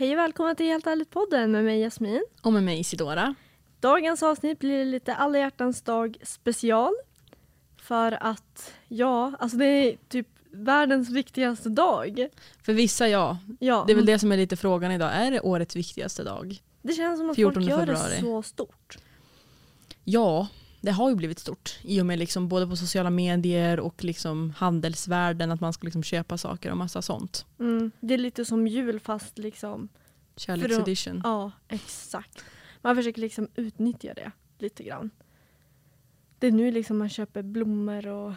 Hej 0.00 0.12
och 0.12 0.18
välkomna 0.18 0.54
till 0.54 0.66
Helt 0.66 0.86
ärligt-podden 0.86 1.52
med 1.52 1.64
mig 1.64 1.80
Jasmin. 1.80 2.24
Och 2.42 2.52
med 2.52 2.62
mig 2.62 2.80
Isidora. 2.80 3.34
Dagens 3.80 4.22
avsnitt 4.22 4.58
blir 4.58 4.84
lite 4.84 5.14
alla 5.14 5.38
hjärtans 5.38 5.82
dag 5.82 6.16
special. 6.22 6.94
För 7.82 8.18
att, 8.20 8.72
ja, 8.88 9.32
alltså 9.38 9.56
det 9.58 9.64
är 9.64 9.96
typ 10.08 10.28
världens 10.50 11.10
viktigaste 11.10 11.68
dag. 11.68 12.28
För 12.62 12.72
vissa 12.72 13.08
ja. 13.08 13.38
Ja, 13.58 13.84
Det 13.86 13.92
är 13.92 13.96
väl 13.96 14.06
det 14.06 14.18
som 14.18 14.32
är 14.32 14.36
lite 14.36 14.56
frågan 14.56 14.92
idag. 14.92 15.10
Är 15.14 15.30
det 15.30 15.40
årets 15.40 15.76
viktigaste 15.76 16.24
dag? 16.24 16.62
det 16.82 16.92
känns 16.92 17.18
som 17.20 17.30
att 17.30 17.36
14 17.36 17.54
folk 17.54 17.68
gör 17.70 17.78
februari. 17.78 18.14
det 18.14 18.20
så 18.20 18.42
stort. 18.42 18.98
Ja, 20.04 20.48
det 20.80 20.90
har 20.90 21.10
ju 21.10 21.16
blivit 21.16 21.38
stort. 21.38 21.78
I 21.82 22.00
och 22.00 22.06
med 22.06 22.18
liksom 22.18 22.48
både 22.48 22.66
på 22.66 22.76
sociala 22.76 23.10
medier 23.10 23.80
och 23.80 24.04
liksom 24.04 24.50
handelsvärlden 24.56 25.50
att 25.50 25.60
man 25.60 25.72
ska 25.72 25.84
liksom 25.84 26.02
köpa 26.02 26.38
saker 26.38 26.70
och 26.70 26.76
massa 26.76 27.02
sånt. 27.02 27.46
Mm, 27.60 27.90
det 28.00 28.14
är 28.14 28.18
lite 28.18 28.44
som 28.44 28.66
jul 28.66 29.00
fast 29.00 29.38
liksom, 29.38 29.88
Kärleksedition. 30.36 31.20
ja 31.24 31.52
exakt. 31.68 32.44
Man 32.82 32.96
försöker 32.96 33.20
liksom 33.20 33.48
utnyttja 33.54 34.14
det 34.14 34.32
lite 34.58 34.82
grann. 34.82 35.10
Det 36.38 36.46
är 36.46 36.52
nu 36.52 36.70
liksom 36.70 36.98
man 36.98 37.08
köper 37.08 37.42
blommor 37.42 38.06
och 38.06 38.32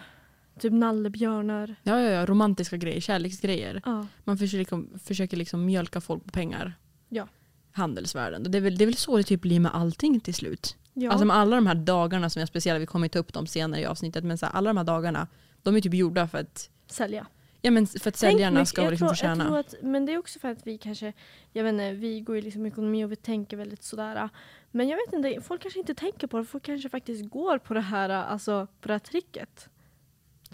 typ 0.59 0.73
nallebjörnar. 0.73 1.75
Ja, 1.83 1.99
ja, 1.99 2.09
ja, 2.09 2.25
romantiska 2.25 2.77
grejer, 2.77 3.01
kärleksgrejer. 3.01 3.81
Ja, 3.85 4.07
Man 4.23 4.37
försöker 4.37 4.59
liksom, 4.59 4.89
försöker 5.03 5.37
liksom 5.37 5.65
mjölka 5.65 6.01
folk 6.01 6.23
på 6.23 6.29
pengar. 6.29 6.73
Ja. 7.09 7.27
Handelsvärlden. 7.71 8.51
Det 8.51 8.57
är, 8.57 8.61
väl, 8.61 8.77
det 8.77 8.83
är 8.83 8.85
väl 8.85 8.95
så 8.97 9.17
det 9.17 9.23
typ 9.23 9.41
blir 9.41 9.59
med 9.59 9.75
allting 9.75 10.19
till 10.19 10.33
slut. 10.33 10.75
Ja. 10.93 11.11
Alltså 11.11 11.29
alla 11.29 11.55
de 11.55 11.67
här 11.67 11.75
dagarna 11.75 12.29
som 12.29 12.41
är 12.41 12.45
speciella, 12.45 12.79
vi 12.79 12.85
kommer 12.85 13.07
ta 13.07 13.19
upp 13.19 13.33
dem 13.33 13.47
senare 13.47 13.81
i 13.81 13.85
avsnittet, 13.85 14.23
men 14.23 14.37
så 14.37 14.45
här, 14.45 14.53
alla 14.53 14.69
de 14.69 14.77
här 14.77 14.83
dagarna, 14.83 15.27
de 15.63 15.75
är 15.75 15.81
typ 15.81 15.93
gjorda 15.93 16.27
för 16.27 16.37
att, 16.37 16.69
sälja. 16.87 17.27
ja, 17.61 17.71
men 17.71 17.87
för 17.87 18.09
att 18.09 18.17
säljarna 18.17 18.51
mycket- 18.59 18.67
ska 18.67 18.81
liksom 18.89 19.07
tror, 19.07 19.15
få 19.15 19.15
tjäna. 19.15 19.43
jag 19.43 19.47
tror 19.47 19.59
att, 19.59 19.75
Men 19.81 20.05
det 20.05 20.13
är 20.13 20.17
också 20.17 20.39
för 20.39 20.47
att 20.51 20.67
vi 20.67 20.77
kanske, 20.77 21.13
jag 21.53 21.63
vet 21.63 21.71
inte, 21.73 21.91
vi 21.91 22.21
går 22.21 22.35
ju 22.35 22.41
liksom 22.41 22.65
ekonomi 22.65 23.05
och 23.05 23.11
vi 23.11 23.15
tänker 23.15 23.57
väldigt 23.57 23.83
sådär. 23.83 24.29
Men 24.71 24.89
jag 24.89 24.97
vet 24.97 25.13
inte, 25.13 25.41
folk 25.41 25.61
kanske 25.61 25.79
inte 25.79 25.95
tänker 25.95 26.27
på 26.27 26.37
det, 26.37 26.45
folk 26.45 26.63
kanske 26.63 26.89
faktiskt 26.89 27.29
går 27.29 27.57
på 27.57 27.73
det 27.73 27.81
här, 27.81 28.09
alltså 28.09 28.67
på 28.81 28.87
det 28.87 28.93
här 28.93 28.99
tricket. 28.99 29.69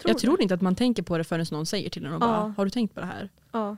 jag 0.04 0.16
du? 0.16 0.20
tror 0.20 0.42
inte 0.42 0.54
att 0.54 0.60
man 0.62 0.74
tänker 0.74 1.02
på 1.02 1.18
det 1.18 1.24
förrän 1.24 1.46
någon 1.50 1.66
säger 1.66 1.90
till 1.90 2.04
en 2.06 2.12
och 2.12 2.22
Ja. 2.22 2.26
bara, 2.26 2.54
har 2.56 2.64
du 2.64 2.70
tänkt 2.70 2.94
på 2.94 3.00
det 3.00 3.06
här? 3.06 3.28
Ja, 3.52 3.76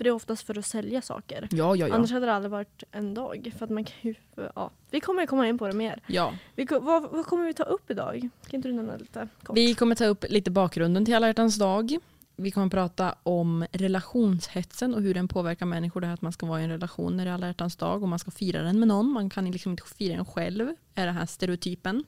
för 0.00 0.04
det 0.04 0.10
är 0.10 0.14
oftast 0.14 0.46
för 0.46 0.58
att 0.58 0.66
sälja 0.66 1.02
saker. 1.02 1.48
Ja, 1.50 1.76
ja, 1.76 1.88
ja. 1.88 1.94
Annars 1.94 2.10
hade 2.10 2.26
det 2.26 2.32
aldrig 2.32 2.50
varit 2.50 2.82
en 2.92 3.14
dag. 3.14 3.52
För 3.58 3.64
att 3.64 3.70
man 3.70 3.84
kan 3.84 3.94
ju, 4.00 4.14
ja. 4.54 4.70
Vi 4.90 5.00
kommer 5.00 5.26
komma 5.26 5.48
in 5.48 5.58
på 5.58 5.66
det 5.66 5.72
mer. 5.72 6.02
ja. 6.06 6.34
Vi, 6.54 6.66
vad, 6.70 7.10
vad 7.10 7.26
kommer 7.26 7.46
vi 7.46 7.54
ta 7.54 7.62
upp 7.62 7.90
idag? 7.90 8.28
Kan 8.46 8.58
inte 8.58 8.68
du 8.68 8.74
nämna 8.74 8.96
lite 8.96 9.28
kort? 9.42 9.56
Vi 9.56 9.74
kommer 9.74 9.94
ta 9.94 10.04
upp 10.04 10.24
lite 10.28 10.50
bakgrunden 10.50 11.04
till 11.04 11.14
alla 11.14 11.26
hjärtans 11.26 11.56
dag. 11.56 11.98
Vi 12.36 12.50
kommer 12.50 12.68
prata 12.68 13.14
om 13.22 13.66
relationshetsen 13.72 14.94
och 14.94 15.02
hur 15.02 15.14
den 15.14 15.28
påverkar 15.28 15.66
människor. 15.66 16.00
Det 16.00 16.06
här 16.06 16.14
att 16.14 16.22
man 16.22 16.32
ska 16.32 16.46
vara 16.46 16.60
i 16.60 16.64
en 16.64 16.70
relation 16.70 17.16
när 17.16 17.24
det 17.24 17.30
är 17.30 17.34
alla 17.34 17.46
hjärtans 17.46 17.76
dag 17.76 18.02
och 18.02 18.08
man 18.08 18.18
ska 18.18 18.30
fira 18.30 18.62
den 18.62 18.78
med 18.78 18.88
någon. 18.88 19.12
Man 19.12 19.30
kan 19.30 19.50
liksom 19.50 19.72
inte 19.72 19.82
fira 19.96 20.16
den 20.16 20.24
själv, 20.24 20.68
är 20.94 21.06
den 21.06 21.14
här 21.14 21.26
stereotypen. 21.26 22.04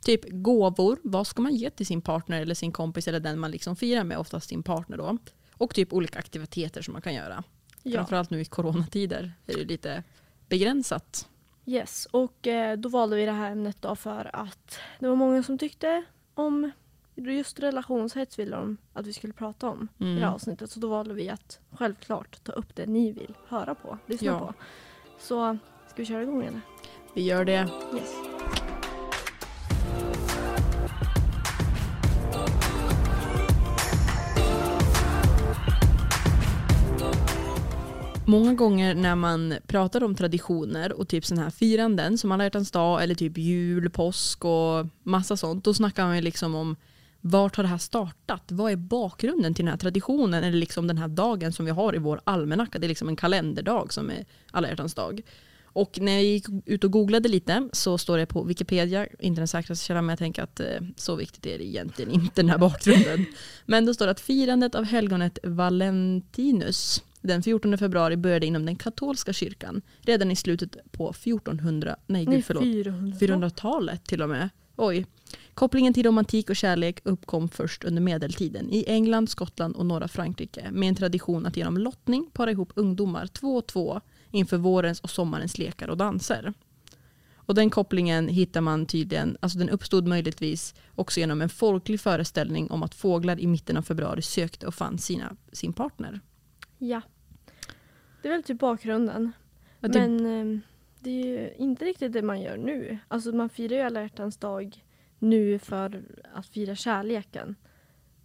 Typ 0.00 0.20
gåvor, 0.30 0.98
vad 1.02 1.26
ska 1.26 1.42
man 1.42 1.54
ge 1.54 1.70
till 1.70 1.86
sin 1.86 2.00
partner 2.00 2.42
eller 2.42 2.54
sin 2.54 2.72
kompis 2.72 3.08
eller 3.08 3.20
den 3.20 3.38
man 3.38 3.50
liksom 3.50 3.76
firar 3.76 4.04
med, 4.04 4.18
oftast 4.18 4.48
sin 4.48 4.62
partner 4.62 4.96
då. 4.96 5.18
Och 5.58 5.74
typ 5.74 5.92
olika 5.92 6.18
aktiviteter 6.18 6.82
som 6.82 6.92
man 6.92 7.02
kan 7.02 7.14
göra. 7.14 7.44
ja. 7.82 7.92
Framförallt 7.98 8.30
nu 8.30 8.40
i 8.40 8.44
coronatider 8.44 9.32
är 9.46 9.56
det 9.56 9.64
lite 9.64 10.02
begränsat. 10.48 11.28
Yes, 11.66 12.06
och 12.10 12.46
eh, 12.46 12.76
då 12.78 12.88
valde 12.88 13.16
vi 13.16 13.24
det 13.24 13.32
här 13.32 13.50
ämnet 13.50 13.76
då 13.82 13.96
för 13.96 14.30
att 14.36 14.78
det 14.98 15.08
var 15.08 15.16
många 15.16 15.42
som 15.42 15.58
tyckte 15.58 16.04
om 16.34 16.70
just 17.14 17.60
relationshets 17.60 18.38
ville 18.38 18.56
de 18.56 18.76
att 18.92 19.06
vi 19.06 19.12
skulle 19.12 19.32
prata 19.32 19.68
om 19.68 19.88
i 19.98 20.04
det 20.04 20.10
här 20.10 20.16
Mm. 20.18 20.34
avsnittet. 20.34 20.70
Så 20.70 20.80
då 20.80 20.88
valde 20.88 21.14
vi 21.14 21.28
att 21.30 21.58
självklart 21.70 22.44
ta 22.44 22.52
upp 22.52 22.74
det 22.76 22.86
ni 22.86 23.12
vill 23.12 23.34
höra 23.48 23.74
på, 23.74 23.98
lyssna 24.06 24.26
Ja. 24.26 24.38
på. 24.38 24.54
Så 25.18 25.58
ska 25.86 25.94
vi 25.96 26.04
köra 26.06 26.22
igång 26.22 26.42
eller? 26.44 26.60
Vi 27.14 27.22
gör 27.22 27.44
det. 27.44 27.68
Yes. 27.94 28.14
Många 38.26 38.54
gånger 38.54 38.94
när 38.94 39.14
man 39.14 39.54
pratar 39.66 40.04
om 40.04 40.14
traditioner 40.14 40.92
och 40.92 41.08
typ 41.08 41.24
sådana 41.24 41.42
här 41.42 41.50
firanden 41.50 42.18
som 42.18 42.32
alla 42.32 42.44
hjärtans 42.44 42.70
dag 42.70 43.02
eller 43.02 43.14
typ 43.14 43.38
jul, 43.38 43.90
påsk 43.90 44.44
och 44.44 44.86
massa 45.02 45.36
sånt. 45.36 45.64
Då 45.64 45.74
snackar 45.74 46.06
man 46.06 46.16
ju 46.16 46.22
liksom 46.22 46.54
om 46.54 46.76
vart 47.20 47.56
har 47.56 47.64
det 47.64 47.68
här 47.68 47.78
startat? 47.78 48.42
Vad 48.48 48.72
är 48.72 48.76
bakgrunden 48.76 49.54
till 49.54 49.64
den 49.64 49.70
här 49.72 49.78
traditionen 49.78 50.44
eller 50.44 50.58
liksom 50.58 50.86
den 50.86 50.98
här 50.98 51.08
dagen 51.08 51.52
som 51.52 51.64
vi 51.64 51.70
har 51.70 51.94
i 51.94 51.98
vår 51.98 52.20
almanacka? 52.24 52.78
Det 52.78 52.86
är 52.86 52.88
liksom 52.88 53.08
en 53.08 53.16
kalenderdag 53.16 53.92
som 53.92 54.10
är 54.10 54.24
alla 54.50 54.68
hjärtans 54.68 54.94
dag. 54.94 55.22
Och 55.64 55.98
när 56.00 56.12
jag 56.12 56.24
gick 56.24 56.46
ut 56.66 56.84
och 56.84 56.90
googlade 56.90 57.28
lite 57.28 57.68
så 57.72 57.98
står 57.98 58.18
det 58.18 58.26
på 58.26 58.42
Wikipedia, 58.42 59.06
inte 59.18 59.40
den 59.40 59.48
säkraste 59.48 59.84
källan 59.84 60.06
men 60.06 60.12
jag 60.12 60.18
tänker 60.18 60.42
att 60.42 60.60
eh, 60.60 60.66
så 60.96 61.16
viktigt 61.16 61.46
är 61.46 61.58
det 61.58 61.64
egentligen 61.64 62.10
inte 62.10 62.42
den 62.42 62.50
här 62.50 62.58
bakgrunden. 62.58 63.26
Men 63.66 63.86
då 63.86 63.94
står 63.94 64.04
det 64.04 64.12
att 64.12 64.20
firandet 64.20 64.74
av 64.74 64.84
helgonet 64.84 65.38
Valentinus 65.42 67.02
den 67.28 67.42
14 67.42 67.78
februari 67.78 68.16
började 68.16 68.46
inom 68.46 68.66
den 68.66 68.76
katolska 68.76 69.32
kyrkan 69.32 69.82
redan 70.00 70.30
i 70.30 70.36
slutet 70.36 70.76
på 70.92 71.10
1400, 71.10 71.96
nej 72.06 72.24
gud 72.24 72.44
förlåt, 72.44 72.62
400. 72.62 73.16
400-talet 73.18 74.04
till 74.04 74.22
och 74.22 74.28
med. 74.28 74.48
Oj. 74.76 75.06
Kopplingen 75.54 75.94
till 75.94 76.06
romantik 76.06 76.50
och 76.50 76.56
kärlek 76.56 77.00
uppkom 77.04 77.48
först 77.48 77.84
under 77.84 78.02
medeltiden 78.02 78.70
i 78.70 78.84
England, 78.86 79.30
Skottland 79.30 79.76
och 79.76 79.86
norra 79.86 80.08
Frankrike 80.08 80.70
med 80.70 80.88
en 80.88 80.94
tradition 80.94 81.46
att 81.46 81.56
genom 81.56 81.78
lottning 81.78 82.30
para 82.32 82.50
ihop 82.50 82.72
ungdomar 82.74 83.26
två 83.26 83.56
och 83.56 83.66
två 83.66 84.00
inför 84.30 84.56
vårens 84.56 85.00
och 85.00 85.10
sommarens 85.10 85.58
lekar 85.58 85.88
och 85.88 85.96
danser. 85.96 86.52
Och 87.36 87.54
den 87.54 87.70
kopplingen 87.70 88.28
hittar 88.28 88.60
man 88.60 88.86
tydligen, 88.86 89.36
alltså 89.40 89.58
den 89.58 89.68
uppstod 89.68 90.06
möjligtvis 90.06 90.74
också 90.94 91.20
genom 91.20 91.42
en 91.42 91.48
folklig 91.48 92.00
föreställning 92.00 92.70
om 92.70 92.82
att 92.82 92.94
fåglar 92.94 93.40
i 93.40 93.46
mitten 93.46 93.76
av 93.76 93.82
februari 93.82 94.22
sökte 94.22 94.66
och 94.66 94.74
fann 94.74 94.98
sina, 94.98 95.36
sin 95.52 95.72
partner. 95.72 96.20
Ja. 96.78 97.00
Det 98.24 98.28
är 98.28 98.32
väl 98.32 98.42
typ 98.42 98.58
bakgrunden. 98.58 99.32
Ja, 99.80 99.88
det- 99.88 100.00
Men 100.00 100.26
ehm, 100.26 100.60
det 101.00 101.10
är 101.10 101.24
ju 101.26 101.50
inte 101.58 101.84
riktigt 101.84 102.12
det 102.12 102.22
man 102.22 102.40
gör 102.40 102.56
nu. 102.56 102.98
Alltså 103.08 103.32
man 103.32 103.48
firar 103.48 103.76
ju 103.76 103.82
alla 103.82 104.02
hjärtans 104.02 104.36
dag 104.36 104.84
nu 105.18 105.58
för 105.58 106.02
att 106.34 106.46
fira 106.46 106.74
kärleken. 106.76 107.54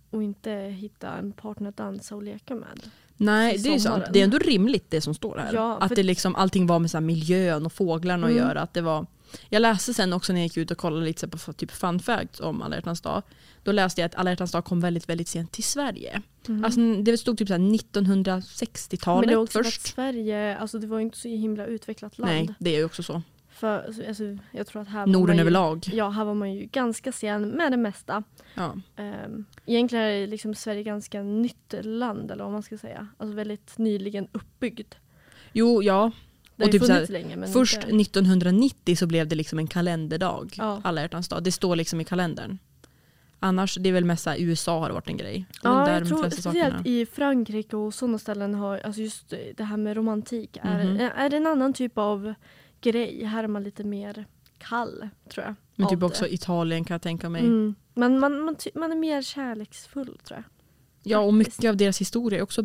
Och 0.10 0.24
inte 0.24 0.52
hitta 0.52 1.10
en 1.18 1.32
partner 1.32 1.70
att 1.70 1.78
dansa 1.78 2.16
och 2.16 2.24
leka 2.24 2.56
med. 2.56 2.82
Nej, 3.18 3.58
det 3.58 3.74
är 3.74 3.80
sant. 3.80 4.04
Det 4.14 4.20
är 4.20 4.24
ändå 4.24 4.38
rimligt 4.38 4.86
det 4.92 5.02
som 5.02 5.14
står 5.14 5.38
här. 5.38 5.54
Ja, 5.54 5.78
att 5.78 5.96
det 5.96 6.04
liksom, 6.04 6.36
allting 6.36 6.68
var 6.68 6.80
med 6.80 6.92
så 6.92 6.98
här 6.98 7.02
miljön 7.06 7.66
och 7.66 7.74
fåglarna 7.74 8.28
att 8.28 8.32
Mm. 8.34 8.44
göra. 8.48 8.62
Att 8.62 8.74
det 8.74 8.82
var, 8.82 9.06
jag 9.50 9.62
läste 9.62 9.94
sen 9.94 10.14
också 10.14 10.34
när 10.34 10.40
jag 10.40 10.46
gick 10.46 10.58
ut 10.58 10.72
och 10.72 10.78
kollade 10.78 11.06
lite 11.06 11.28
på 11.28 11.54
typ 11.54 11.72
fun 11.72 12.00
facts 12.00 12.40
om 12.40 12.62
alla 12.62 12.76
hjärtans 12.76 13.02
dag. 13.02 13.24
Då 13.64 13.72
läste 13.72 14.02
jag 14.02 14.06
att 14.06 14.16
alla 14.16 14.30
hjärtans 14.30 14.52
dag 14.52 14.66
kom 14.66 14.80
väldigt, 14.80 15.10
väldigt 15.10 15.28
sent 15.28 15.52
till 15.52 15.64
Sverige. 15.64 16.22
Mm. 16.48 16.66
Alltså, 16.66 16.80
det 17.04 17.18
stod 17.18 17.38
typ 17.38 17.48
så 17.48 17.54
här 17.54 17.60
Men 17.60 18.24
det 18.24 18.32
är 18.32 18.36
1960-talet 18.36 19.38
också 19.38 19.52
för 19.52 19.60
att 19.60 19.66
först. 19.66 19.88
Sverige, 19.88 20.58
alltså 20.58 20.80
det 20.80 20.88
var 20.88 21.00
inte 21.00 21.18
så 21.18 21.28
himla 21.28 21.66
utvecklat 21.66 22.18
land. 22.18 22.32
Nej, 22.32 22.56
det 22.60 22.70
är 22.70 22.78
ju 22.78 22.86
också 22.86 23.04
så. 23.04 23.22
För, 23.50 23.86
alltså, 23.86 24.08
alltså, 24.08 24.24
jag 24.52 24.68
tror 24.68 24.82
att 24.82 24.88
här 24.88 25.08
Norden 25.08 25.36
ju, 25.36 25.42
överlag. 25.42 25.90
Ja, 25.94 26.10
här 26.10 26.26
var 26.26 26.34
man 26.34 26.54
ju 26.54 26.66
ganska 26.66 27.12
sen 27.12 27.50
med 27.50 27.72
det 27.72 27.78
mesta. 27.78 28.24
Ja. 28.54 28.76
Um, 28.98 29.46
egentligen 29.66 30.06
är 30.06 30.28
liksom 30.28 30.56
Sverige 30.56 30.84
ganska 30.84 31.24
nytt 31.24 31.74
land, 31.82 32.32
eller 32.32 32.44
vad 32.44 32.54
man 32.54 32.64
ska 32.64 32.78
säga. 32.78 33.08
Alltså 33.18 33.36
väldigt 33.36 33.78
nyligen 33.78 34.28
uppbyggd. 34.32 34.96
Jo, 35.54 35.84
ja. 35.84 36.12
Det 36.60 36.66
Och 36.66 36.72
typ 36.72 36.82
så 36.84 36.88
här, 36.88 36.96
funnits 36.96 37.12
länge. 37.12 37.36
Men 37.36 37.50
Först 37.50 37.76
inte, 37.76 37.88
1990 38.02 38.96
så 38.96 39.08
blev 39.08 39.28
det 39.28 39.36
liksom 39.36 39.60
en 39.60 39.68
kalenderdag. 39.68 40.54
Ja. 40.58 40.82
Alla 40.84 41.02
hjärtans 41.02 41.28
dag. 41.30 41.44
Det 41.44 41.52
står 41.52 41.76
liksom 41.76 42.02
i 42.02 42.04
kalendern. 42.06 42.58
Annars, 43.40 43.76
det 43.82 43.90
är 43.90 43.94
väl 43.94 44.06
mest 44.06 44.24
så 44.24 44.30
här, 44.30 44.38
USA 44.40 44.80
har 44.80 44.88
det 44.88 44.94
varit 44.94 45.08
en 45.10 45.18
grej. 45.18 45.46
Det 45.52 45.60
Ja, 45.64 45.86
där 45.86 45.94
jag 46.00 46.08
tror 46.08 46.30
speciellt 46.30 46.86
i 46.88 47.06
Frankrike 47.06 47.76
och 47.76 47.94
sådana 47.94 48.18
ställen 48.20 48.54
har, 48.56 48.78
alltså 48.78 49.02
just 49.02 49.34
det 49.58 49.64
här 49.64 49.78
med 49.78 49.96
romantik 49.98 50.58
är, 50.62 50.84
Mhm. 50.86 51.00
är 51.16 51.34
en 51.34 51.48
annan 51.48 51.74
typ 51.74 51.98
av 51.98 52.34
grej. 52.82 53.24
Här 53.24 53.44
är 53.44 53.48
man 53.48 53.64
lite 53.64 53.84
mer 53.84 54.26
kall, 54.58 55.10
tror 55.34 55.46
jag. 55.46 55.56
Men 55.76 55.88
typ 55.90 56.00
det. 56.00 56.06
också 56.06 56.28
Italien 56.28 56.84
kan 56.86 56.94
jag 56.94 57.02
tänka 57.02 57.30
mig. 57.30 57.42
Mm. 57.42 57.76
Man, 57.94 58.20
man, 58.20 58.40
man, 58.40 58.56
ty- 58.56 58.72
man 58.76 58.92
är 58.92 58.96
mer 58.96 59.22
kärleksfull, 59.22 60.18
tror 60.24 60.38
jag. 60.38 60.44
Ja 61.04 61.20
och 61.20 61.34
mycket 61.34 61.70
av 61.70 61.78
deras 61.78 62.02
historia 62.02 62.40
är 62.40 62.44
också 62.44 62.64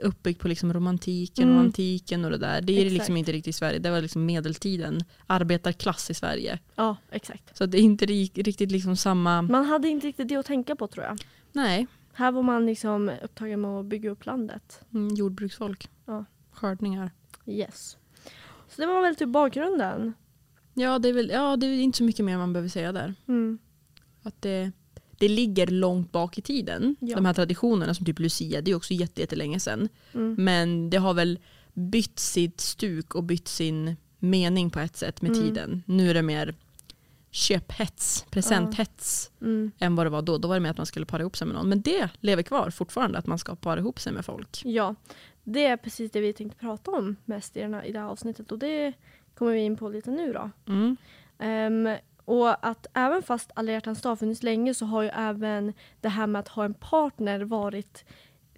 uppbyggt 0.00 0.40
på 0.40 0.48
liksom 0.48 0.72
romantiken 0.72 1.44
Mm. 1.44 1.56
och 1.56 1.62
antiken 1.64 2.24
och 2.24 2.30
det 2.30 2.38
där. 2.38 2.60
Det 2.62 2.72
är 2.72 2.76
det 2.76 2.82
Exakt. 2.82 2.92
liksom 2.98 3.16
inte 3.16 3.32
riktigt 3.32 3.48
i 3.54 3.58
Sverige. 3.58 3.78
Det 3.78 3.90
var 3.90 4.00
liksom 4.02 4.26
medeltiden. 4.26 5.04
Arbetarklass 5.26 6.10
i 6.10 6.14
Sverige. 6.14 6.58
Ja, 6.74 6.96
exakt. 7.10 7.56
Så 7.56 7.66
det 7.66 7.78
är 7.78 7.82
inte 7.82 8.06
ri- 8.06 8.42
riktigt 8.42 8.70
liksom 8.70 8.96
samma... 8.96 9.42
Man 9.42 9.64
hade 9.64 9.88
inte 9.88 10.06
riktigt 10.06 10.28
det 10.28 10.36
att 10.36 10.46
tänka 10.46 10.76
på, 10.76 10.86
tror 10.86 11.04
jag. 11.04 11.18
Nej, 11.52 11.86
Här 12.12 12.32
var 12.32 12.42
man 12.42 12.66
liksom 12.66 13.10
upptagen 13.22 13.60
med 13.60 13.70
att 13.70 13.86
bygga 13.86 14.10
upp 14.10 14.26
landet. 14.26 14.80
mm, 14.94 15.14
jordbruksfolk. 15.14 15.88
Ja. 16.06 16.24
Skördningar. 16.52 17.10
Yes. 17.46 17.96
Så 18.68 18.80
det 18.80 18.86
var 18.86 19.02
väl 19.02 19.16
typ 19.16 19.28
bakgrunden. 19.28 20.12
Ja 20.74 20.98
det, 20.98 21.08
är 21.08 21.12
väl, 21.12 21.30
ja, 21.30 21.56
det 21.56 21.66
är 21.66 21.80
inte 21.80 21.98
så 21.98 22.04
mycket 22.04 22.24
mer 22.24 22.38
man 22.38 22.52
behöver 22.52 22.68
säga 22.68 22.92
där. 22.92 23.14
Mm. 23.28 23.58
Att 24.22 24.42
det, 24.42 24.72
det 25.18 25.28
ligger 25.28 25.66
långt 25.66 26.12
bak 26.12 26.38
i 26.38 26.42
tiden. 26.42 26.96
Ja. 27.00 27.16
De 27.16 27.24
här 27.24 27.34
traditionerna 27.34 27.94
som 27.94 28.06
typ 28.06 28.18
Lucia, 28.18 28.60
det 28.60 28.70
är 28.70 28.74
också 28.74 28.94
jätte- 28.94 29.20
jättelänge 29.20 29.60
sedan. 29.60 29.88
Mm. 30.14 30.34
Men 30.38 30.90
det 30.90 30.96
har 30.96 31.14
väl 31.14 31.38
bytt 31.74 32.18
sitt 32.18 32.60
stuk 32.60 33.14
och 33.14 33.22
bytt 33.24 33.48
sin 33.48 33.96
mening 34.18 34.70
på 34.70 34.80
ett 34.80 34.96
sätt 34.96 35.22
med 35.22 35.30
Mm. 35.30 35.42
tiden. 35.42 35.82
Nu 35.86 36.10
är 36.10 36.14
det 36.14 36.22
mer 36.22 36.54
köphets, 37.30 38.24
presenthets 38.30 39.30
Mm. 39.40 39.70
än 39.78 39.96
vad 39.96 40.06
det 40.06 40.10
var 40.10 40.22
då. 40.22 40.38
Då 40.38 40.48
var 40.48 40.54
det 40.56 40.60
mer 40.60 40.70
att 40.70 40.76
man 40.76 40.86
skulle 40.86 41.06
para 41.06 41.20
ihop 41.22 41.36
sig 41.36 41.46
med 41.46 41.56
någon. 41.56 41.68
Men 41.68 41.80
det 41.82 42.08
lever 42.20 42.42
kvar 42.42 42.70
fortfarande, 42.70 43.18
att 43.18 43.26
man 43.26 43.38
ska 43.38 43.54
para 43.56 43.80
ihop 43.80 44.00
sig 44.00 44.12
med 44.12 44.24
folk. 44.24 44.62
Ja, 44.64 44.94
det 45.44 45.64
är 45.66 45.76
precis 45.76 46.10
det 46.10 46.20
vi 46.20 46.32
tänkte 46.32 46.58
prata 46.58 46.90
om 46.90 47.16
mest 47.24 47.56
i, 47.56 47.60
den 47.60 47.74
här, 47.74 47.84
i 47.84 47.92
det 47.92 47.98
här 47.98 48.06
avsnittet 48.06 48.52
och 48.52 48.58
det 48.58 48.92
kommer 49.34 49.52
vi 49.52 49.60
in 49.60 49.76
på 49.76 49.88
lite 49.88 50.10
nu 50.10 50.32
då. 50.32 50.50
Mm. 50.72 50.96
Och 52.26 52.66
att 52.66 52.86
även 52.94 53.22
fast 53.22 53.50
alla 53.54 53.72
hjärtans 53.72 54.02
dag 54.02 54.18
funnits 54.18 54.42
länge 54.42 54.74
så 54.74 54.86
har 54.86 55.02
ju 55.02 55.08
även 55.08 55.72
det 56.00 56.08
här 56.08 56.26
med 56.26 56.40
att 56.40 56.48
ha 56.48 56.64
en 56.64 56.74
partner 56.74 57.40
varit 57.40 58.04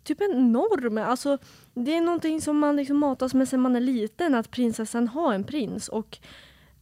typ 0.02 0.20
en 0.20 0.52
norm. 0.52 0.98
Alltså, 0.98 1.38
det 1.74 1.96
är 1.96 2.00
någonting 2.00 2.40
som 2.40 2.58
man 2.58 2.76
liksom 2.76 2.96
matas 2.96 3.34
med 3.34 3.48
sedan 3.48 3.60
man 3.60 3.76
är 3.76 3.80
liten, 3.80 4.34
att 4.34 4.50
prinsessan 4.50 5.08
har 5.08 5.34
en 5.34 5.44
prins. 5.44 5.88
Och 5.88 6.18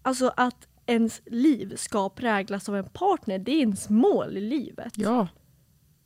alltså 0.02 0.32
att 0.36 0.68
ens 0.86 1.22
liv 1.26 1.76
ska 1.76 2.08
präglas 2.08 2.68
av 2.68 2.76
en 2.76 2.88
partner, 2.88 3.38
det 3.38 3.52
är 3.52 3.60
ens 3.60 3.88
mål 3.88 4.36
i 4.36 4.40
livet. 4.40 4.92
Ja, 4.96 5.28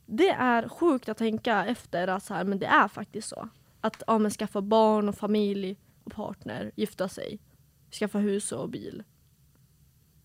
Det 0.05 0.29
är 0.29 0.69
sjukt 0.69 1.09
att 1.09 1.17
tänka 1.17 1.65
efter 1.65 2.07
att 2.07 2.23
så 2.23 2.33
här, 2.33 2.43
men 2.43 2.59
det 2.59 2.65
är 2.65 2.87
faktiskt 2.87 3.29
så. 3.29 3.49
Att 3.81 4.03
ja, 4.07 4.29
skaffa 4.29 4.61
barn 4.61 5.09
och 5.09 5.15
familj 5.15 5.77
och 6.03 6.11
partner, 6.11 6.71
gifta 6.75 7.09
sig, 7.09 7.39
skaffa 7.99 8.17
hus 8.17 8.51
och 8.51 8.69
bil. 8.69 9.03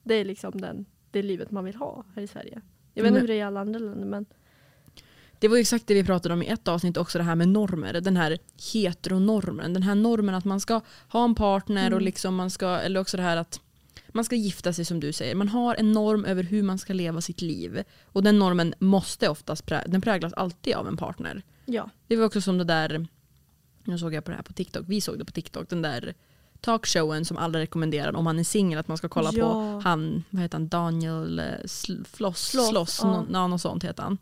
Det 0.06 0.14
är 0.14 0.24
liksom 0.24 0.60
den, 0.60 0.86
det 1.10 1.22
livet 1.22 1.50
man 1.50 1.64
vill 1.64 1.74
ha 1.74 2.04
här 2.14 2.22
i 2.22 2.26
Sverige. 2.26 2.60
Jag 2.94 3.02
vet 3.02 3.08
inte 3.10 3.20
hur 3.20 3.28
det 3.28 3.34
är 3.34 3.38
i 3.38 3.42
alla 3.42 3.60
andra 3.60 3.78
länder 3.78 4.06
men 4.06 4.26
det 5.38 5.48
var 5.48 5.56
ju 5.56 5.60
exakt 5.60 5.86
det 5.86 5.94
vi 5.94 6.04
pratade 6.04 6.34
om 6.34 6.42
i 6.42 6.46
ett 6.46 6.68
avsnitt 6.68 6.96
också, 6.96 7.18
det 7.18 7.24
här 7.24 7.34
med 7.34 7.48
normer. 7.48 8.00
Den 8.00 8.16
här 8.16 8.38
heteronormen. 8.72 9.72
Den 9.72 9.82
här 9.82 9.94
normen 9.94 10.34
att 10.34 10.44
man 10.44 10.60
ska 10.60 10.80
ha 11.08 11.24
en 11.24 11.34
partner 11.34 11.86
och 11.86 11.96
Mm. 11.96 12.04
liksom 12.04 12.34
man 12.34 12.50
ska, 12.50 12.66
eller 12.68 13.00
också 13.00 13.16
det 13.16 13.22
här 13.22 13.36
att 13.36 13.60
man 14.08 14.24
ska 14.24 14.36
gifta 14.36 14.72
sig 14.72 14.84
som 14.84 15.00
du 15.00 15.12
säger. 15.12 15.34
Man 15.34 15.48
har 15.48 15.74
en 15.74 15.92
norm 15.92 16.24
över 16.24 16.42
hur 16.42 16.62
man 16.62 16.78
ska 16.78 16.92
leva 16.92 17.20
sitt 17.20 17.40
liv. 17.42 17.82
Och 18.04 18.22
den 18.22 18.38
normen 18.38 18.74
måste 18.78 19.28
oftast, 19.28 19.64
prä- 19.66 19.88
den 19.88 20.00
präglas 20.00 20.32
alltid 20.32 20.74
av 20.74 20.88
en 20.88 20.96
partner. 20.96 21.42
ja. 21.66 21.90
Det 22.06 22.16
var 22.16 22.24
också 22.24 22.40
som 22.40 22.58
det 22.58 22.64
där, 22.64 23.06
nu 23.84 23.98
såg 23.98 24.14
jag 24.14 24.24
på 24.24 24.30
det 24.30 24.36
här 24.36 24.42
på 24.44 24.52
TikTok, 24.52 24.84
vi 24.88 25.00
såg 25.00 25.18
det 25.18 25.24
på 25.24 25.32
TikTok, 25.32 25.68
den 25.68 25.82
där 25.82 26.14
talkshowen 26.60 27.24
som 27.24 27.36
alla 27.36 27.58
rekommenderar 27.58 28.16
om 28.16 28.24
man 28.24 28.38
är 28.38 28.44
singel 28.44 28.78
att 28.78 28.88
man 28.88 28.96
ska 28.96 29.08
kolla 29.08 29.30
Ja. 29.32 29.40
på. 29.52 29.80
Han, 29.84 30.24
vad 30.30 30.42
heter 30.42 30.58
han, 30.58 30.68
Daniel 30.68 31.38
eh, 31.38 31.44
Sl- 31.64 32.04
Floss, 32.12 32.48
Sloss, 32.70 33.00
ja. 33.02 33.08
nå- 33.10 33.26
ja, 33.32 33.46
något 33.46 33.60
sånt 33.60 33.84
heter 33.84 34.02
han. 34.02 34.18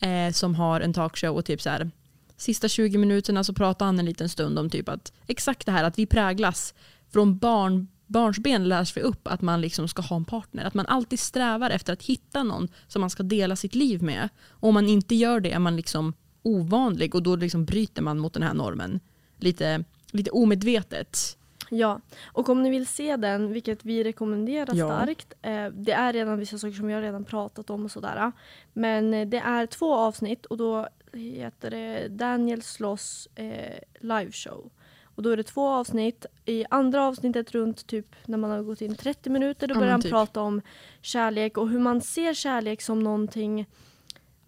Eh, 0.00 0.32
som 0.32 0.54
har 0.54 0.80
en 0.80 0.92
talkshow 0.92 1.36
och 1.36 1.44
typ 1.44 1.62
så 1.62 1.70
här 1.70 1.90
sista 2.36 2.68
20 2.68 2.98
minuterna 2.98 3.44
så 3.44 3.52
pratar 3.54 3.86
han 3.86 3.98
en 3.98 4.04
liten 4.04 4.28
stund 4.28 4.58
om 4.58 4.70
typ 4.70 4.88
att 4.88 5.12
exakt 5.26 5.66
det 5.66 5.72
här 5.72 5.84
att 5.84 5.98
vi 5.98 6.06
präglas 6.06 6.74
från 7.12 7.38
barn 7.38 7.88
barnsben 8.06 8.68
lärs 8.68 8.96
vi 8.96 9.00
upp 9.00 9.28
att 9.28 9.40
man 9.42 9.60
liksom 9.60 9.88
ska 9.88 10.02
ha 10.02 10.16
en 10.16 10.24
partner. 10.24 10.64
Att 10.64 10.74
man 10.74 10.86
alltid 10.86 11.20
strävar 11.20 11.70
efter 11.70 11.92
att 11.92 12.02
hitta 12.02 12.42
någon 12.42 12.68
som 12.88 13.00
man 13.00 13.10
ska 13.10 13.22
dela 13.22 13.56
sitt 13.56 13.74
liv 13.74 14.02
med. 14.02 14.28
Och 14.48 14.68
om 14.68 14.74
man 14.74 14.88
inte 14.88 15.14
gör 15.14 15.40
det 15.40 15.52
är 15.52 15.58
man 15.58 15.76
liksom 15.76 16.12
ovanlig 16.42 17.14
och 17.14 17.22
då 17.22 17.36
liksom 17.36 17.64
bryter 17.64 18.02
man 18.02 18.18
mot 18.18 18.32
den 18.34 18.42
här 18.42 18.54
normen. 18.54 19.00
Lite, 19.38 19.84
lite 20.10 20.30
omedvetet. 20.30 21.36
Ja, 21.74 22.00
och 22.32 22.48
om 22.48 22.62
ni 22.62 22.70
vill 22.70 22.86
se 22.86 23.16
den, 23.16 23.52
vilket 23.52 23.84
vi 23.84 24.04
rekommenderar 24.04 24.74
Ja. 24.74 24.86
starkt, 24.86 25.32
eh, 25.42 25.66
det 25.66 25.92
är 25.92 26.12
redan 26.12 26.38
vissa 26.38 26.58
saker 26.58 26.74
som 26.76 26.90
har 26.90 27.00
redan 27.00 27.24
pratat 27.24 27.70
om 27.70 27.84
och 27.84 27.90
sådär. 27.90 28.32
Men 28.72 29.14
eh, 29.14 29.28
det 29.28 29.38
är 29.38 29.66
två 29.66 29.94
avsnitt 29.94 30.46
och 30.46 30.56
då 30.56 30.88
heter 31.12 31.70
det 31.70 32.08
Daniel 32.08 32.62
Sloss 32.62 33.28
eh, 33.34 33.78
liveshow. 34.00 34.70
Och 35.14 35.22
då 35.22 35.30
är 35.30 35.36
det 35.36 35.42
två 35.42 35.68
avsnitt. 35.68 36.26
I 36.44 36.64
andra 36.70 37.04
avsnittet 37.06 37.52
runt 37.52 37.86
typ 37.86 38.06
när 38.26 38.38
man 38.38 38.50
har 38.50 38.62
gått 38.62 38.80
in 38.80 38.94
30 38.94 39.30
minuter 39.30 39.66
då 39.66 39.74
Ja, 39.74 39.78
börjar 39.78 39.92
han 39.92 40.00
typ. 40.02 40.10
prata 40.10 40.40
om 40.40 40.60
kärlek 41.00 41.56
och 41.58 41.68
hur 41.68 41.78
man 41.78 42.00
ser 42.00 42.34
kärlek 42.34 42.82
som 42.82 43.00
någonting 43.00 43.66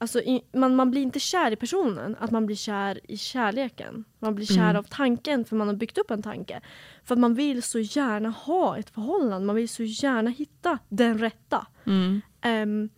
Alltså, 0.04 0.22
man, 0.52 0.76
man 0.76 0.90
blir 0.90 1.02
inte 1.02 1.20
kär 1.20 1.50
i 1.50 1.56
personen, 1.56 2.16
att 2.20 2.30
man 2.30 2.46
blir 2.46 2.56
kär 2.56 3.00
i 3.10 3.16
kärleken. 3.16 4.04
Man 4.18 4.34
blir 4.34 4.46
kär 4.46 4.70
Mm. 4.70 4.76
av 4.76 4.82
tanken 4.82 5.44
för 5.44 5.56
man 5.56 5.68
har 5.68 5.74
byggt 5.74 5.98
upp 5.98 6.10
en 6.10 6.22
tanke. 6.22 6.60
För 7.04 7.14
att 7.14 7.18
man 7.18 7.34
vill 7.34 7.62
så 7.62 7.78
gärna 7.78 8.28
ha 8.28 8.78
ett 8.78 8.90
förhållande, 8.90 9.46
man 9.46 9.56
vill 9.56 9.68
så 9.68 9.82
gärna 9.82 10.30
hitta 10.30 10.78
den 10.88 11.18
rätta. 11.18 11.66
Mm. 11.86 12.20
Ehm, 12.40 12.88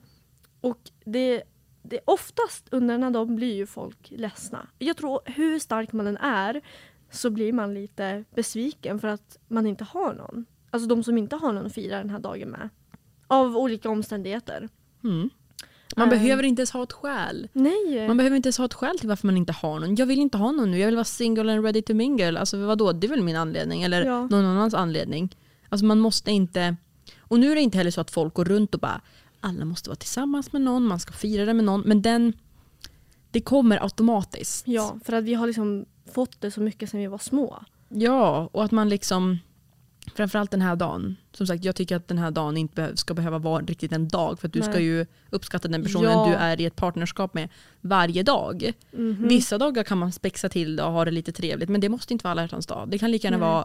och 0.60 0.78
det, 1.04 1.42
det 1.82 2.00
oftast 2.04 2.68
under 2.70 2.98
här 2.98 3.10
dagen 3.10 3.36
blir 3.36 3.54
ju 3.54 3.66
folk 3.66 4.10
ledsna. 4.10 4.66
Jag 4.78 4.96
tror 4.96 5.20
hur 5.24 5.58
stark 5.58 5.92
man 5.92 6.06
än 6.06 6.16
är 6.16 6.60
så 7.10 7.30
blir 7.30 7.52
man 7.52 7.74
lite 7.74 8.24
besviken 8.34 8.98
för 8.98 9.08
att 9.08 9.38
man 9.48 9.66
inte 9.66 9.84
har 9.84 10.14
någon. 10.14 10.46
Alltså 10.70 10.88
de 10.88 11.02
som 11.02 11.18
inte 11.18 11.36
har 11.36 11.52
någon 11.52 11.66
att 11.66 11.74
fira 11.74 11.98
den 11.98 12.10
här 12.10 12.18
dagen 12.18 12.48
med. 12.50 12.68
Av 13.26 13.56
olika 13.56 13.90
omständigheter. 13.90 14.68
Mm. 15.04 15.30
Man 15.98 16.02
Ehm. 16.04 16.10
behöver 16.10 16.43
inte 16.43 16.60
ens 16.60 16.70
ha 16.70 16.82
ett 16.82 16.93
skäl. 16.93 17.48
Nej! 17.52 18.06
Man 18.08 18.16
behöver 18.16 18.37
inte 18.37 18.46
ens 18.46 18.58
ha 18.58 18.64
ett 18.64 18.75
skäl 18.75 18.98
till 18.98 19.08
varför 19.08 19.26
man 19.26 19.37
inte 19.37 19.52
har 19.52 19.81
någon. 19.81 19.94
Jag 19.94 20.06
vill 20.06 20.19
inte 20.19 20.38
ha 20.38 20.52
någon 20.52 20.70
nu, 20.70 20.78
jag 20.78 20.87
vill 20.87 20.94
vara 20.96 21.04
single 21.04 21.52
and 21.52 21.64
ready 21.64 21.82
to 21.82 21.94
mingle. 21.94 22.40
Alltså 22.40 22.58
vadå, 22.58 22.93
det 22.93 23.06
är 23.06 23.08
väl 23.08 23.22
min 23.22 23.37
anledning 23.37 23.82
eller 23.82 24.04
Ja. 24.04 24.26
någon 24.26 24.44
annans 24.44 24.75
anledning. 24.75 25.37
Alltså 25.69 25.84
man 25.87 25.98
måste 26.00 26.31
inte... 26.31 26.76
Och 27.20 27.40
nu 27.40 27.50
är 27.50 27.54
det 27.54 27.60
inte 27.60 27.78
heller 27.78 27.90
så 27.90 28.00
att 28.00 28.10
folk 28.10 28.34
går 28.34 28.44
runt 28.44 28.75
och 28.75 28.81
bara 28.81 29.00
alla 29.40 29.64
måste 29.64 29.90
vara 29.90 29.96
tillsammans 29.96 30.52
med 30.52 30.62
någon, 30.62 30.82
man 30.87 31.00
ska 31.00 31.12
fira 31.12 31.44
det 31.44 31.54
med 31.54 31.64
någon. 31.64 31.81
Men 31.81 32.02
den, 32.02 32.32
det 33.31 33.40
kommer 33.40 33.82
automatiskt. 33.82 34.69
Ja, 34.69 34.99
för 35.04 35.12
att 35.12 35.25
vi 35.25 35.34
har 35.34 35.46
liksom 35.46 35.84
fått 36.12 36.40
det 36.40 36.50
så 36.50 36.60
mycket 36.60 36.90
sedan 36.90 37.00
vi 37.00 37.06
var 37.06 37.19
små. 37.19 37.62
Ja, 37.88 38.49
och 38.52 38.64
att 38.64 38.70
man 38.70 38.88
liksom 38.88 39.38
Framförallt 40.14 40.50
den 40.50 40.62
här 40.62 40.76
dagen. 40.76 41.16
Som 41.32 41.46
sagt, 41.46 41.64
jag 41.64 41.76
tycker 41.76 41.96
att 41.96 42.08
den 42.08 42.18
här 42.18 42.30
dagen 42.30 42.56
inte 42.56 42.96
ska 42.96 43.14
behöva 43.14 43.38
vara 43.38 43.62
riktigt 43.64 43.92
en 43.92 44.08
dag. 44.08 44.38
För 44.40 44.48
att 44.48 44.52
du 44.52 44.62
ska 44.62 44.70
Nej. 44.72 44.84
ju 44.84 45.06
uppskatta 45.30 45.68
den 45.68 45.82
personen 45.82 46.10
Ja. 46.10 46.26
du 46.28 46.34
är 46.34 46.60
i 46.60 46.64
ett 46.64 46.76
partnerskap 46.76 47.34
med 47.34 47.48
varje 47.80 48.22
dag. 48.22 48.72
Mhm. 48.92 49.28
Vissa 49.28 49.58
dagar 49.58 49.82
kan 49.84 49.98
man 49.98 50.12
spexa 50.12 50.48
till 50.48 50.76
det 50.76 50.82
och 50.82 50.92
ha 50.92 51.04
det 51.04 51.10
lite 51.10 51.32
trevligt. 51.32 51.68
Men 51.68 51.80
det 51.80 51.88
måste 51.88 52.12
inte 52.12 52.24
vara 52.24 52.30
alla 52.32 52.42
hjärtans 52.42 52.66
dag. 52.66 52.88
Det 52.88 52.98
kan 52.98 53.10
lika 53.10 53.26
gärna 53.26 53.36
Nej. 53.38 53.48
vara 53.48 53.64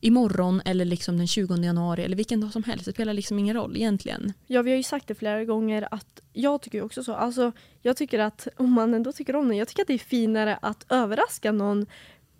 imorgon 0.00 0.62
eller 0.64 0.84
liksom 0.84 1.18
den 1.18 1.26
20 1.26 1.56
januari. 1.56 2.02
Eller 2.02 2.16
vilken 2.16 2.40
dag 2.40 2.52
som 2.52 2.62
helst. 2.62 2.84
Det 2.84 2.92
spelar 2.92 3.12
liksom 3.12 3.38
ingen 3.38 3.56
roll 3.56 3.76
egentligen. 3.76 4.32
Ja, 4.46 4.62
vi 4.62 4.70
har 4.70 4.76
ju 4.76 4.82
sagt 4.82 5.08
det 5.08 5.14
flera 5.14 5.44
gånger 5.44 5.88
att 5.90 6.20
jag 6.32 6.62
tycker 6.62 6.82
också 6.82 7.04
så. 7.04 7.14
Alltså, 7.14 7.52
jag 7.82 7.96
tycker 7.96 8.18
att 8.18 8.48
om 8.56 8.72
man 8.72 8.94
ändå 8.94 9.12
tycker 9.12 9.36
om 9.36 9.48
någon, 9.48 9.56
jag 9.56 9.68
tycker 9.68 9.82
att 9.82 9.88
det 9.88 9.94
är 9.94 9.98
finare 9.98 10.58
att 10.62 10.86
överraska 10.92 11.52
någon 11.52 11.86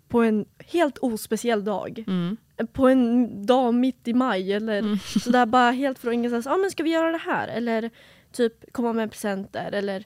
på 0.09 0.21
en 0.21 0.45
helt 0.59 0.97
ospeciell 0.97 1.63
dag. 1.63 2.03
Mm. 2.07 2.37
På 2.73 2.87
en 2.87 3.45
dag 3.45 3.73
mitt 3.73 4.07
i 4.07 4.13
maj 4.13 4.53
eller 4.53 4.79
Mm. 4.79 4.97
sådär 5.23 5.45
bara 5.45 5.71
helt 5.71 5.99
från 5.99 6.13
ingenstans. 6.13 6.45
Ja 6.45 6.53
ah, 6.53 6.57
men 6.57 6.71
ska 6.71 6.83
vi 6.83 6.89
göra 6.91 7.11
det 7.11 7.17
här? 7.17 7.47
Eller 7.47 7.89
typ 8.31 8.73
komma 8.73 8.93
med 8.93 9.11
presenter 9.11 9.71
eller 9.71 10.05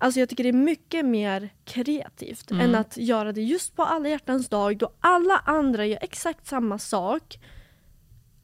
Alltså 0.00 0.20
jag 0.20 0.28
tycker 0.28 0.42
det 0.44 0.50
är 0.50 0.52
mycket 0.52 1.04
mer 1.06 1.48
kreativt 1.64 2.50
Mm. 2.50 2.64
än 2.64 2.74
att 2.74 2.96
göra 2.96 3.32
det 3.32 3.42
just 3.42 3.76
på 3.76 3.82
alla 3.82 4.08
hjärtans 4.08 4.48
dag 4.48 4.76
då 4.78 4.90
alla 5.00 5.36
andra 5.44 5.86
gör 5.86 5.98
exakt 6.02 6.46
samma 6.46 6.78
sak. 6.78 7.38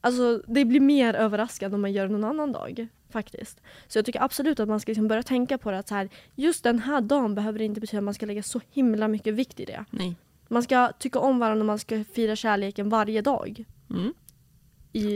Alltså 0.00 0.42
det 0.46 0.64
blir 0.64 0.80
mer 0.80 1.14
överraskande 1.14 1.74
om 1.74 1.80
man 1.80 1.92
gör 1.92 2.06
det 2.06 2.12
någon 2.12 2.24
annan 2.24 2.52
dag 2.52 2.86
faktiskt. 3.10 3.60
Så 3.88 3.98
jag 3.98 4.04
tycker 4.04 4.22
absolut 4.22 4.60
att 4.60 4.68
man 4.68 4.80
ska 4.80 4.90
liksom 4.90 5.08
börja 5.08 5.22
tänka 5.22 5.58
på 5.58 5.70
det 5.70 5.78
att 5.78 5.88
så 5.88 5.94
här, 5.94 6.08
just 6.34 6.64
den 6.64 6.78
här 6.78 7.00
dagen 7.00 7.34
behöver 7.34 7.58
det 7.58 7.64
inte 7.64 7.80
betyda 7.80 7.98
att 7.98 8.04
man 8.04 8.14
ska 8.14 8.26
lägga 8.26 8.42
så 8.42 8.60
himla 8.70 9.08
mycket 9.08 9.34
vikt 9.34 9.60
i 9.60 9.64
det. 9.64 9.84
Nej. 9.90 10.16
Man 10.48 10.62
ska 10.62 10.92
tycka 10.98 11.18
om 11.18 11.38
varandra 11.38 11.60
och 11.62 11.66
man 11.66 11.78
ska 11.78 12.04
fira 12.14 12.36
kärleken 12.36 12.88
varje 12.88 13.22
dag. 13.22 13.64
Mm. 13.90 14.12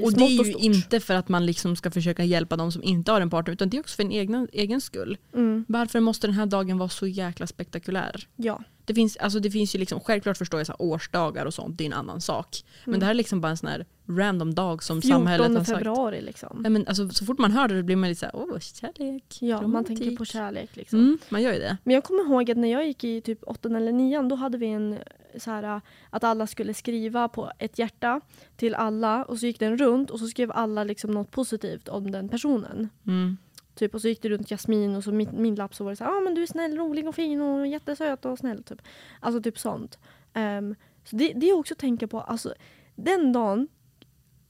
Och 0.05 0.13
det 0.13 0.25
är 0.25 0.41
och 0.41 0.47
ju 0.47 0.53
stort. 0.53 0.63
inte 0.63 1.01
för 1.01 1.15
att 1.15 1.29
man 1.29 1.47
liksom 1.47 1.77
ska 1.77 1.91
försöka 1.91 2.25
hjälpa 2.25 2.57
de 2.57 2.73
som 2.73 2.83
inte 2.83 3.13
har 3.13 3.21
en 3.21 3.31
partner. 3.31 3.53
Utan 3.53 3.69
det 3.69 3.77
är 3.77 3.81
också 3.81 3.97
för 3.97 4.03
en 4.03 4.11
egen, 4.11 4.49
egen 4.53 4.81
skull. 4.81 5.17
Mm, 5.35 5.65
Varför 5.69 6.01
måste 6.01 6.27
den 6.27 6.35
här 6.35 6.47
dagen 6.47 6.79
vara 6.79 6.89
så 6.89 7.07
jäkla 7.07 7.47
spektakulär? 7.47 8.29
ja. 8.37 8.61
Det 8.89 8.95
finns, 8.95 9.17
alltså 9.17 9.41
det 9.41 9.51
finns 9.51 9.75
ju 9.75 9.79
liksom, 9.79 10.01
självklart 10.01 10.37
förstår 10.39 10.61
jag 10.61 10.67
så 10.67 10.73
här, 10.73 10.83
årsdagar 10.83 11.47
och 11.47 11.55
sånt, 11.55 11.79
det 11.79 11.85
är 11.85 11.87
en 11.87 11.93
annan 11.93 12.21
sak. 12.21 12.65
Men 12.85 12.91
Mm. 12.95 13.01
det 13.01 13.07
här 13.07 13.11
är 13.11 13.15
liksom 13.17 13.41
bara 13.41 13.51
en 13.51 13.57
sån 13.57 13.69
här 13.69 13.87
random 14.09 14.55
dag 14.55 14.83
som 14.83 15.03
14 15.03 15.19
samhället 15.19 15.49
har 15.51 15.65
sagt. 15.65 15.69
februari 15.79 16.21
liksom. 16.21 16.61
Ja, 16.65 16.71
men 16.71 16.87
alltså, 16.89 17.09
så 17.09 17.25
fort 17.25 17.39
man 17.39 17.51
hör 17.53 17.69
det 17.69 17.83
blir 17.83 17.97
man 17.97 18.09
lite 18.09 18.19
såhär, 18.21 18.37
åh 18.37 18.59
kärlek, 18.59 19.39
Ja, 19.41 19.55
man 19.57 19.65
romantik. 19.65 19.99
tänker 19.99 20.17
på 20.17 20.25
kärlek 20.25 20.77
liksom. 20.77 20.99
Mm, 20.99 21.19
man 21.29 21.43
gör 21.43 21.53
ju 21.53 21.59
det. 21.59 21.77
Men 21.85 21.95
jag 21.95 22.05
kommer 22.05 22.23
ihåg 22.23 22.51
att 22.51 22.57
när 22.57 22.69
jag 22.73 22.87
gick 22.87 23.05
i 23.05 23.21
typ 23.21 23.39
åttan 23.43 23.77
eller 23.77 23.93
nian 23.93 24.29
då 24.29 24.37
hade 24.37 24.59
vi 24.59 24.67
en 24.67 24.99
så 25.39 25.51
här 25.51 25.81
att 26.11 26.25
alla 26.25 26.47
skulle 26.47 26.75
skriva 26.75 27.29
på 27.29 27.53
ett 27.59 27.79
hjärta 27.79 28.21
till 28.57 28.75
alla 28.75 29.25
och 29.25 29.39
så 29.39 29.47
gick 29.47 29.59
den 29.59 29.79
runt 29.79 30.11
och 30.11 30.19
så 30.19 30.27
skrev 30.27 30.51
alla 30.53 30.85
liksom 30.85 31.11
något 31.11 31.31
positivt 31.31 31.89
om 31.89 32.11
den 32.11 32.29
personen. 32.29 32.89
Mm. 33.07 33.37
Typ, 33.79 33.95
och 33.95 34.01
så 34.01 34.09
gick 34.09 34.23
det 34.23 34.29
runt 34.29 34.51
Jasmin 34.51 34.97
och 34.97 35.05
så 35.05 35.13
min, 35.13 35.29
min 35.33 35.55
lapp 35.55 35.75
så 35.75 35.85
var 35.85 35.91
det 35.91 35.97
så 35.97 36.05
här, 36.05 36.19
ah, 36.19 36.21
men 36.21 36.35
du 36.35 36.43
är 36.43 36.47
snäll, 36.47 36.77
rolig 36.77 37.09
och 37.09 37.15
fin 37.15 37.41
och 37.41 37.67
jättesöt 37.67 38.25
och 38.25 38.39
snäll. 38.39 38.63
Typ. 38.63 38.83
Alltså 39.21 39.43
typ 39.43 39.59
sånt. 39.59 39.99
Ehm, 40.35 40.75
så 41.05 41.17
det, 41.17 41.33
det 41.33 41.51
är 41.51 41.59
också 41.59 41.75
att 41.75 41.79
tänka 41.79 42.09
på, 42.09 42.21
alltså 42.21 42.55
den 42.97 43.33
dagen 43.33 43.69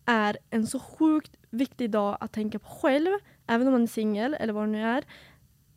är 0.05 0.39
en 0.51 0.67
så 0.67 0.81
sjukt 0.81 1.37
viktig 1.51 1.91
dag 1.91 2.17
att 2.21 2.33
tänka 2.33 2.59
på 2.59 2.69
själv, 2.69 3.11
även 3.47 3.67
om 3.67 3.73
man 3.73 3.83
är 3.83 3.87
singel 3.87 4.35
eller 4.35 4.53
vad 4.53 4.63
det 4.63 4.73
nu 4.73 4.83
är. 4.83 5.05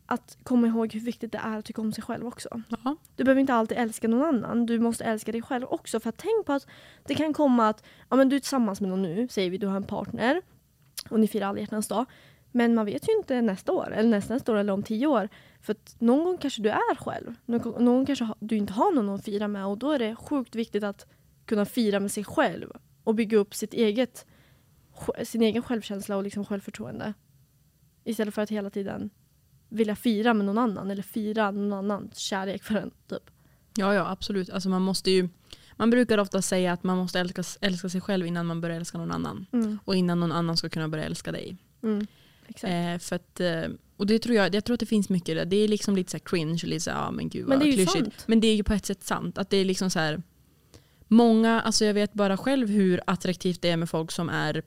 att 0.06 0.38
komma 0.42 0.66
ihåg 0.66 0.92
hur 0.92 1.00
viktigt 1.00 1.32
det 1.32 1.38
är 1.38 1.58
att 1.58 1.64
tycka 1.64 1.80
om 1.80 1.92
sig 1.92 2.04
själv 2.04 2.26
också. 2.26 2.62
Ja. 2.68 2.96
Du 3.16 3.24
behöver 3.24 3.40
inte 3.40 3.54
alltid 3.54 3.78
älska 3.78 4.08
någon 4.08 4.22
annan. 4.22 4.66
Du 4.66 4.78
måste 4.78 5.04
älska 5.04 5.32
dig 5.32 5.42
själv 5.42 5.66
också. 5.70 6.00
För 6.00 6.08
att 6.08 6.18
tänk 6.18 6.46
på 6.46 6.52
att 6.52 6.66
det 7.06 7.14
kan 7.14 7.32
komma 7.32 7.68
att 7.68 7.84
ja, 8.10 8.16
men 8.16 8.28
du 8.28 8.36
är 8.36 8.40
tillsammans 8.40 8.80
med 8.80 8.90
någon 8.90 9.02
nu, 9.02 9.28
säger 9.28 9.50
vi 9.50 9.58
du 9.58 9.66
har 9.66 9.76
en 9.76 9.84
partner 9.84 10.42
och 11.10 11.20
ni 11.20 11.28
firar 11.28 11.48
alla 11.48 11.60
hjärtans 11.60 11.88
dag. 11.88 12.06
Men 12.52 12.74
man 12.74 12.86
vet 12.86 13.08
ju 13.08 13.16
inte 13.16 13.42
nästa 13.42 13.72
år 13.72 13.92
eller 13.92 14.08
nästa, 14.08 14.34
nästa 14.34 14.52
år 14.52 14.56
eller 14.56 14.72
om 14.72 14.82
tio 14.82 15.06
år. 15.06 15.28
För 15.60 15.72
att 15.72 15.96
någon 15.98 16.24
gång 16.24 16.38
kanske 16.38 16.62
du 16.62 16.68
är 16.68 16.94
själv. 16.94 17.34
Någon, 17.46 17.84
någon 17.84 17.94
gång 17.94 18.06
kanske 18.06 18.24
ha- 18.24 18.36
du 18.40 18.56
inte 18.56 18.72
har 18.72 18.92
någon 18.92 19.08
att 19.08 19.24
fira 19.24 19.48
med 19.48 19.66
och 19.66 19.78
då 19.78 19.90
är 19.90 19.98
det 19.98 20.16
sjukt 20.16 20.54
viktigt 20.54 20.84
att 20.84 21.06
kunna 21.46 21.64
fira 21.64 22.00
med 22.00 22.12
sig 22.12 22.24
själv 22.24 22.70
och 23.04 23.14
bygga 23.14 23.38
upp 23.38 23.54
sitt 23.54 23.74
eget, 23.74 24.26
sin 25.24 25.42
egen 25.42 25.62
självkänsla 25.62 26.16
och 26.16 26.22
liksom 26.22 26.44
självförtroende. 26.44 27.14
Istället 28.04 28.34
för 28.34 28.42
att 28.42 28.50
hela 28.50 28.70
tiden 28.70 29.10
vilja 29.68 29.96
fira 29.96 30.34
med 30.34 30.46
någon 30.46 30.58
annan 30.58 30.90
eller 30.90 31.02
fira 31.02 31.50
någon 31.50 31.72
annans 31.72 32.18
kärlek 32.18 32.62
för 32.62 32.74
en. 32.74 32.90
Typ. 33.08 33.30
ja, 33.76 33.94
ja 33.94 34.10
absolut. 34.10 34.50
Alltså 34.50 34.68
man, 34.68 34.82
måste 34.82 35.10
ju, 35.10 35.28
man 35.76 35.90
brukar 35.90 36.18
ofta 36.18 36.42
säga 36.42 36.72
att 36.72 36.82
man 36.82 36.98
måste 36.98 37.20
älska, 37.20 37.42
älska 37.60 37.88
sig 37.88 38.00
själv 38.00 38.26
innan 38.26 38.46
man 38.46 38.60
börjar 38.60 38.76
älska 38.76 38.98
någon 38.98 39.12
annan. 39.12 39.46
Mm. 39.52 39.78
Och 39.84 39.96
innan 39.96 40.20
någon 40.20 40.32
annan 40.32 40.56
ska 40.56 40.68
kunna 40.68 40.88
börja 40.88 41.04
älska 41.04 41.32
dig. 41.32 41.56
Mm. 41.82 42.06
Eh, 42.62 42.98
för 42.98 43.16
att, 43.16 43.40
eh, 43.40 43.62
och 43.96 44.06
det 44.06 44.18
tror 44.18 44.36
jag, 44.36 44.54
jag 44.54 44.64
tror 44.64 44.74
att 44.74 44.80
det 44.80 44.86
finns 44.86 45.08
mycket 45.08 45.28
i 45.28 45.34
det. 45.34 45.44
Det 45.44 45.56
är 45.56 45.68
liksom 45.68 45.96
lite 45.96 46.10
så 46.10 46.18
cringe 46.18 46.52
och 46.62 46.64
lite 46.68 46.80
så 46.80 46.90
här, 46.90 46.98
ja 46.98 47.10
men 47.10 47.28
gud 47.28 47.48
Men 47.48 47.58
det 47.58 47.64
är 47.64 47.66
ju 47.66 47.72
klyschigt. 47.72 47.92
sant. 48.04 48.24
Men 48.26 48.40
det 48.40 48.46
är 48.46 48.54
ju 48.54 48.62
på 48.62 48.72
ett 48.72 48.86
sätt 48.86 49.04
sant. 49.04 49.38
Att 49.38 49.50
det 49.50 49.56
är 49.56 49.64
liksom 49.64 49.90
så 49.90 49.98
här, 49.98 50.22
många, 51.08 51.60
alltså 51.60 51.84
jag 51.84 51.94
vet 51.94 52.12
bara 52.12 52.36
själv 52.36 52.68
hur 52.68 53.00
attraktivt 53.06 53.62
det 53.62 53.70
är 53.70 53.76
med 53.76 53.90
folk 53.90 54.10
som 54.10 54.28
är, 54.28 54.62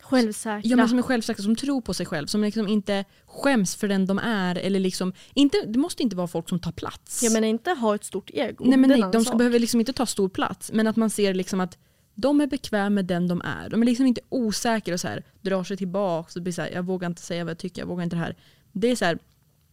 Självsäkra. 0.00 0.60
ja, 0.64 0.76
men 0.76 0.88
som 0.88 0.98
är 0.98 1.02
självsäkra, 1.02 1.42
som 1.42 1.56
tror 1.56 1.80
på 1.80 1.94
sig 1.94 2.06
själv, 2.06 2.26
som 2.26 2.42
liksom 2.42 2.68
inte 2.68 3.04
skäms 3.26 3.76
för 3.76 3.88
den 3.88 4.06
de 4.06 4.18
är. 4.18 4.54
Eller 4.58 4.80
liksom, 4.80 5.12
inte, 5.34 5.62
det 5.66 5.78
måste 5.78 6.02
inte 6.02 6.16
vara 6.16 6.26
folk 6.26 6.48
som 6.48 6.58
tar 6.60 6.72
plats. 6.72 7.22
Jag 7.22 7.32
menar 7.32 7.48
inte 7.48 7.70
ha 7.70 7.94
ett 7.94 8.04
stort 8.04 8.30
ego. 8.34 8.64
nej, 8.64 8.78
men 8.78 8.90
nej, 8.90 9.04
de 9.12 9.24
ska 9.24 9.36
behöver 9.36 9.58
liksom 9.58 9.80
inte 9.80 9.92
ta 9.92 10.06
stor 10.06 10.28
plats, 10.28 10.70
men 10.72 10.86
att 10.86 10.96
man 10.96 11.10
ser 11.10 11.34
liksom 11.34 11.60
att 11.60 11.78
de 12.18 12.40
är 12.40 12.46
bekväma 12.46 12.90
med 12.90 13.04
den 13.04 13.28
de 13.28 13.42
är. 13.44 13.68
De 13.68 13.82
är 13.82 13.86
liksom 13.86 14.06
inte 14.06 14.20
osäkra 14.28 14.94
och 14.94 15.00
så 15.00 15.08
här, 15.08 15.22
drar 15.40 15.64
sig 15.64 15.76
tillbaka 15.76 16.32
och 16.36 16.42
blir 16.42 16.52
så 16.52 16.62
här, 16.62 16.70
jag 16.70 16.82
vågar 16.82 17.06
inte 17.08 17.22
säga 17.22 17.44
vad 17.44 17.50
jag 17.50 17.58
tycker, 17.58 17.82
jag 17.82 17.86
vågar 17.86 18.04
inte 18.04 18.16
det 18.16 18.20
här. 18.20 18.36
Det 18.72 18.88
är 18.88 18.96
så 18.96 19.04
här, 19.04 19.18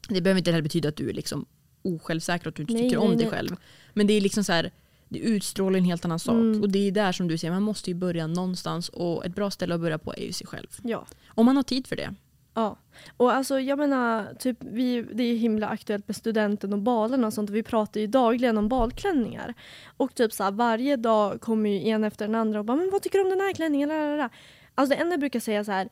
det 0.09 0.21
behöver 0.21 0.37
inte 0.39 0.51
heller 0.51 0.63
betyda 0.63 0.89
att 0.89 0.95
du 0.95 1.09
är 1.09 1.13
liksom 1.13 1.45
osjälvsäker 1.81 2.47
och 2.47 2.49
att 2.49 2.55
du 2.55 2.61
inte 2.61 2.73
Nej, 2.73 2.83
tycker 2.83 2.97
nej, 2.97 3.07
om 3.07 3.17
dig 3.17 3.25
nej. 3.25 3.35
själv. 3.35 3.55
Men 3.93 4.07
det 4.07 4.13
är 4.13 4.21
liksom 4.21 4.43
så 4.43 4.53
här, 4.53 4.71
det 5.09 5.19
utstrålar 5.19 5.77
en 5.77 5.85
helt 5.85 6.05
annan 6.05 6.19
sak. 6.19 6.33
Mm. 6.33 6.61
Och 6.61 6.69
det 6.69 6.87
är 6.87 6.91
där 6.91 7.11
som 7.11 7.27
du 7.27 7.37
säger, 7.37 7.53
man 7.53 7.63
måste 7.63 7.89
ju 7.89 7.93
börja 7.93 8.27
någonstans 8.27 8.89
och 8.89 9.25
ett 9.25 9.35
bra 9.35 9.51
ställe 9.51 9.75
att 9.75 9.81
börja 9.81 9.97
på 9.97 10.13
är 10.13 10.25
ju 10.25 10.33
sig 10.33 10.47
själv. 10.47 10.67
Ja. 10.83 11.07
Om 11.27 11.45
man 11.45 11.55
har 11.55 11.63
tid 11.63 11.87
för 11.87 11.95
det. 11.95 12.15
Ja. 12.53 12.77
Och 13.17 13.31
alltså 13.31 13.59
jag 13.59 13.79
menar, 13.79 14.33
typ, 14.33 14.57
vi, 14.59 15.01
det 15.01 15.23
är 15.23 15.35
himla 15.35 15.67
aktuellt 15.67 16.07
med 16.07 16.15
studenten 16.15 16.73
och 16.73 16.79
balerna 16.79 17.27
och 17.27 17.33
sånt. 17.33 17.49
Vi 17.49 17.63
pratar 17.63 17.99
ju 18.01 18.07
dagligen 18.07 18.57
om 18.57 18.67
balklänningar. 18.67 19.53
Och 19.97 20.15
typ 20.15 20.33
så 20.33 20.43
här, 20.43 20.51
varje 20.51 20.95
dag 20.95 21.41
kommer 21.41 21.69
ju 21.69 21.89
en 21.89 22.03
efter 22.03 22.25
den 22.25 22.35
andra 22.35 22.59
och 22.59 22.65
bara 22.65 22.77
“men 22.77 22.89
vad 22.91 23.01
tycker 23.01 23.17
du 23.19 23.23
om 23.23 23.29
den 23.29 23.39
här 23.39 23.53
klänningen?” 23.53 23.91
Alltså 24.75 24.95
det 24.95 25.01
enda 25.01 25.13
jag 25.13 25.19
brukar 25.19 25.39
säga 25.39 25.63
så 25.63 25.71
här. 25.71 25.89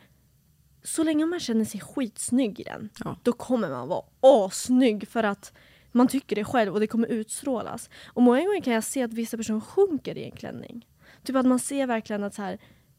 Så 0.83 1.03
länge 1.03 1.25
man 1.25 1.39
känner 1.39 1.65
sig 1.65 1.79
skitsnygg 1.81 2.59
i 2.59 2.63
den, 2.63 2.89
Ja. 3.03 3.15
då 3.23 3.33
kommer 3.33 3.69
man 3.69 3.87
vara 3.87 4.03
assnygg 4.21 5.07
för 5.07 5.23
att 5.23 5.53
man 5.91 6.07
tycker 6.07 6.35
det 6.35 6.43
själv 6.43 6.73
och 6.73 6.79
det 6.79 6.87
kommer 6.87 7.07
utstrålas. 7.07 7.89
Och 8.07 8.21
många 8.21 8.39
gånger 8.39 8.61
kan 8.61 8.73
jag 8.73 8.83
se 8.83 9.03
att 9.03 9.13
vissa 9.13 9.37
personer 9.37 9.59
sjunker 9.59 10.17
i 10.17 10.23
en 10.23 10.31
klänning. 10.31 10.87
Typ 11.23 11.35
att 11.35 11.45
man 11.45 11.59
ser 11.59 11.87
verkligen 11.87 12.23
att 12.23 12.33
så 12.33 12.41
här, 12.41 12.57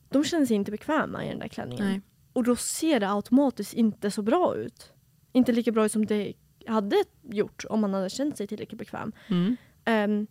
de 0.09 0.25
känner 0.25 0.47
sig 0.47 0.57
inte 0.57 0.71
bekväma 0.71 1.25
i 1.25 1.29
den 1.29 1.39
där 1.39 1.49
klänningen. 1.49 1.87
Nej. 1.87 2.01
Och 2.33 2.45
då 2.45 2.57
ser 2.57 3.01
det 3.01 3.11
automatiskt 3.11 3.75
inte 3.75 4.11
så 4.11 4.23
bra 4.23 4.57
ut. 4.57 4.93
Inte 5.33 5.53
lika 5.53 5.73
bra 5.73 5.85
ut 5.85 5.93
som 5.93 6.07
det 6.07 6.33
hade 6.67 7.05
gjort 7.23 7.65
om 7.69 7.81
man 7.81 7.95
hade 7.95 8.11
känt 8.11 8.37
sig 8.37 8.47
tillräckligt 8.47 8.79
bekväm. 8.79 9.13
Mm. 9.29 9.57
Um, 9.87 10.27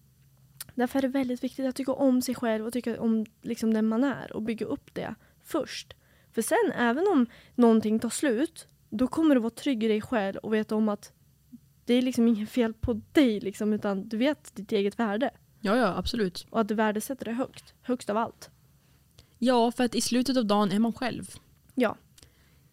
därför 0.75 0.99
är 0.99 1.01
det 1.01 1.07
väldigt 1.07 1.43
viktigt 1.43 1.65
att 1.65 1.75
tycka 1.75 1.93
om 1.93 2.21
sig 2.21 2.35
själv 2.35 2.65
och 2.65 2.73
tycka 2.73 3.01
om 3.01 3.25
liksom, 3.41 3.73
den 3.73 3.87
man 3.87 4.03
är 4.03 4.33
och 4.33 4.41
bygga 4.41 4.65
upp 4.65 4.93
det 4.93 5.15
först. 5.43 5.93
För 6.31 6.41
sen, 6.41 6.71
även 6.75 7.07
om 7.07 7.25
någonting 7.55 7.99
tar 7.99 8.09
slut, 8.09 8.67
då 8.89 9.07
kommer 9.07 9.35
du 9.35 9.41
vara 9.41 9.49
trygg 9.49 9.83
i 9.83 9.87
dig 9.87 10.01
själv 10.01 10.37
och 10.37 10.53
veta 10.53 10.75
om 10.75 10.89
att 10.89 11.13
det 11.85 11.93
är 11.93 12.01
liksom 12.01 12.27
inget 12.27 12.49
fel 12.49 12.73
på 12.73 13.01
dig, 13.11 13.39
liksom, 13.39 13.73
utan 13.73 14.09
du 14.09 14.17
vet 14.17 14.55
ditt 14.55 14.71
eget 14.71 14.99
värde. 14.99 15.31
Ja, 15.59 15.77
ja, 15.77 15.97
absolut. 15.97 16.47
Och 16.49 16.59
att 16.61 16.67
du 16.67 16.75
värdesätter 16.75 17.25
det 17.25 17.31
högt. 17.31 17.73
Högst 17.81 18.09
av 18.09 18.17
allt. 18.17 18.49
Ja, 19.37 19.71
för 19.71 19.83
att 19.83 19.95
i 19.95 20.01
slutet 20.01 20.37
av 20.37 20.45
dagen 20.45 20.71
är 20.71 20.79
man 20.79 20.93
själv. 20.93 21.29
Ja. 21.75 21.95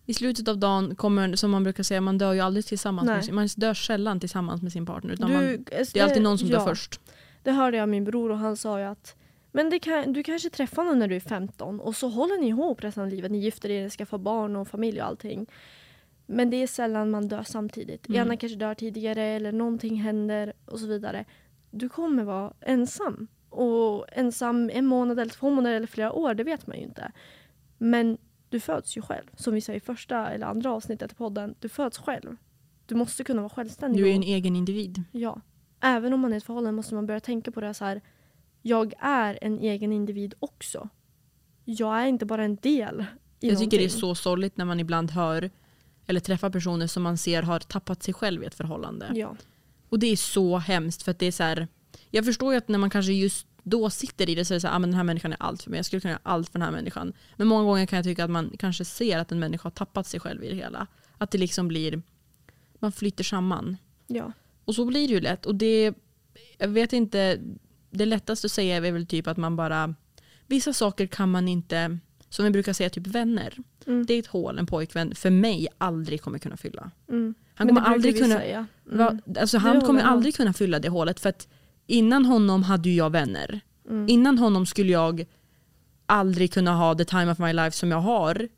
I 0.06 0.14
slutet 0.14 0.48
av 0.48 0.58
dagen 0.58 0.94
kommer, 0.94 1.36
som 1.36 1.50
man 1.50 1.64
brukar 1.64 1.82
säga, 1.82 2.00
man 2.00 2.18
dör 2.18 2.32
ju 2.32 2.40
aldrig 2.40 2.66
tillsammans 2.66 3.06
Nej. 3.06 3.14
med 3.16 3.24
sin, 3.24 3.34
man 3.34 3.48
dör 3.56 3.74
sällan 3.74 4.20
tillsammans 4.20 4.62
med 4.62 4.72
sin 4.72 4.86
partner. 4.86 5.12
Utan 5.14 5.28
Du- 5.28 5.34
man, 5.34 5.64
det 5.92 5.96
är 5.96 6.02
alltid 6.02 6.22
någon 6.22 6.38
som 6.38 6.48
ja. 6.48 6.58
dör 6.58 6.66
först. 6.66 7.00
Det 7.42 7.52
hörde 7.52 7.76
jag 7.76 7.82
av 7.82 7.88
min 7.88 8.04
bror 8.04 8.30
och 8.30 8.38
han 8.38 8.56
sa 8.56 8.78
ju 8.78 8.84
att 8.84 9.16
men 9.52 9.80
kan, 9.80 10.12
du 10.12 10.22
kanske 10.22 10.50
träffar 10.50 10.84
någon 10.84 10.98
när 10.98 11.08
du 11.08 11.16
är 11.16 11.20
15 11.20 11.80
och 11.80 11.96
så 11.96 12.08
håller 12.08 12.40
ni 12.40 12.48
ihop 12.48 12.84
resten 12.84 13.02
av 13.02 13.08
livet. 13.08 13.30
Ni 13.30 13.38
gifter 13.38 13.70
er, 13.70 13.90
skaffar 13.90 14.18
barn 14.18 14.56
och 14.56 14.68
familj 14.68 15.00
och 15.00 15.06
allting. 15.06 15.46
Men 16.26 16.50
det 16.50 16.56
är 16.56 16.66
sällan 16.66 17.10
man 17.10 17.28
dör 17.28 17.42
samtidigt. 17.42 18.08
Mm. 18.08 18.20
Ena 18.20 18.36
kanske 18.36 18.58
dör 18.58 18.74
tidigare 18.74 19.22
eller 19.24 19.52
någonting 19.52 19.96
händer 19.96 20.52
och 20.64 20.78
så 20.78 20.86
vidare. 20.86 21.24
Du 21.70 21.88
kommer 21.88 22.24
vara 22.24 22.52
ensam. 22.60 23.28
Och 23.50 24.06
ensam 24.12 24.70
en 24.72 24.86
månad 24.86 25.18
eller 25.18 25.32
två 25.32 25.50
månader 25.50 25.76
eller 25.76 25.86
flera 25.86 26.12
år, 26.12 26.34
det 26.34 26.44
vet 26.44 26.66
man 26.66 26.76
ju 26.76 26.82
inte. 26.82 27.12
Men 27.78 28.18
du 28.48 28.60
föds 28.60 28.96
ju 28.96 29.02
själv. 29.02 29.26
Som 29.36 29.54
vi 29.54 29.60
sa 29.60 29.72
i 29.72 29.80
första 29.80 30.30
eller 30.30 30.46
andra 30.46 30.72
avsnittet 30.72 31.12
i 31.12 31.14
podden. 31.14 31.54
Du 31.60 31.68
föds 31.68 31.98
själv. 31.98 32.36
Du 32.86 32.94
måste 32.94 33.24
kunna 33.24 33.42
vara 33.42 33.50
självständig. 33.50 34.02
Du 34.04 34.10
är 34.10 34.14
en 34.14 34.22
egen 34.22 34.56
individ. 34.56 35.04
Ja. 35.12 35.40
Även 35.80 36.12
om 36.12 36.20
man 36.20 36.30
är 36.32 36.36
i 36.36 36.38
ett 36.38 36.44
förhållande 36.44 36.76
måste 36.76 36.94
man 36.94 37.06
börja 37.06 37.20
tänka 37.20 37.50
på 37.50 37.60
det 37.60 37.74
så 37.74 37.84
här. 37.84 38.00
Jag 38.62 38.94
är 39.00 39.38
en 39.42 39.58
egen 39.58 39.92
individ 39.92 40.34
också. 40.38 40.88
Jag 41.64 42.02
är 42.02 42.06
inte 42.06 42.26
bara 42.26 42.44
en 42.44 42.56
del 42.56 43.04
i 43.40 43.48
Jag 43.48 43.58
tycker 43.58 43.70
det 43.70 43.84
är 43.84 43.88
någonting. 43.88 44.00
så 44.00 44.14
sorgligt 44.14 44.56
när 44.56 44.64
man 44.64 44.80
ibland 44.80 45.10
hör 45.10 45.50
eller 46.06 46.20
träffar 46.20 46.50
personer 46.50 46.86
som 46.86 47.02
man 47.02 47.18
ser 47.18 47.42
har 47.42 47.58
tappat 47.60 48.02
sig 48.02 48.14
själv 48.14 48.42
i 48.42 48.46
ett 48.46 48.54
förhållande. 48.54 49.12
Ja. 49.14 49.36
Och 49.88 49.98
det 49.98 50.06
är 50.06 50.16
så 50.16 50.58
hemskt 50.58 51.02
för 51.02 51.10
att 51.10 51.18
det 51.18 51.26
är 51.26 51.32
så 51.32 51.42
här, 51.42 51.68
jag 52.10 52.24
förstår 52.24 52.52
ju 52.52 52.58
att 52.58 52.68
när 52.68 52.78
man 52.78 52.90
kanske 52.90 53.12
just 53.12 53.46
då 53.70 53.90
sitter 53.90 54.30
i 54.30 54.34
det 54.34 54.44
så 54.44 54.54
är 54.54 54.56
det 54.56 54.60
så 54.60 54.66
här, 54.66 54.74
ah, 54.74 54.78
men 54.78 54.90
den 54.90 54.96
här 54.96 55.04
människan 55.04 55.32
är 55.32 55.36
allt 55.40 55.62
för 55.62 55.70
mig, 55.70 55.78
jag 55.78 55.86
skulle 55.86 56.00
kunna 56.00 56.12
göra 56.12 56.20
allt 56.22 56.48
för 56.48 56.58
den 56.58 56.62
här 56.62 56.72
människan. 56.72 57.12
Men 57.36 57.48
många 57.48 57.64
gånger 57.64 57.86
kan 57.86 57.96
jag 57.96 58.04
tycka 58.04 58.24
att 58.24 58.30
man 58.30 58.52
kanske 58.58 58.84
ser 58.84 59.18
att 59.18 59.32
en 59.32 59.38
människa 59.38 59.62
har 59.62 59.70
tappat 59.70 60.06
sig 60.06 60.20
själv 60.20 60.44
i 60.44 60.48
det 60.48 60.56
hela. 60.56 60.86
Att 61.18 61.30
det 61.30 61.38
liksom 61.38 61.68
blir, 61.68 62.02
man 62.78 62.92
flyter 62.92 63.24
samman. 63.24 63.76
ja. 64.06 64.32
Och 64.64 64.74
så 64.74 64.84
blir 64.84 65.08
det 65.08 65.14
ju 65.14 65.20
lätt. 65.20 65.46
Och 65.46 65.54
det, 65.54 65.94
jag 66.58 66.68
vet 66.68 66.92
inte, 66.92 67.38
det 67.90 68.06
lättaste 68.06 68.46
att 68.46 68.52
säga 68.52 68.76
är 68.76 68.92
väl 68.92 69.06
typ 69.06 69.26
att 69.26 69.36
man 69.36 69.56
bara, 69.56 69.94
vissa 70.46 70.72
saker 70.72 71.06
kan 71.06 71.30
man 71.30 71.48
inte, 71.48 71.98
som 72.28 72.44
vi 72.44 72.50
brukar 72.50 72.72
säga, 72.72 72.90
typ 72.90 73.06
vänner. 73.06 73.54
Mm. 73.86 74.06
Det 74.06 74.14
är 74.14 74.18
ett 74.18 74.26
hål 74.26 74.58
en 74.58 74.66
pojkvän 74.66 75.14
för 75.14 75.30
mig 75.30 75.68
aldrig 75.78 76.22
kommer 76.22 76.38
kunna 76.38 76.56
fylla. 76.56 76.90
Mm. 77.08 77.34
Han 77.54 77.68
kommer 77.68 77.80
aldrig 77.80 78.18
kunna. 78.18 78.42
Mm. 78.42 78.66
Va, 78.84 79.18
alltså 79.40 79.58
han 79.58 79.80
kommer 79.80 80.02
aldrig 80.02 80.36
kunna 80.36 80.52
fylla 80.52 80.78
det 80.78 80.88
hålet 80.88 81.20
för 81.20 81.28
att 81.28 81.48
innan 81.88 82.24
honom 82.24 82.62
hade 82.62 82.88
ju 82.88 82.94
jag 82.94 83.10
vänner. 83.10 83.60
Mm. 83.88 84.08
Innan 84.08 84.38
honom 84.38 84.66
skulle 84.66 84.92
jag 84.92 85.26
aldrig 86.06 86.52
kunna 86.52 86.74
ha 86.74 86.94
the 86.94 87.04
time 87.04 87.32
of 87.32 87.38
my 87.38 87.52
life 87.52 87.76
som 87.76 87.90
jag 87.90 88.00
har 88.00 88.48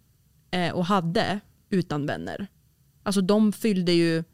eh, 0.50 0.72
och 0.72 0.84
hade 0.86 1.40
utan 1.70 2.06
vänner. 2.06 2.46
Alltså 3.02 3.20
de 3.20 3.52
fyllde 3.52 3.92
ju 3.92 4.24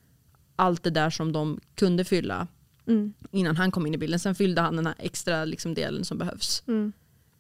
allt 0.56 0.82
det 0.82 0.90
där 0.90 1.10
som 1.10 1.32
de 1.32 1.60
kunde 1.74 2.04
fylla 2.04 2.46
Mm. 2.88 3.12
innan 3.30 3.56
han 3.56 3.70
kom 3.70 3.86
in 3.86 3.94
i 3.94 3.98
bilden. 3.98 4.20
Sen 4.20 4.34
fyllde 4.34 4.60
han 4.60 4.76
den 4.76 4.86
här 4.86 4.94
extra 4.98 5.44
liksom, 5.44 5.74
delen 5.74 6.04
som 6.04 6.18
behövs. 6.18 6.62
Mm. 6.66 6.92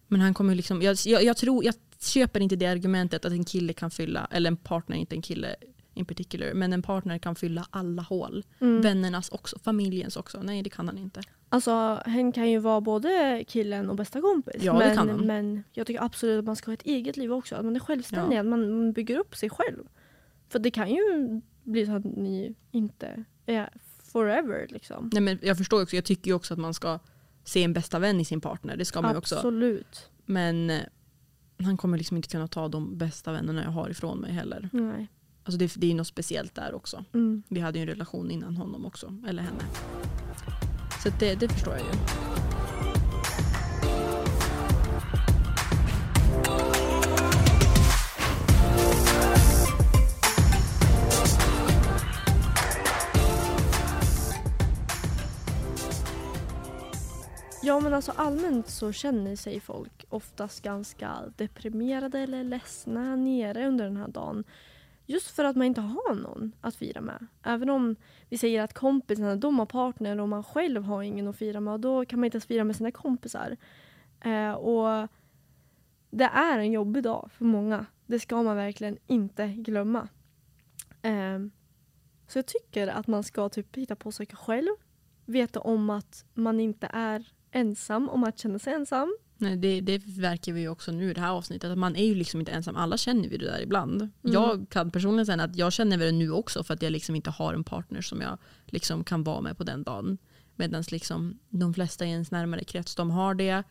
Men 0.08 0.20
han 0.20 0.34
kommer 0.34 0.54
liksom, 0.54 0.82
jag, 0.82 0.96
jag, 1.04 1.24
jag, 1.24 1.36
tror, 1.36 1.64
jag 1.64 1.74
köper 2.00 2.40
inte 2.40 2.56
det 2.56 2.66
argumentet 2.66 3.24
att 3.24 3.32
en 3.32 3.44
kille 3.44 3.72
kan 3.72 3.90
fylla, 3.90 4.28
eller 4.30 4.50
en 4.50 4.56
partner, 4.56 4.96
inte 4.96 5.14
en 5.16 5.22
kille 5.22 5.56
in 5.96 6.04
particular, 6.04 6.54
men 6.54 6.72
en 6.72 6.82
partner 6.82 7.18
kan 7.18 7.34
fylla 7.34 7.66
alla 7.70 8.02
hål. 8.02 8.44
Mm. 8.60 8.80
Vännernas 8.82 9.28
också, 9.28 9.58
familjens 9.58 10.16
också. 10.16 10.40
Nej 10.42 10.62
det 10.62 10.70
kan 10.70 10.86
han 10.88 10.98
inte. 10.98 11.20
Alltså, 11.48 12.02
hen 12.06 12.32
kan 12.32 12.50
ju 12.50 12.58
vara 12.58 12.80
både 12.80 13.44
killen 13.48 13.90
och 13.90 13.96
bästa 13.96 14.20
kompis. 14.20 14.62
Ja, 14.62 14.72
det 14.72 14.78
men, 14.78 14.96
kan 14.96 15.08
han. 15.08 15.26
men 15.26 15.64
jag 15.72 15.86
tycker 15.86 16.02
absolut 16.02 16.38
att 16.38 16.44
man 16.44 16.56
ska 16.56 16.70
ha 16.70 16.74
ett 16.74 16.86
eget 16.86 17.16
liv 17.16 17.32
också. 17.32 17.54
Att 17.56 17.64
man 17.64 17.76
är 17.76 17.80
självständig, 17.80 18.36
Ja. 18.36 18.40
att 18.40 18.46
man, 18.46 18.70
man 18.70 18.92
bygger 18.92 19.18
upp 19.18 19.36
sig 19.36 19.50
själv. 19.50 19.84
För 20.48 20.58
det 20.58 20.70
kan 20.70 20.90
ju 20.90 21.40
bli 21.62 21.86
så 21.86 21.92
att 21.92 22.04
ni 22.04 22.54
inte 22.70 23.24
är 23.46 23.70
forever 24.12 24.66
liksom. 24.70 25.10
Nej, 25.12 25.22
men 25.22 25.38
jag 25.42 25.58
förstår 25.58 25.82
också, 25.82 25.96
jag 25.96 26.04
tycker 26.04 26.30
ju 26.30 26.34
också 26.34 26.54
att 26.54 26.60
man 26.60 26.74
ska 26.74 26.98
se 27.44 27.62
en 27.64 27.72
bästa 27.72 27.98
vän 27.98 28.20
i 28.20 28.24
sin 28.24 28.40
partner. 28.40 28.76
Det 28.76 28.84
ska 28.84 29.02
man 29.02 29.10
ju 29.12 29.18
också. 29.18 29.34
Absolut. 29.36 30.10
Men 30.24 30.70
eh, 30.70 30.80
han 31.58 31.76
kommer 31.76 31.98
liksom 31.98 32.16
inte 32.16 32.28
kunna 32.28 32.48
ta 32.48 32.68
de 32.68 32.98
bästa 32.98 33.32
vännerna 33.32 33.62
jag 33.62 33.70
har 33.70 33.88
ifrån 33.90 34.18
mig 34.18 34.32
heller. 34.32 34.68
Nej. 34.72 35.08
Alltså 35.46 35.58
det, 35.58 35.74
det 35.76 35.90
är 35.90 35.94
något 35.94 36.06
speciellt 36.06 36.54
där 36.54 36.74
också. 36.74 37.04
Mm. 37.14 37.42
Vi 37.48 37.60
hade 37.60 37.78
ju 37.78 37.82
en 37.82 37.88
relation 37.88 38.30
innan 38.30 38.56
honom 38.56 38.86
också, 38.86 39.14
eller 39.28 39.42
henne. 39.42 39.64
Så 41.02 41.08
det, 41.20 41.34
det 41.34 41.48
förstår 41.48 41.74
jag 41.74 41.82
ju. 41.82 41.92
Ja 57.62 57.80
men 57.80 57.94
alltså 57.94 58.12
allmänt 58.16 58.68
så 58.68 58.92
känner 58.92 59.36
sig 59.36 59.60
folk 59.60 60.04
oftast 60.08 60.62
ganska 60.62 61.12
deprimerade 61.36 62.18
eller 62.18 62.44
ledsna 62.44 63.16
nere 63.16 63.68
under 63.68 63.84
den 63.84 63.96
här 63.96 64.08
dagen. 64.08 64.44
Just 65.06 65.30
för 65.30 65.44
att 65.44 65.56
man 65.56 65.66
inte 65.66 65.80
har 65.80 66.14
någon 66.14 66.52
att 66.60 66.76
fira 66.76 67.00
med. 67.00 67.26
Även 67.42 67.70
om 67.70 67.96
vi 68.28 68.38
säger 68.38 68.62
att 68.62 68.74
kompisarna 68.74 69.36
de 69.36 69.58
har 69.58 69.66
partner 69.66 70.20
och 70.20 70.28
man 70.28 70.44
själv 70.44 70.82
har 70.82 71.02
ingen 71.02 71.28
att 71.28 71.36
fira 71.36 71.60
med. 71.60 71.80
Då 71.80 72.04
kan 72.04 72.20
man 72.20 72.24
inte 72.24 72.36
ens 72.36 72.46
fira 72.46 72.64
med 72.64 72.76
sina 72.76 72.90
kompisar. 72.90 73.56
Eh, 74.20 74.52
och 74.52 75.08
det 76.10 76.24
är 76.24 76.58
en 76.58 76.72
jobbig 76.72 77.02
dag 77.02 77.30
för 77.32 77.44
många. 77.44 77.86
Det 78.06 78.20
ska 78.20 78.42
man 78.42 78.56
verkligen 78.56 78.98
inte 79.06 79.46
glömma. 79.46 80.08
Eh, 81.02 81.38
så 82.26 82.38
jag 82.38 82.46
tycker 82.46 82.88
att 82.88 83.06
man 83.06 83.22
ska 83.22 83.48
typ 83.48 83.76
hitta 83.76 83.96
på 83.96 84.12
saker 84.12 84.36
själv. 84.36 84.70
Veta 85.24 85.60
om 85.60 85.90
att 85.90 86.24
man 86.34 86.60
inte 86.60 86.90
är 86.92 87.32
ensam 87.50 88.08
om 88.08 88.24
att 88.24 88.38
känna 88.38 88.58
sig 88.58 88.74
ensam. 88.74 89.16
Nej, 89.38 89.56
det, 89.56 89.80
det 89.80 90.02
verkar 90.06 90.52
vi 90.52 90.60
ju 90.60 90.68
också 90.68 90.92
nu 90.92 91.10
i 91.10 91.14
det 91.14 91.20
här 91.20 91.30
avsnittet. 91.30 91.70
Att 91.70 91.78
man 91.78 91.96
är 91.96 92.04
ju 92.04 92.14
liksom 92.14 92.40
inte 92.40 92.52
ensam. 92.52 92.76
Alla 92.76 92.96
känner 92.96 93.28
vi 93.28 93.36
det 93.36 93.46
där 93.46 93.60
ibland. 93.60 94.08
Jag 94.22 94.66
kan 94.70 94.90
personligen 94.90 95.26
säga 95.26 95.42
att 95.42 95.56
jag 95.56 95.72
känner 95.72 95.98
det 95.98 96.12
nu 96.12 96.30
också 96.30 96.64
för 96.64 96.74
att 96.74 96.82
jag 96.82 96.92
liksom 96.92 97.14
inte 97.14 97.30
har 97.30 97.54
en 97.54 97.64
partner 97.64 98.00
som 98.00 98.20
jag 98.20 98.38
liksom 98.66 99.04
kan 99.04 99.24
vara 99.24 99.40
med 99.40 99.58
på 99.58 99.64
den 99.64 99.82
dagen. 99.82 100.18
Medan 100.56 100.84
liksom 100.90 101.38
de 101.48 101.74
flesta 101.74 102.06
i 102.06 102.10
ens 102.10 102.30
närmare 102.30 102.64
krets 102.64 102.94
de 102.94 103.10
har 103.10 103.34
det. 103.34 103.62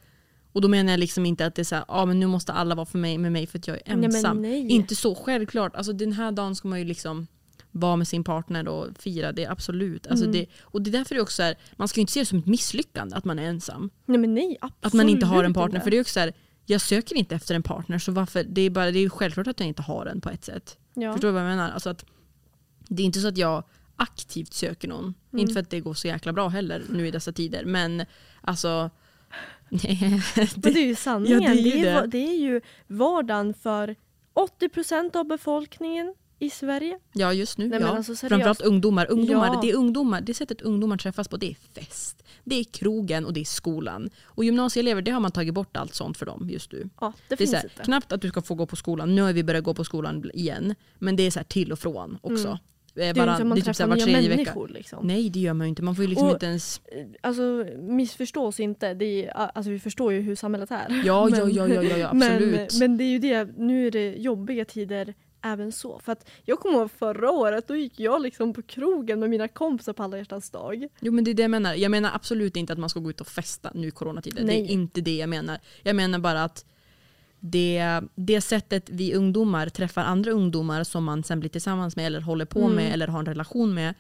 Och 0.52 0.62
då 0.62 0.68
menar 0.68 0.92
jag 0.92 1.00
liksom 1.00 1.26
inte 1.26 1.46
att 1.46 1.56
det 1.56 1.62
är 1.62 1.64
så 1.64 1.76
här, 1.76 1.86
ah, 1.88 2.06
men 2.06 2.20
nu 2.20 2.28
måste 2.28 2.54
alla 2.54 2.76
vara 2.76 2.86
för 2.86 2.98
mig, 2.98 3.18
med 3.18 3.32
mig 3.32 3.48
för 3.48 3.60
att 3.60 3.68
jag 3.68 3.78
är 3.86 3.96
Nej, 3.96 4.06
ensam. 4.06 4.42
nej. 4.42 4.68
Inte 4.72 4.96
så 4.96 5.16
självklart. 5.16 5.76
Alltså 5.76 5.94
den 5.94 6.12
här 6.12 6.32
dagen 6.32 6.56
ska 6.56 6.68
man 6.68 6.80
ju 6.80 6.86
liksom 6.86 7.28
vara 7.76 7.96
med 7.96 8.08
sin 8.08 8.24
partner 8.24 8.68
och 8.68 8.88
fira 9.00 9.32
det, 9.32 9.46
absolut. 9.46 10.08
Alltså 10.08 10.26
Mm. 10.26 10.34
det, 10.34 10.46
och 10.62 10.82
det 10.82 10.90
är 10.90 10.92
därför 10.92 11.16
det 11.16 11.22
också 11.22 11.44
är, 11.44 11.56
man 11.76 11.88
ska 11.88 11.98
ju 11.98 12.02
inte 12.02 12.14
se 12.14 12.20
det 12.20 12.26
som 12.26 12.40
ett 12.40 12.46
misslyckande 12.46 13.16
att 13.16 13.26
man 13.26 13.40
är 13.40 13.44
ensam. 13.44 13.90
Nej 14.06 14.18
men 14.18 14.34
nej, 14.34 14.58
absolut 14.62 14.86
Att 14.86 14.94
man 14.94 15.10
inte 15.10 15.26
har 15.26 15.44
en 15.44 15.54
partner. 15.54 15.76
inte. 15.76 15.84
För 15.84 15.92
det 15.92 15.98
är 15.98 16.02
också 16.02 16.14
så 16.14 16.20
här, 16.20 16.34
jag 16.66 16.82
söker 16.82 17.16
inte 17.16 17.36
efter 17.36 17.56
en 17.56 17.64
partner 17.64 18.00
så 18.00 18.12
varför, 18.12 18.44
det 18.44 18.62
är, 18.62 18.70
bara, 18.70 18.92
det 18.92 19.00
är 19.00 19.10
självklart 19.10 19.48
att 19.48 19.60
jag 19.60 19.68
inte 19.68 19.82
har 19.82 20.06
en 20.06 20.22
på 20.22 20.30
ett 20.30 20.44
sätt. 20.46 20.78
ja. 20.94 21.12
Förstår 21.14 21.28
du 21.28 21.32
vad 21.32 21.42
jag 21.42 21.50
menar? 21.50 21.72
Alltså 21.72 21.90
att, 21.90 22.06
det 22.88 23.02
är 23.04 23.06
inte 23.06 23.20
så 23.20 23.28
att 23.28 23.38
jag 23.38 23.64
aktivt 23.96 24.54
söker 24.54 24.88
någon. 24.88 25.04
Mm. 25.04 25.42
Inte 25.42 25.54
för 25.54 25.60
att 25.60 25.70
det 25.70 25.80
går 25.80 25.94
så 25.94 26.08
jäkla 26.08 26.34
bra 26.34 26.48
heller 26.48 26.84
nu 26.90 27.08
i 27.08 27.12
dessa 27.12 27.32
tider. 27.32 27.66
Men 27.66 28.06
alltså... 28.42 28.90
Men 29.70 29.82
det 30.56 30.70
är 30.70 30.86
ju 30.88 30.96
sanningen. 30.96 31.42
Ja, 31.42 31.50
det 31.54 31.60
är 31.60 31.78
ju 31.78 31.84
det, 31.84 31.92
det. 32.02 32.08
det 32.08 32.18
är 32.28 32.38
ju 32.40 32.62
vardagen 32.88 33.54
för 33.54 33.96
80% 34.62 35.18
av 35.18 35.26
befolkningen 35.26 36.16
i 36.40 36.50
Sverige. 36.50 37.00
ja 37.14 37.34
just 37.34 37.58
nu, 37.58 37.68
Nej, 37.68 37.80
ja. 37.82 37.88
alltså. 37.88 38.16
Framförallt 38.16 38.62
ungdomar. 38.62 39.12
ungdomar 39.12 39.48
Ja. 39.48 39.60
Det 39.62 39.70
är 39.72 39.76
ungdomar. 39.76 40.22
Det 40.22 40.34
sättet 40.34 40.62
ungdomar 40.62 40.98
träffas 40.98 41.28
på 41.28 41.38
det 41.38 41.50
är 41.52 41.56
fest. 41.82 42.24
Det 42.44 42.56
är 42.60 42.64
krogen 42.64 43.26
och 43.26 43.34
det 43.34 43.40
är 43.40 43.46
skolan. 43.46 44.10
Och 44.24 44.46
gymnasieelever, 44.46 45.02
det 45.02 45.12
har 45.12 45.20
man 45.20 45.32
tagit 45.32 45.54
bort 45.54 45.78
allt 45.78 45.94
sånt 45.96 46.18
för 46.18 46.26
dem 46.26 46.50
just 46.50 46.72
nu. 46.72 46.90
Ja, 47.02 47.14
det, 47.18 47.24
Det 47.28 47.36
är 47.36 47.38
finns 47.38 47.50
så 47.52 47.56
här, 47.58 47.64
inte. 47.64 47.84
knappt 47.84 48.12
att 48.12 48.22
du 48.22 48.30
ska 48.30 48.42
få 48.42 48.56
gå 48.56 48.66
på 48.66 48.76
skolan. 48.76 49.16
Nu 49.16 49.22
har 49.22 49.34
vi 49.34 49.44
börjat 49.44 49.64
gå 49.64 49.74
på 49.74 49.84
skolan 49.84 50.32
igen. 50.34 50.76
Men 51.00 51.16
det 51.16 51.24
är 51.24 51.32
så 51.32 51.40
här 51.40 51.44
till 51.44 51.72
och 51.72 51.80
från 51.80 52.18
också. 52.22 52.48
Mm. 52.48 52.58
Eh, 52.58 52.60
Det 52.96 53.04
är 53.10 53.14
varann- 53.14 53.32
inte 53.36 53.44
man 53.44 53.56
det 53.56 53.62
är 53.62 53.66
typ 53.66 53.76
träffar 53.78 53.96
nya 54.22 54.30
människor. 54.30 54.68
Liksom. 54.68 55.08
Nej 55.08 55.30
det 55.30 55.40
gör 55.40 55.54
man 55.54 55.68
ju 55.68 55.70
inte. 55.70 55.82
Man 55.84 55.96
får 55.96 56.04
ju 56.04 56.10
liksom 56.10 56.28
Och- 56.28 56.34
inte 56.34 56.46
ens... 56.46 56.82
Alltså 57.22 57.66
missförstås 57.80 58.60
inte. 58.60 58.94
Det 58.94 59.26
är, 59.26 59.32
alltså, 59.32 59.70
vi 59.72 59.80
förstår 59.80 60.14
ju 60.14 60.22
hur 60.22 60.36
samhället 60.36 60.72
är. 60.72 60.86
Ja, 60.90 61.02
ja, 61.06 61.28
Men- 61.30 61.54
ja, 61.54 61.68
ja, 61.68 61.84
ja, 61.84 61.98
ja 61.98 62.10
absolut. 62.14 62.72
Men, 62.74 62.80
men 62.80 62.98
det 62.98 63.04
är 63.04 63.10
ju 63.10 63.20
det, 63.20 63.50
nu 63.58 63.88
är 63.88 63.92
det 63.92 64.16
jobbiga 64.18 64.66
tider 64.66 65.14
även 65.46 65.72
så. 65.72 66.00
För 66.00 66.12
att 66.12 66.30
jag 66.44 66.60
kommer 66.60 66.78
ihåg 66.78 66.92
förra 66.92 67.32
året, 67.32 67.68
då 67.68 67.76
gick 67.76 68.00
jag 68.00 68.22
liksom 68.22 68.54
på 68.54 68.62
krogen 68.62 69.20
med 69.20 69.30
mina 69.30 69.48
kompisar 69.48 69.94
på 69.94 70.04
alla 70.04 70.18
hjärtans 70.18 70.50
dag. 70.50 70.88
Jo 71.00 71.12
men 71.14 71.24
det 71.24 71.32
är 71.32 71.36
det 71.36 71.42
jag 71.42 71.52
menar. 71.52 71.74
Jag 71.74 71.92
menar 71.92 72.12
absolut 72.14 72.56
inte 72.56 72.74
att 72.74 72.80
man 72.80 72.90
ska 72.90 73.00
gå 73.00 73.10
ut 73.10 73.22
och 73.22 73.28
festa 73.28 73.72
nu 73.74 73.88
i 73.88 73.92
coronatider. 73.92 74.38
Det 74.42 74.48
Nej. 74.48 74.62
är 74.62 74.70
inte 74.70 75.02
det 75.02 75.16
jag 75.18 75.30
menar. 75.30 75.60
Jag 75.84 75.96
menar 75.96 76.20
bara 76.20 76.44
att 76.44 76.66
det, 77.40 78.02
det 78.16 78.42
sättet 78.42 78.90
vi 78.90 79.14
ungdomar 79.14 79.70
träffar 79.70 80.04
andra 80.04 80.32
ungdomar 80.32 80.84
som 80.84 81.04
man 81.04 81.24
sen 81.24 81.40
blir 81.40 81.50
tillsammans 81.50 81.96
med 81.96 82.06
eller 82.06 82.22
håller 82.22 82.46
på 82.46 82.60
Mm. 82.60 82.76
med 82.76 82.94
eller 82.94 83.08
har 83.08 83.20
en 83.20 83.26
relation 83.26 83.74
med. 83.74 83.94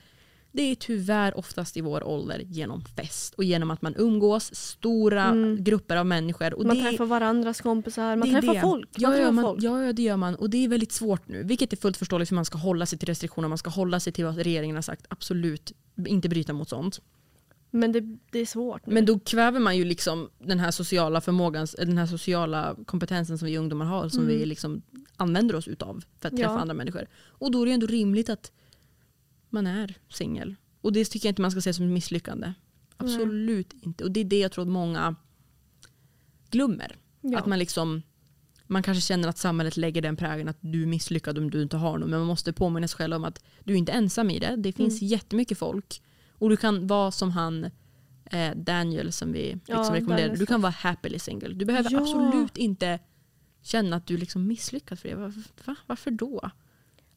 Det 0.56 0.62
är 0.62 0.76
tyvärr 0.76 1.38
oftast 1.38 1.78
i 1.78 1.82
vår 1.82 2.04
ålder 2.04 2.39
genom 2.39 2.82
fest 2.82 3.34
och 3.34 3.44
genom 3.44 3.72
att 3.72 3.82
man 3.82 3.94
umgås 3.98 4.56
stora 4.56 5.24
Mm. 5.24 5.63
grupper 5.63 5.96
av 5.96 6.06
människor. 6.06 6.54
Och 6.54 6.65
man 6.65 6.78
det, 6.78 6.84
träffar 6.84 7.06
varandras 7.06 7.62
kompisar, 7.62 8.15
man 8.15 8.30
träffar 8.32 8.54
det. 8.54 8.62
folk. 8.62 8.89
Ja, 8.98 9.10
man 9.10 9.18
ja, 9.18 9.18
träffar 9.24 9.32
man, 9.32 9.44
folk. 9.44 9.63
ja, 9.63 9.94
det 9.94 10.02
gör 10.02 10.18
man. 10.18 10.36
Och 10.36 10.50
det 10.50 10.58
är 10.65 10.68
väldigt 10.68 10.91
svårt 10.91 11.28
nu. 11.28 11.44
Vilket 11.44 11.74
är 11.74 11.78
fullt 11.78 11.98
förståeligt 11.98 12.30
för 12.30 12.36
man 12.36 12.46
ska 12.46 12.58
hålla 12.58 12.86
sig 12.86 13.00
till 13.00 13.08
restriktioner. 13.08 13.48
Man 13.48 13.58
ska 13.58 13.70
hålla 13.70 14.00
sig 14.00 14.13
till 14.13 14.26
vad 14.26 14.38
regeringen 14.38 14.76
har 14.76 14.82
sagt. 14.82 15.06
Absolut 15.10 15.72
inte 16.08 16.30
bryta 16.30 16.54
mot 16.54 16.70
sånt. 16.70 17.00
Men 17.72 17.91
det, 17.91 18.02
det 18.32 18.39
är 18.39 18.46
svårt. 18.46 18.86
Nu. 18.86 18.94
Men 18.94 19.06
då 19.06 19.20
kväver 19.20 19.60
man 19.60 19.78
ju 19.78 19.86
liksom 19.86 20.30
den 20.39 20.60
här 20.60 20.72
sociala 20.72 21.22
förmågan, 21.22 21.68
den 21.78 21.98
här 21.98 22.06
sociala 22.08 22.76
kompetensen 22.86 23.38
som 23.38 23.46
vi 23.46 23.58
ungdomar 23.58 23.86
har 23.86 24.10
som 24.10 24.24
Mm. 24.24 24.38
vi 24.39 24.46
liksom 24.46 24.82
använder 25.18 25.56
oss 25.56 25.68
utav 25.68 26.04
för 26.20 26.28
att 26.28 26.38
träffa 26.38 26.52
Ja. 26.54 26.60
andra 26.60 26.74
människor. 26.74 27.08
Och 27.28 27.52
då 27.52 27.62
är 27.62 27.65
det 27.65 27.72
ändå 27.72 27.88
rimligt 27.88 28.30
att 28.30 28.52
man 29.56 29.68
är 29.68 29.96
singel. 30.10 30.56
Och 30.82 30.94
det 30.94 31.06
tycker 31.06 31.28
jag 31.28 31.32
inte 31.32 31.41
man 31.41 31.52
ska 31.52 31.62
se 31.62 31.74
som 31.74 31.86
ett 31.86 31.91
misslyckande. 31.91 32.54
Absolut 32.98 33.74
inte. 33.82 34.04
Och 34.04 34.12
det 34.12 34.20
är 34.20 34.24
det 34.26 34.39
jag 34.39 34.52
tror 34.52 34.62
att 34.63 34.70
många 34.70 35.15
glömmer. 36.50 36.96
ja. 37.22 37.39
Att 37.39 37.46
man 37.46 37.60
liksom 37.60 38.02
man 38.68 38.84
kanske 38.84 39.02
känner 39.02 39.28
att 39.30 39.38
samhället 39.38 39.78
lägger 39.78 40.02
den 40.02 40.15
prägeln 40.15 40.50
att 40.50 40.58
du 40.62 40.82
är 40.84 40.88
misslyckad 40.88 41.38
om 41.38 41.50
du 41.52 41.62
inte 41.62 41.78
har 41.78 41.98
någon. 41.98 42.10
Men 42.10 42.20
man 42.20 42.28
måste 42.28 42.54
påminna 42.54 42.88
sig 42.88 42.98
själv 42.98 43.15
om 43.15 43.24
att 43.24 43.44
du 43.63 43.74
är 43.74 43.78
inte 43.78 43.91
ensam 43.91 44.30
i 44.30 44.39
det. 44.39 44.56
Det 44.56 44.72
finns 44.74 45.02
Mm. 45.02 45.08
jättemycket 45.12 45.58
folk. 45.58 46.02
Och 46.32 46.50
du 46.50 46.58
kan 46.58 46.88
vara 46.88 47.12
som 47.12 47.32
han 47.32 47.63
eh, 48.32 48.56
Daniel 48.56 49.12
som 49.12 49.32
vi 49.32 49.39
liksom 49.54 49.63
Ja, 49.76 49.82
rekommenderar. 49.82 50.18
Daniel 50.28 50.39
Du 50.39 50.46
kan 50.46 50.62
vara 50.62 50.72
happily 50.78 51.20
single. 51.20 51.54
Du 51.54 51.65
behöver 51.65 51.91
Ja. 51.91 52.00
absolut 52.02 52.58
inte 52.58 53.00
känna 53.62 53.96
att 53.96 54.06
du 54.08 54.13
är 54.13 54.18
liksom 54.18 54.48
misslyckad 54.48 55.00
för 55.00 55.10
det. 55.10 55.15
Va? 55.15 55.76
Varför 55.88 56.12
då? 56.12 56.50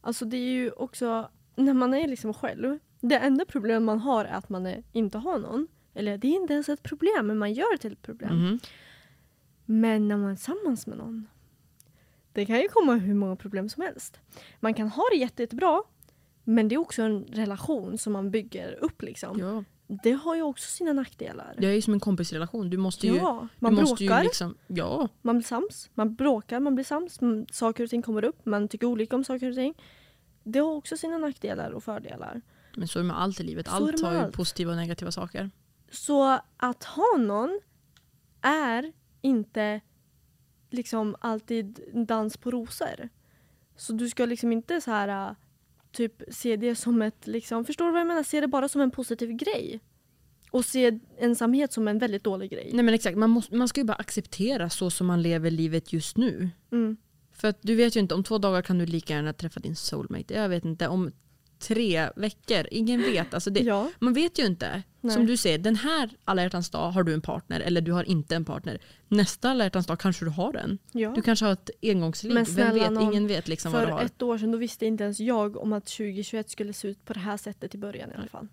Alltså 0.01 0.25
det 0.25 0.37
är 0.37 0.51
ju 0.53 0.71
också, 0.71 1.31
när 1.59 1.75
man 1.75 1.95
är 1.95 2.09
liksom 2.09 2.35
själv, 2.35 2.79
det 3.01 3.17
enda 3.19 3.45
problem 3.45 3.85
man 3.85 3.99
har 3.99 4.25
är 4.25 4.33
att 4.33 4.49
man 4.49 4.67
är, 4.67 4.83
inte 4.93 5.19
har 5.19 5.39
någon. 5.39 5.69
Eller 5.95 6.19
det 6.19 6.29
är 6.29 6.33
inte 6.33 6.53
ens 6.53 6.69
ett 6.69 6.83
problem, 6.83 7.27
men 7.27 7.39
man 7.39 7.53
gör 7.53 7.73
det 7.73 7.79
till 7.79 7.93
ett 7.93 8.03
problem. 8.03 8.37
Mhm. 8.37 8.61
Men 9.65 10.09
när 10.09 10.17
man 10.17 10.31
är 10.31 10.35
tillsammans 10.35 10.87
med 10.87 10.99
någon, 10.99 11.27
det 12.33 12.47
kan 12.47 12.61
ju 12.61 12.69
komma 12.69 12.95
hur 12.95 13.15
många 13.15 13.37
problem 13.37 13.69
som 13.69 13.83
helst. 13.83 14.21
Man 14.61 14.75
kan 14.75 14.89
ha 14.89 15.03
det 15.13 15.17
jätte, 15.17 15.43
jättebra, 15.43 15.83
men 16.45 16.69
det 16.69 16.75
är 16.75 16.79
också 16.79 17.03
en 17.03 17.25
relation 17.25 17.99
som 17.99 18.13
man 18.13 18.31
bygger 18.31 18.79
upp. 18.81 19.03
Liksom. 19.03 19.39
Ja. 19.39 19.65
Det 20.03 20.13
har 20.13 20.35
ju 20.35 20.43
också 20.43 20.69
sina 20.69 20.93
nackdelar. 20.93 21.55
Det 21.59 21.67
är 21.67 21.73
ju 21.73 21.83
som 21.83 21.95
en 21.95 22.01
kompisrelation. 22.01 22.71
Du 22.71 22.77
måste 22.77 23.07
ju, 23.07 23.17
Ja, 23.17 23.49
man 23.59 23.75
du 23.75 23.83
bråkar, 23.83 24.23
liksom, 24.23 24.55
ja, 24.67 25.09
man 25.23 25.37
blir 25.37 25.47
sams. 25.47 25.91
Man 25.95 26.15
bråkar, 26.15 26.61
man 26.61 26.75
blir 26.75 26.85
sams. 26.85 27.23
Mm, 27.23 27.47
Saker 27.53 27.85
och 27.85 27.91
ting 27.91 28.03
kommer 28.03 28.25
upp, 28.25 28.47
man 28.47 28.69
tycker 28.69 28.87
olika 28.87 29.17
om 29.17 29.25
saker 29.25 29.49
och 29.49 29.55
ting. 29.55 29.75
Det 30.49 30.59
har 30.59 30.75
också 30.75 30.97
sina 30.97 31.19
nackdelar 31.19 31.71
och 31.71 31.85
fördelar. 31.85 32.41
men 32.77 32.89
så 32.89 32.99
är 32.99 33.03
det 33.03 33.07
med 33.07 33.21
allt 33.21 33.41
i 33.41 33.43
livet. 33.43 33.69
Allt 33.69 34.03
har 34.03 34.13
ju 34.13 34.19
allt. 34.19 34.35
positiva 34.35 34.71
och 34.71 34.77
negativa 34.77 35.13
saker. 35.13 35.51
Så 35.91 36.39
att 36.57 36.85
ha 36.85 37.17
någon 37.19 37.61
är 38.41 38.93
inte 39.21 39.81
liksom 40.71 41.17
alltid 41.21 41.81
dans 41.93 42.37
på 42.37 42.51
rosor. 42.51 43.09
Så 43.77 43.93
du 43.93 44.09
ska 44.09 44.27
liksom 44.27 44.53
inte 44.53 44.81
så 44.81 44.91
här 44.91 45.29
äh, 45.29 45.37
typ 45.93 46.23
se 46.29 46.57
det 46.57 46.75
som 46.75 47.03
ett, 47.03 47.27
liksom, 47.27 47.65
förstår 47.65 47.85
du 47.87 47.93
vad 47.93 48.01
jag 48.01 48.07
menar? 48.07 48.23
Se 48.23 48.41
det 48.41 48.49
bara 48.49 48.69
som 48.69 48.81
en 48.81 48.91
positiv 48.91 49.33
grej. 49.33 49.81
Och 50.51 50.65
se 50.65 50.99
ensamhet 51.19 51.73
som 51.73 51.89
en 51.89 51.99
väldigt 51.99 52.25
dålig 52.25 52.51
grej. 52.51 52.71
Nej 52.75 52.85
men 52.85 52.95
exakt, 52.95 53.19
man, 53.19 53.31
måste, 53.31 53.55
man 53.55 53.69
ska 53.69 53.81
ju 53.81 53.85
bara 53.85 53.97
acceptera 53.97 54.71
så 54.71 54.91
som 54.91 55.07
man 55.07 55.23
lever 55.23 55.51
livet 55.51 55.93
just 55.93 56.17
nu. 56.17 56.51
Mm. 56.73 56.97
För 57.41 57.49
att 57.49 57.59
du 57.61 57.75
vet 57.75 57.97
ju 57.97 58.01
inte, 58.01 58.15
om 58.15 58.25
två 58.25 58.39
dagar 58.39 58.63
kan 58.63 58.79
du 58.79 58.87
lika 58.87 59.15
gärna 59.15 59.33
träffa 59.33 59.61
din 59.61 59.77
soulmate. 59.77 60.35
Jag 60.35 60.49
vet 60.49 60.65
inte, 60.65 60.89
om 60.89 61.13
tre 61.59 62.11
veckor, 62.17 62.67
ingen 62.71 63.01
vet. 63.03 63.35
Alltså 63.35 63.51
det, 63.51 63.61
Ja, 63.61 63.91
Man 63.99 64.13
vet 64.13 64.39
ju 64.39 64.47
inte. 64.47 64.83
Nej. 65.01 65.15
Som 65.15 65.27
du 65.27 65.37
säger, 65.37 65.59
den 65.59 65.77
här 65.77 66.11
alla 66.25 66.43
hjärtans 66.43 66.71
dag 66.71 66.91
har 66.91 67.03
du 67.03 67.15
en 67.15 67.21
partner 67.21 67.61
eller 67.61 67.81
du 67.81 67.93
har 67.93 68.05
inte 68.05 68.37
en 68.37 68.45
partner. 68.45 68.79
Nästa 69.09 69.51
alla 69.51 69.65
hjärtans 69.65 69.87
dag 69.87 69.99
kanske 70.01 70.25
du 70.25 70.31
har 70.31 70.55
en. 70.57 70.79
ja. 70.93 71.13
Du 71.15 71.23
kanske 71.23 71.45
har 71.45 71.53
ett 71.53 71.71
engångsligg. 71.83 72.35
Men 72.35 72.45
Vem 72.45 72.75
vet? 72.75 72.93
nån, 72.93 73.03
Ingen 73.03 73.27
vet 73.27 73.49
liksom 73.49 73.73
vad 73.73 73.81
För 73.81 73.87
du 73.87 73.93
har. 73.93 74.03
ett 74.03 74.23
år 74.23 74.39
sedan 74.39 74.51
då 74.53 74.59
visste 74.59 74.87
inte 74.87 75.05
ens 75.05 75.21
jag 75.21 75.57
om 75.57 75.73
att 75.73 75.87
2021 75.87 76.51
skulle 76.51 76.73
se 76.73 76.89
ut 76.89 77.05
på 77.05 77.13
det 77.13 77.21
här 77.21 77.37
sättet 77.37 77.75
i 77.75 77.79
början 77.79 78.11
i 78.11 78.15
alla 78.15 78.29
fall. 78.29 78.49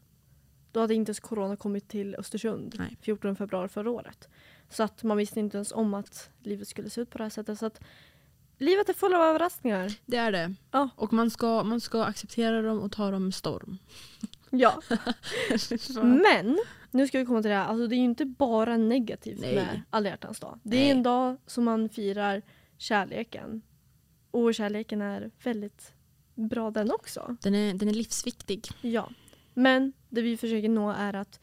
Då 0.71 0.79
hade 0.79 0.93
inte 0.95 1.09
ens 1.09 1.19
corona 1.19 1.55
kommit 1.55 1.87
till 1.87 2.15
Östersund 2.15 2.75
Nej. 2.77 2.97
14 3.01 3.35
februari 3.35 3.67
förra 3.67 3.89
året. 3.91 4.29
Så 4.69 4.83
att 4.83 5.03
man 5.03 5.17
visste 5.17 5.39
inte 5.39 5.57
ens 5.57 5.71
om 5.71 5.93
att 5.93 6.29
livet 6.43 6.67
skulle 6.67 6.89
se 6.89 7.01
ut 7.01 7.09
på 7.09 7.17
det 7.17 7.23
här 7.23 7.29
sättet. 7.29 7.59
Så 7.59 7.65
att 7.65 7.79
livet 8.57 8.89
är 8.89 8.93
fullt 8.93 9.15
av 9.15 9.21
överraskningar. 9.21 9.93
Det 10.05 10.17
är 10.17 10.31
det. 10.31 10.53
Ja. 10.71 10.89
Och 10.95 11.13
man 11.13 11.29
ska, 11.29 11.63
man 11.63 11.81
ska 11.81 12.03
acceptera 12.03 12.61
dem 12.61 12.79
och 12.79 12.91
ta 12.91 13.11
dem 13.11 13.23
med 13.23 13.33
storm. 13.33 13.77
Ja. 14.49 14.81
Men 16.03 16.59
nu 16.91 17.07
ska 17.07 17.19
vi 17.19 17.25
komma 17.25 17.41
till 17.41 17.49
det 17.51 17.57
här. 17.57 17.65
Alltså, 17.65 17.87
det 17.87 17.95
är 17.95 17.97
ju 17.97 18.03
inte 18.03 18.25
bara 18.25 18.77
negativt 18.77 19.39
Nej. 19.41 19.55
med 19.55 19.81
alla 19.89 20.09
hjärtans 20.09 20.39
dag. 20.39 20.59
Det 20.63 20.77
Nej. 20.77 20.87
är 20.87 20.91
en 20.91 21.03
dag 21.03 21.37
som 21.45 21.63
man 21.63 21.89
firar 21.89 22.41
kärleken. 22.77 23.61
Och 24.31 24.55
kärleken 24.55 25.01
är 25.01 25.31
väldigt 25.43 25.93
bra 26.35 26.71
den 26.71 26.91
också. 26.91 27.37
Den 27.41 27.55
är, 27.55 27.73
den 27.73 27.89
är 27.89 27.93
livsviktig. 27.93 28.67
Ja. 28.81 29.09
Men 29.53 29.93
det 30.09 30.21
vi 30.21 30.37
försöker 30.37 30.69
nå 30.69 30.91
är 30.91 31.13
att 31.13 31.39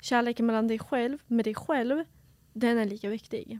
kärleken 0.00 0.46
mellan 0.46 0.68
dig 0.68 0.78
själv, 0.78 1.18
med 1.26 1.44
dig 1.44 1.54
själv, 1.54 2.04
den 2.52 2.78
är 2.78 2.84
lika 2.84 3.08
viktig. 3.08 3.58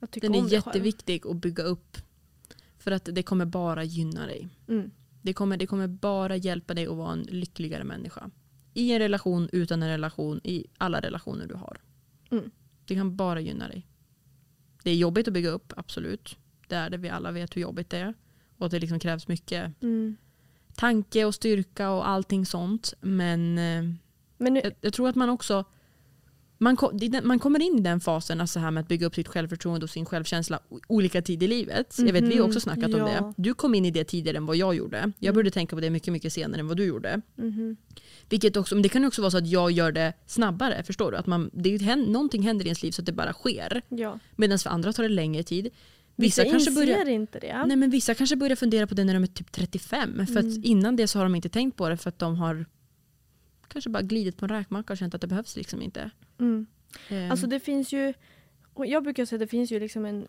Den 0.00 0.08
är 0.14 0.20
dig 0.20 0.32
själv. 0.40 0.52
jätteviktig 0.52 1.26
att 1.26 1.36
bygga 1.36 1.62
upp. 1.62 1.96
För 2.78 2.90
att 2.90 3.08
det 3.12 3.22
kommer 3.22 3.44
bara 3.44 3.84
gynna 3.84 4.26
dig. 4.26 4.48
Mm. 4.68 4.90
Det 5.22 5.32
kommer, 5.32 5.56
det 5.56 5.66
kommer 5.66 5.86
bara 5.88 6.36
hjälpa 6.36 6.74
dig 6.74 6.86
att 6.86 6.96
vara 6.96 7.12
en 7.12 7.22
lyckligare 7.22 7.84
människa. 7.84 8.30
I 8.74 8.92
en 8.92 8.98
relation, 8.98 9.48
utan 9.52 9.82
en 9.82 9.88
relation, 9.88 10.40
i 10.44 10.66
alla 10.78 11.00
relationer 11.00 11.46
du 11.46 11.54
har. 11.54 11.80
Mm. 12.30 12.50
Det 12.84 12.94
kan 12.94 13.16
bara 13.16 13.40
gynna 13.40 13.68
dig. 13.68 13.86
Det 14.84 14.90
är 14.90 14.94
jobbigt 14.96 15.28
att 15.28 15.34
bygga 15.34 15.50
upp, 15.50 15.72
absolut. 15.76 16.36
Det 16.68 16.74
är 16.74 16.90
det, 16.90 16.96
vi 16.96 17.08
alla 17.08 17.30
vet 17.32 17.56
hur 17.56 17.60
jobbigt 17.60 17.90
det 17.90 17.98
är. 17.98 18.14
Och 18.58 18.66
att 18.66 18.72
det 18.72 18.78
liksom 18.78 18.98
krävs 19.00 19.28
mycket 19.28 19.82
Mm. 19.82 20.16
tanke 20.74 21.24
och 21.24 21.34
styrka 21.34 21.90
och 21.90 22.08
allting 22.08 22.46
sånt. 22.46 22.94
Men 23.00 23.58
eh, 23.58 23.94
Men 24.38 24.54
nu, 24.54 24.60
jag, 24.64 24.72
jag 24.80 24.92
tror 24.92 25.08
att 25.08 25.16
man 25.16 25.28
också 25.30 25.64
man, 26.60 26.76
man 27.22 27.38
kommer 27.38 27.62
in 27.62 27.78
i 27.78 27.80
den 27.80 28.00
fasen, 28.00 28.40
alltså 28.40 28.58
här 28.58 28.70
med 28.70 28.80
att 28.80 28.88
bygga 28.88 29.06
upp 29.06 29.14
sitt 29.14 29.28
självförtroende 29.28 29.84
och 29.84 29.90
sin 29.90 30.04
självkänsla 30.06 30.58
olika 30.88 31.22
tid 31.22 31.42
i 31.42 31.46
livet. 31.46 31.94
Jag 31.98 32.12
vet, 32.12 32.24
vi 32.24 32.36
har 32.38 32.44
också 32.44 32.56
Mhm, 32.56 32.60
snackat 32.60 32.94
om 32.94 33.00
ja. 33.00 33.06
det. 33.06 33.34
Du 33.36 33.54
kom 33.54 33.74
in 33.74 33.84
i 33.84 33.90
det 33.90 34.04
tidigare 34.04 34.36
än 34.36 34.46
vad 34.46 34.56
jag 34.56 34.74
gjorde. 34.74 34.96
Jag 35.18 35.28
Mm. 35.28 35.34
började 35.34 35.50
tänka 35.50 35.76
på 35.76 35.80
det 35.80 35.90
mycket, 35.90 36.12
mycket 36.12 36.32
senare 36.32 36.60
än 36.60 36.68
vad 36.68 36.76
du 36.76 36.84
gjorde. 36.84 37.20
mhm. 37.36 37.76
Vilket 38.28 38.56
också, 38.56 38.74
men 38.74 38.82
det 38.82 38.88
kan 38.88 39.04
också 39.04 39.22
vara 39.22 39.30
så 39.30 39.38
att 39.38 39.46
jag 39.46 39.70
gör 39.70 39.92
det 39.92 40.12
snabbare. 40.26 40.82
Förstår 40.82 41.10
du? 41.12 41.16
Att 41.18 41.26
man, 41.26 41.50
det 41.52 41.74
är, 41.74 41.96
någonting 41.96 42.42
händer 42.42 42.64
i 42.64 42.68
ens 42.68 42.82
liv 42.82 42.90
så 42.90 43.02
att 43.02 43.06
det 43.06 43.12
bara 43.12 43.32
sker. 43.32 43.82
ja. 43.88 44.18
Medan 44.36 44.58
för 44.58 44.70
andra 44.70 44.92
tar 44.92 45.02
det 45.02 45.08
längre 45.08 45.42
tid. 45.42 45.64
Vissa, 46.16 46.42
Vissa, 46.42 46.52
kanske 46.52 46.70
börjar, 46.70 47.08
inte 47.08 47.38
det. 47.38 47.64
nej, 47.66 47.76
men 47.76 47.90
vissa 47.90 48.14
kanske 48.14 48.36
börjar 48.36 48.56
fundera 48.56 48.86
på 48.86 48.94
det 48.94 49.04
när 49.04 49.14
de 49.14 49.22
är 49.22 49.26
typ 49.26 49.52
35. 49.52 50.26
För 50.26 50.36
Mm. 50.36 50.48
att 50.58 50.64
innan 50.64 50.96
det 50.96 51.06
så 51.06 51.18
har 51.18 51.24
de 51.24 51.34
inte 51.34 51.48
tänkt 51.48 51.76
på 51.76 51.88
det 51.88 51.96
för 51.96 52.08
att 52.08 52.18
de 52.18 52.36
har 52.36 52.66
kanske 53.72 53.90
bara 53.90 54.02
glidit 54.02 54.36
på 54.36 54.44
en 54.44 54.48
räkmacka 54.48 54.92
och 54.92 54.96
känt 54.96 55.14
att 55.14 55.20
det 55.20 55.26
behövs 55.26 55.56
liksom 55.56 55.82
inte. 55.82 56.10
Mm. 56.38 56.66
Ehm, 57.08 57.30
Alltså 57.30 57.46
det 57.46 57.60
finns 57.60 57.92
ju, 57.92 58.14
och 58.74 58.86
jag 58.86 59.02
brukar 59.02 59.24
säga 59.24 59.36
att 59.36 59.40
det 59.40 59.46
finns 59.46 59.72
ju 59.72 59.80
liksom 59.80 60.04
en, 60.04 60.28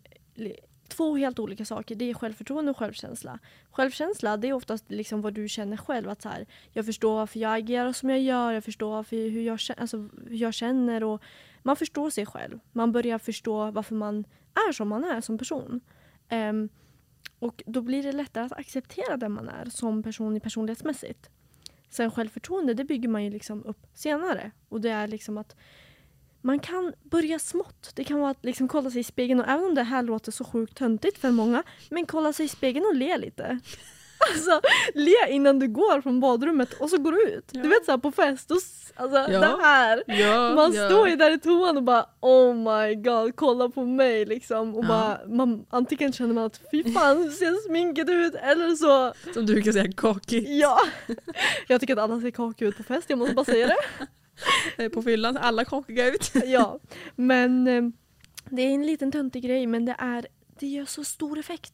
två 0.88 1.16
helt 1.16 1.38
olika 1.38 1.64
saker. 1.64 1.94
Det 1.94 2.10
är 2.10 2.14
självförtroende 2.14 2.70
och 2.70 2.76
självkänsla. 2.76 3.38
Självkänsla 3.70 4.36
det 4.36 4.48
är 4.48 4.52
oftast 4.52 4.90
liksom 4.90 5.22
vad 5.22 5.34
du 5.34 5.48
känner 5.48 5.76
själv. 5.76 6.08
Att 6.08 6.22
så 6.22 6.28
här, 6.28 6.46
jag 6.72 6.86
förstår 6.86 7.14
varför 7.14 7.40
jag 7.40 7.54
agerar 7.56 7.92
som 7.92 8.10
jag 8.10 8.20
gör, 8.20 8.52
jag 8.52 8.64
förstår 8.64 8.90
varför, 8.90 9.16
hur, 9.16 9.42
jag, 9.42 9.58
alltså, 9.76 10.08
hur 10.26 10.36
jag 10.36 10.54
känner. 10.54 11.04
Och 11.04 11.22
man 11.62 11.76
förstår 11.76 12.10
sig 12.10 12.26
själv. 12.26 12.58
Man 12.72 12.92
börjar 12.92 13.18
förstå 13.18 13.70
varför 13.70 13.94
man 13.94 14.24
är 14.68 14.72
som 14.72 14.88
man 14.88 15.04
är 15.04 15.20
som 15.20 15.38
person. 15.38 15.80
Ehm, 16.28 16.68
och 17.38 17.62
då 17.66 17.80
blir 17.80 18.02
det 18.02 18.12
lättare 18.12 18.44
att 18.44 18.52
acceptera 18.52 19.16
den 19.16 19.32
man 19.32 19.48
är 19.48 19.64
som 19.64 20.02
person 20.02 20.36
i 20.36 20.40
personlighetsmässigt. 20.40 21.30
Sen 21.92 22.10
självförtroende 22.10 22.74
det 22.74 22.84
bygger 22.84 23.08
man 23.08 23.24
ju 23.24 23.30
liksom 23.30 23.64
upp 23.64 23.86
senare. 23.94 24.50
Och 24.68 24.80
det 24.80 24.90
är 24.90 25.08
liksom 25.08 25.38
att 25.38 25.56
man 26.40 26.58
kan 26.58 26.92
börja 27.02 27.38
smått. 27.38 27.92
Det 27.94 28.04
kan 28.04 28.20
vara 28.20 28.30
att 28.30 28.44
liksom 28.44 28.68
kolla 28.68 28.90
sig 28.90 29.00
i 29.00 29.04
spegeln 29.04 29.40
och 29.40 29.48
även 29.48 29.64
om 29.64 29.74
det 29.74 29.82
här 29.82 30.02
låter 30.02 30.32
så 30.32 30.44
sjukt 30.44 30.76
töntigt 30.76 31.18
för 31.18 31.30
många, 31.30 31.62
men 31.90 32.06
kolla 32.06 32.32
sig 32.32 32.46
i 32.46 32.48
spegeln 32.48 32.86
och 32.86 32.94
le 32.94 33.18
lite. 33.18 33.60
Alltså, 34.30 34.60
le 34.94 35.30
innan 35.30 35.58
du 35.58 35.68
går 35.68 36.00
från 36.00 36.20
badrummet 36.20 36.72
och 36.72 36.90
så 36.90 36.98
går 36.98 37.12
du 37.12 37.22
ut. 37.22 37.44
Ja. 37.52 37.62
Du 37.62 37.68
vet 37.68 37.84
såhär 37.84 37.98
på 37.98 38.12
fest, 38.12 38.50
och, 38.50 38.56
alltså 38.96 39.18
Ja. 39.32 39.40
det 39.40 39.62
här. 39.62 40.02
ja, 40.06 40.54
Man 40.54 40.72
står 40.72 41.08
ju 41.08 41.16
där 41.16 41.30
i 41.30 41.38
toan 41.38 41.76
och 41.76 41.82
bara 41.82 42.06
oh 42.20 42.54
my 42.54 42.94
god, 42.94 43.36
kolla 43.36 43.68
på 43.68 43.84
mig 43.84 44.24
liksom. 44.24 44.74
Och 44.76 44.84
bara, 44.84 45.18
man, 45.28 45.66
antingen 45.70 46.12
känner 46.12 46.34
man 46.34 46.44
att 46.44 46.60
fy 46.70 46.92
fan 46.92 47.30
ser 47.30 47.68
sminket 47.68 48.08
ut 48.08 48.34
eller 48.34 48.74
så 48.74 49.12
Som 49.34 49.46
du 49.46 49.52
brukar 49.54 49.72
säga, 49.72 49.92
kakig. 49.96 50.46
ja. 50.48 50.78
Jag 51.68 51.80
tycker 51.80 51.92
att 51.96 52.02
alla 52.10 52.20
ser 52.20 52.30
kakiga 52.30 52.68
ut 52.68 52.76
på 52.76 52.82
fest, 52.82 53.10
jag 53.10 53.18
måste 53.18 53.34
bara 53.34 53.44
säga 53.44 53.66
det. 53.66 53.76
Eh, 54.84 54.88
På 54.88 55.02
fyllan, 55.02 55.36
alla 55.36 55.64
kakiga 55.64 56.06
ut. 56.08 56.32
ja, 56.44 56.78
men 57.16 57.66
eh, 57.68 57.82
det 58.50 58.62
är 58.62 58.70
en 58.74 58.86
liten 58.86 59.12
töntig 59.12 59.42
grej 59.42 59.66
men 59.66 59.84
det, 59.84 59.96
är, 59.98 60.26
det 60.60 60.66
gör 60.66 60.84
så 60.84 61.04
stor 61.04 61.38
effekt. 61.38 61.72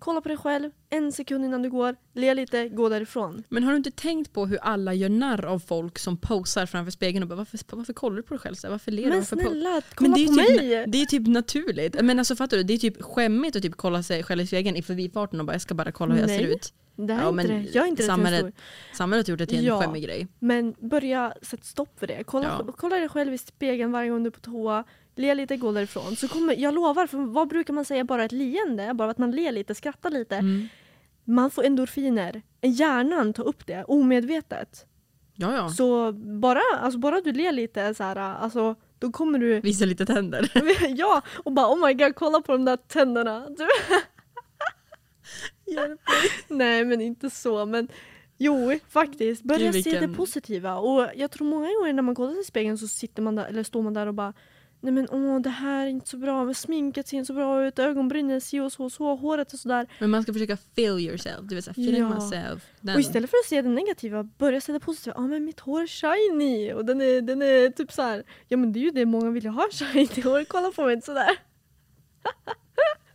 Kolla 0.00 0.20
på 0.20 0.28
dig 0.28 0.36
själv, 0.38 0.70
en 0.90 1.12
sekund 1.12 1.44
innan 1.44 1.62
du 1.62 1.70
går, 1.70 1.96
le 2.14 2.34
lite, 2.34 2.68
gå 2.68 2.88
därifrån. 2.88 3.42
Men 3.48 3.62
har 3.62 3.70
du 3.70 3.76
inte 3.76 3.90
tänkt 3.90 4.32
på 4.32 4.46
hur 4.46 4.58
alla 4.62 4.94
gör 4.94 5.08
narr 5.08 5.44
av 5.44 5.58
folk 5.58 5.98
som 5.98 6.16
posar 6.16 6.66
framför 6.66 6.90
spegeln 6.90 7.22
och 7.22 7.28
bara 7.28 7.34
varför, 7.36 7.58
varför 7.76 7.92
kollar 7.92 8.16
du 8.16 8.22
på 8.22 8.34
dig 8.34 8.38
själv? 8.40 8.54
Så 8.54 8.66
här, 8.66 8.70
Varför 8.72 8.92
ler 8.92 9.02
du? 9.02 9.08
Men 9.08 9.18
Varför 9.18 9.36
po-" 9.36 9.40
snälla, 9.50 9.82
kolla 9.94 10.10
Men 10.10 10.12
det 10.18 10.24
är, 10.24 10.26
på 10.26 10.34
typ, 10.34 10.60
mig! 10.60 10.84
det 10.88 11.02
är 11.02 11.06
typ 11.06 11.26
naturligt. 11.26 12.02
Men 12.02 12.18
alltså 12.18 12.36
fattar 12.36 12.56
du, 12.56 12.62
det 12.62 12.74
är 12.74 12.78
typ 12.78 13.02
skämmigt 13.02 13.56
att 13.56 13.62
typ 13.62 13.76
kolla 13.76 14.02
sig 14.02 14.22
själv 14.22 14.40
i 14.40 14.46
spegeln 14.46 14.76
i 14.76 14.82
förbifarten 14.82 15.40
och 15.40 15.46
bara 15.46 15.52
jag 15.52 15.62
ska 15.62 15.74
bara 15.74 15.92
kolla 15.92 16.14
hur 16.14 16.20
jag 16.20 16.28
Nej. 16.28 16.38
ser 16.38 16.46
ut. 16.46 16.72
Det 16.96 17.14
här 17.14 17.22
Ja, 17.22 17.28
är 17.28 17.32
inte 17.42 17.52
det. 17.54 17.66
Jag 17.74 17.84
är 17.84 17.88
inte 17.88 18.02
samhället-. 18.02 18.54
Samhället 18.94 19.26
har 19.26 19.32
gjort 19.32 19.38
det 19.38 19.46
till 19.46 19.58
en 19.58 19.64
Ja. 19.64 19.80
skämmig 19.82 20.02
grej. 20.04 20.26
Men 20.38 20.74
börja 20.80 21.34
sätta 21.42 21.62
stopp 21.62 21.98
för 21.98 22.06
det. 22.06 22.24
Kolla, 22.26 22.62
Ja. 22.66 22.72
kolla 22.76 22.96
dig 22.96 23.08
själv 23.08 23.34
i 23.34 23.38
spegeln 23.38 23.92
varje 23.92 24.10
gång 24.10 24.22
du 24.22 24.26
är 24.26 24.30
på 24.30 24.40
toa. 24.40 24.84
Le 25.20 25.34
lite, 25.34 25.56
gå 25.56 25.72
därifrån. 25.72 26.16
Så 26.16 26.28
kommer, 26.28 26.56
jag 26.56 26.74
lovar, 26.74 27.06
för 27.06 27.18
vad 27.18 27.48
brukar 27.48 27.74
man 27.74 27.84
säga? 27.84 28.04
Bara 28.04 28.24
ett 28.24 28.32
leende? 28.32 28.94
Bara 28.94 29.10
att 29.10 29.18
man 29.18 29.30
ler 29.30 29.52
lite, 29.52 29.74
skrattar 29.74 30.10
lite. 30.10 30.36
Mm. 30.36 30.68
Man 31.24 31.50
får 31.50 31.64
endorfiner. 31.64 32.42
Hjärnan 32.62 33.32
tar 33.32 33.44
upp 33.44 33.66
det 33.66 33.84
omedvetet. 33.84 34.86
Ja, 35.34 35.54
ja. 35.54 35.68
Så 35.68 36.12
bara, 36.12 36.60
alltså 36.80 36.98
bara 36.98 37.20
du 37.20 37.32
ler 37.32 37.52
lite 37.52 37.94
så 37.94 38.04
här, 38.04 38.16
alltså, 38.16 38.74
då 38.98 39.12
kommer 39.12 39.38
du... 39.38 39.60
Visa 39.60 39.84
lite 39.84 40.06
tänder. 40.06 40.50
ja, 40.96 41.22
och 41.44 41.52
bara 41.52 41.66
oh 41.66 41.86
my 41.86 41.94
god, 41.94 42.14
kolla 42.14 42.40
på 42.40 42.52
de 42.52 42.64
där 42.64 42.76
tänderna. 42.76 43.46
Du... 43.48 43.66
Nej 46.54 46.84
men 46.84 47.00
inte 47.00 47.30
så, 47.30 47.66
men 47.66 47.88
jo 48.38 48.78
faktiskt. 48.88 49.42
Börja 49.42 49.72
Gud, 49.72 49.84
se 49.84 49.90
det 49.90 50.00
vilken- 50.00 50.14
positiva. 50.14 50.76
Och 50.78 51.06
jag 51.16 51.30
tror 51.30 51.46
många 51.46 51.66
gånger 51.66 51.92
när 51.92 52.02
man 52.02 52.14
kollar 52.14 52.32
sig 52.32 52.40
i 52.40 52.44
spegeln 52.44 52.78
så 52.78 52.88
sitter 52.88 53.22
man 53.22 53.34
där, 53.34 53.44
eller 53.44 53.62
står 53.62 53.82
man 53.82 53.94
där 53.94 54.06
och 54.06 54.14
bara 54.14 54.32
Nej 54.82 54.92
men 54.92 55.08
åh 55.10 55.40
det 55.40 55.50
här 55.50 55.86
är 55.86 55.90
inte 55.90 56.08
så 56.08 56.16
bra, 56.16 56.44
men 56.44 56.54
sminket 56.54 57.08
ser 57.08 57.16
inte 57.16 57.26
så 57.26 57.34
bra 57.34 57.64
ut, 57.66 57.78
ögonbrynen 57.78 58.40
si 58.40 58.60
och 58.60 58.72
så 58.72 58.84
och 58.84 58.92
så, 58.92 59.14
håret 59.16 59.52
är 59.52 59.56
sådär. 59.56 59.86
Men 59.98 60.10
man 60.10 60.22
ska 60.22 60.32
försöka 60.32 60.56
feel 60.76 61.00
yourself. 61.00 61.40
Du 61.42 61.54
vet, 61.54 61.64
så 61.64 61.70
här, 61.70 61.82
feeling 61.82 62.02
Ja. 62.02 62.14
myself. 62.14 62.66
Den. 62.80 62.94
Och 62.94 63.00
istället 63.00 63.30
för 63.30 63.36
att 63.36 63.48
se 63.48 63.62
det 63.62 63.68
negativa, 63.68 64.22
börja 64.22 64.60
se 64.60 64.72
det 64.72 64.80
positiva. 64.80 65.14
Ja 65.16 65.26
men 65.26 65.44
mitt 65.44 65.60
hår 65.60 65.82
är 65.82 65.86
shiny 65.86 66.72
och 66.72 66.84
den 66.84 67.00
är, 67.00 67.20
den 67.20 67.42
är 67.42 67.70
typ 67.70 67.92
så 67.92 68.02
här. 68.02 68.22
Ja 68.48 68.56
men 68.56 68.72
det 68.72 68.78
är 68.78 68.82
ju 68.82 68.90
det 68.90 69.06
många 69.06 69.30
vill 69.30 69.46
ha 69.46 69.68
shiny 69.72 70.22
hår, 70.22 70.44
kolla 70.44 70.70
på 70.72 70.84
mig 70.84 71.02
sådär. 71.02 71.30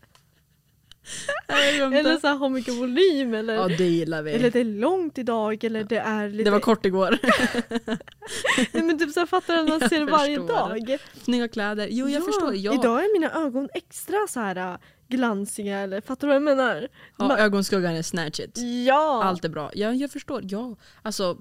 Eller 1.48 2.20
så 2.20 2.28
här, 2.28 2.36
ha 2.36 2.50
mycket 2.50 2.74
volym 2.74 3.34
eller, 3.34 3.54
Ja, 3.54 3.68
det 3.68 3.86
gillar 3.86 4.22
vi. 4.22 4.32
eller 4.32 4.52
det 4.52 4.60
är 4.60 4.66
långt 4.66 5.18
idag 5.18 5.64
eller 5.64 5.84
det 5.84 5.98
är 5.98 6.30
lite... 6.30 6.44
Det 6.44 6.52
var 6.52 6.60
kort 6.60 6.86
igår. 6.86 7.18
Nej, 8.74 8.84
men 8.84 9.00
typ 9.00 9.12
så 9.12 9.20
här, 9.20 9.28
fattar 9.28 9.54
du 9.54 9.60
att 9.60 9.70
man 9.70 9.80
Jag 9.80 9.90
ser 9.90 10.00
det 10.00 10.12
varje 10.12 10.38
dag? 10.38 10.98
Snygga 11.24 11.48
kläder. 11.48 11.88
Jo, 11.92 12.10
jag 12.10 12.22
ja, 12.22 12.26
förstår. 12.26 12.56
Ja. 12.56 12.74
Idag 12.74 13.00
är 13.00 13.14
mina 13.14 13.32
ögon 13.46 13.70
extra 13.74 14.18
så 14.30 14.40
här 14.40 14.56
äh, 14.56 14.78
glansiga 15.08 15.80
eller 15.80 16.02
fattar 16.02 16.28
du 16.28 16.28
vad 16.28 16.36
jag 16.36 16.44
menar? 16.44 16.88
Ja, 17.18 17.28
Man- 17.28 17.38
ögonskuggan 17.38 17.96
är 17.96 18.02
snatch 18.02 18.40
it. 18.40 18.58
Ja! 18.88 19.24
Allt 19.24 19.46
är 19.46 19.50
bra. 19.50 19.72
Ja, 19.74 19.94
jag 19.94 20.12
förstår. 20.12 20.42
Ja. 20.44 20.76
Alltså, 21.02 21.38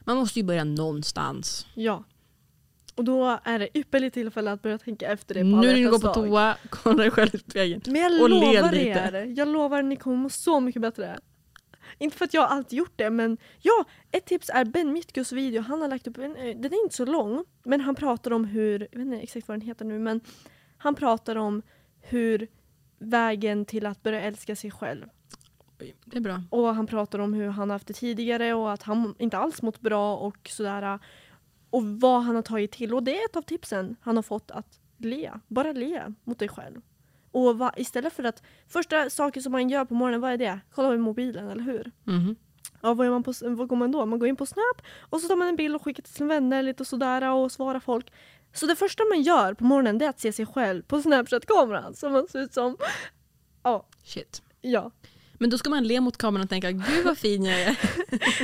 man 0.00 0.16
måste 0.16 0.38
ju 0.38 0.44
börja 0.44 0.64
någonstans. 0.64 1.66
Ja. 1.74 2.04
Och 3.00 3.04
då 3.04 3.38
är 3.44 3.58
det 3.58 3.78
ypperligt 3.78 4.14
tillfälle 4.14 4.52
att 4.52 4.62
börja 4.62 4.78
tänka 4.78 5.12
efter 5.12 5.34
det 5.34 5.40
på 5.40 5.46
Nu 5.46 5.66
när 5.66 5.74
du 5.74 5.90
går 5.90 5.98
på 5.98 6.14
toa, 6.14 6.56
kolla 6.70 7.02
dig 7.02 7.10
själv 7.10 7.34
i 7.34 7.38
spegeln. 7.38 7.82
Men 7.86 8.02
jag 8.02 8.22
och 8.22 8.30
lovar 8.30 8.72
lite. 8.72 8.88
er, 8.88 9.32
jag 9.36 9.48
lovar 9.48 9.78
att 9.78 9.84
ni 9.84 9.96
kommer 9.96 10.16
må 10.16 10.28
så 10.28 10.60
mycket 10.60 10.82
bättre. 10.82 11.18
Inte 11.98 12.16
för 12.16 12.24
att 12.24 12.34
jag 12.34 12.50
alltid 12.50 12.78
gjort 12.78 12.92
det 12.96 13.10
men 13.10 13.38
ja, 13.60 13.84
ett 14.10 14.26
tips 14.26 14.50
är 14.54 14.64
Ben 14.64 14.92
Mitkus 14.92 15.32
video. 15.32 15.62
Han 15.62 15.80
har 15.80 15.88
lagt 15.88 16.06
upp 16.06 16.18
en, 16.18 16.36
eh, 16.36 16.56
den 16.56 16.72
är 16.72 16.82
inte 16.82 16.96
så 16.96 17.04
lång 17.04 17.44
men 17.64 17.80
han 17.80 17.94
pratar 17.94 18.30
om 18.30 18.44
hur, 18.44 18.88
jag 18.92 18.98
vet 18.98 19.06
inte 19.06 19.16
exakt 19.16 19.48
vad 19.48 19.58
den 19.58 19.66
heter 19.66 19.84
nu 19.84 19.98
men 19.98 20.20
han 20.78 20.94
pratar 20.94 21.36
om 21.36 21.62
hur 22.00 22.48
vägen 22.98 23.64
till 23.64 23.86
att 23.86 24.02
börja 24.02 24.20
älska 24.20 24.56
sig 24.56 24.70
själv. 24.70 25.04
Det 26.04 26.16
är 26.16 26.20
bra. 26.20 26.42
Och 26.50 26.74
han 26.74 26.86
pratar 26.86 27.18
om 27.18 27.34
hur 27.34 27.48
han 27.48 27.70
har 27.70 27.74
haft 27.74 27.86
det 27.86 27.94
tidigare 27.94 28.54
och 28.54 28.72
att 28.72 28.82
han 28.82 29.14
inte 29.18 29.38
alls 29.38 29.62
mått 29.62 29.80
bra 29.80 30.16
och 30.16 30.48
sådär. 30.48 30.98
Och 31.70 31.84
vad 31.86 32.22
han 32.22 32.34
har 32.34 32.42
tagit 32.42 32.72
till. 32.72 32.94
Och 32.94 33.02
det 33.02 33.20
är 33.22 33.24
ett 33.24 33.36
av 33.36 33.42
tipsen 33.42 33.96
han 34.00 34.16
har 34.16 34.22
fått 34.22 34.50
att 34.50 34.80
le. 34.98 35.30
Bara 35.48 35.72
le 35.72 36.14
mot 36.24 36.38
dig 36.38 36.48
själv. 36.48 36.80
Och 37.30 37.58
va, 37.58 37.72
istället 37.76 38.12
för 38.12 38.24
att 38.24 38.42
första 38.68 39.10
saker 39.10 39.40
som 39.40 39.52
man 39.52 39.68
gör 39.68 39.84
på 39.84 39.94
morgonen, 39.94 40.20
vad 40.20 40.32
är 40.32 40.36
det? 40.36 40.60
Kolla 40.74 40.88
på 40.88 40.96
mobilen, 40.98 41.48
eller 41.48 41.62
hur? 41.62 41.90
Mhm. 42.04 42.36
Ja, 42.82 42.94
vad, 42.94 43.06
gör 43.06 43.12
man 43.12 43.22
på, 43.22 43.32
vad 43.40 43.68
går 43.68 43.76
man 43.76 43.92
då? 43.92 44.06
Man 44.06 44.18
går 44.18 44.28
in 44.28 44.36
på 44.36 44.46
Snap 44.46 44.82
och 45.00 45.20
så 45.20 45.28
tar 45.28 45.36
man 45.36 45.48
en 45.48 45.56
bild 45.56 45.74
och 45.74 45.82
skickar 45.84 46.02
till 46.02 46.12
sina 46.12 46.28
vänner 46.28 46.62
lite 46.62 46.82
och 46.82 46.86
sådär 46.86 47.30
och 47.30 47.52
svarar 47.52 47.80
folk. 47.80 48.12
Så 48.52 48.66
det 48.66 48.76
första 48.76 49.02
man 49.04 49.22
gör 49.22 49.54
på 49.54 49.64
morgonen 49.64 49.98
det 49.98 50.04
är 50.04 50.08
att 50.08 50.20
se 50.20 50.32
sig 50.32 50.46
själv 50.46 50.82
på 50.82 51.02
Snapchat-kameran 51.02 51.94
som 51.94 52.12
man 52.12 52.28
ser 52.28 52.38
ut 52.38 52.54
som. 52.54 52.76
Ja, 53.62 53.86
Shit. 54.04 54.42
ja. 54.60 54.90
Men 55.40 55.50
då 55.50 55.58
ska 55.58 55.70
man 55.70 55.84
le 55.84 56.00
mot 56.00 56.16
kameran 56.16 56.44
och 56.44 56.48
tänka 56.50 56.70
gud 56.70 57.04
vad 57.04 57.18
fin 57.18 57.44
jag 57.44 57.60
är. 57.60 57.78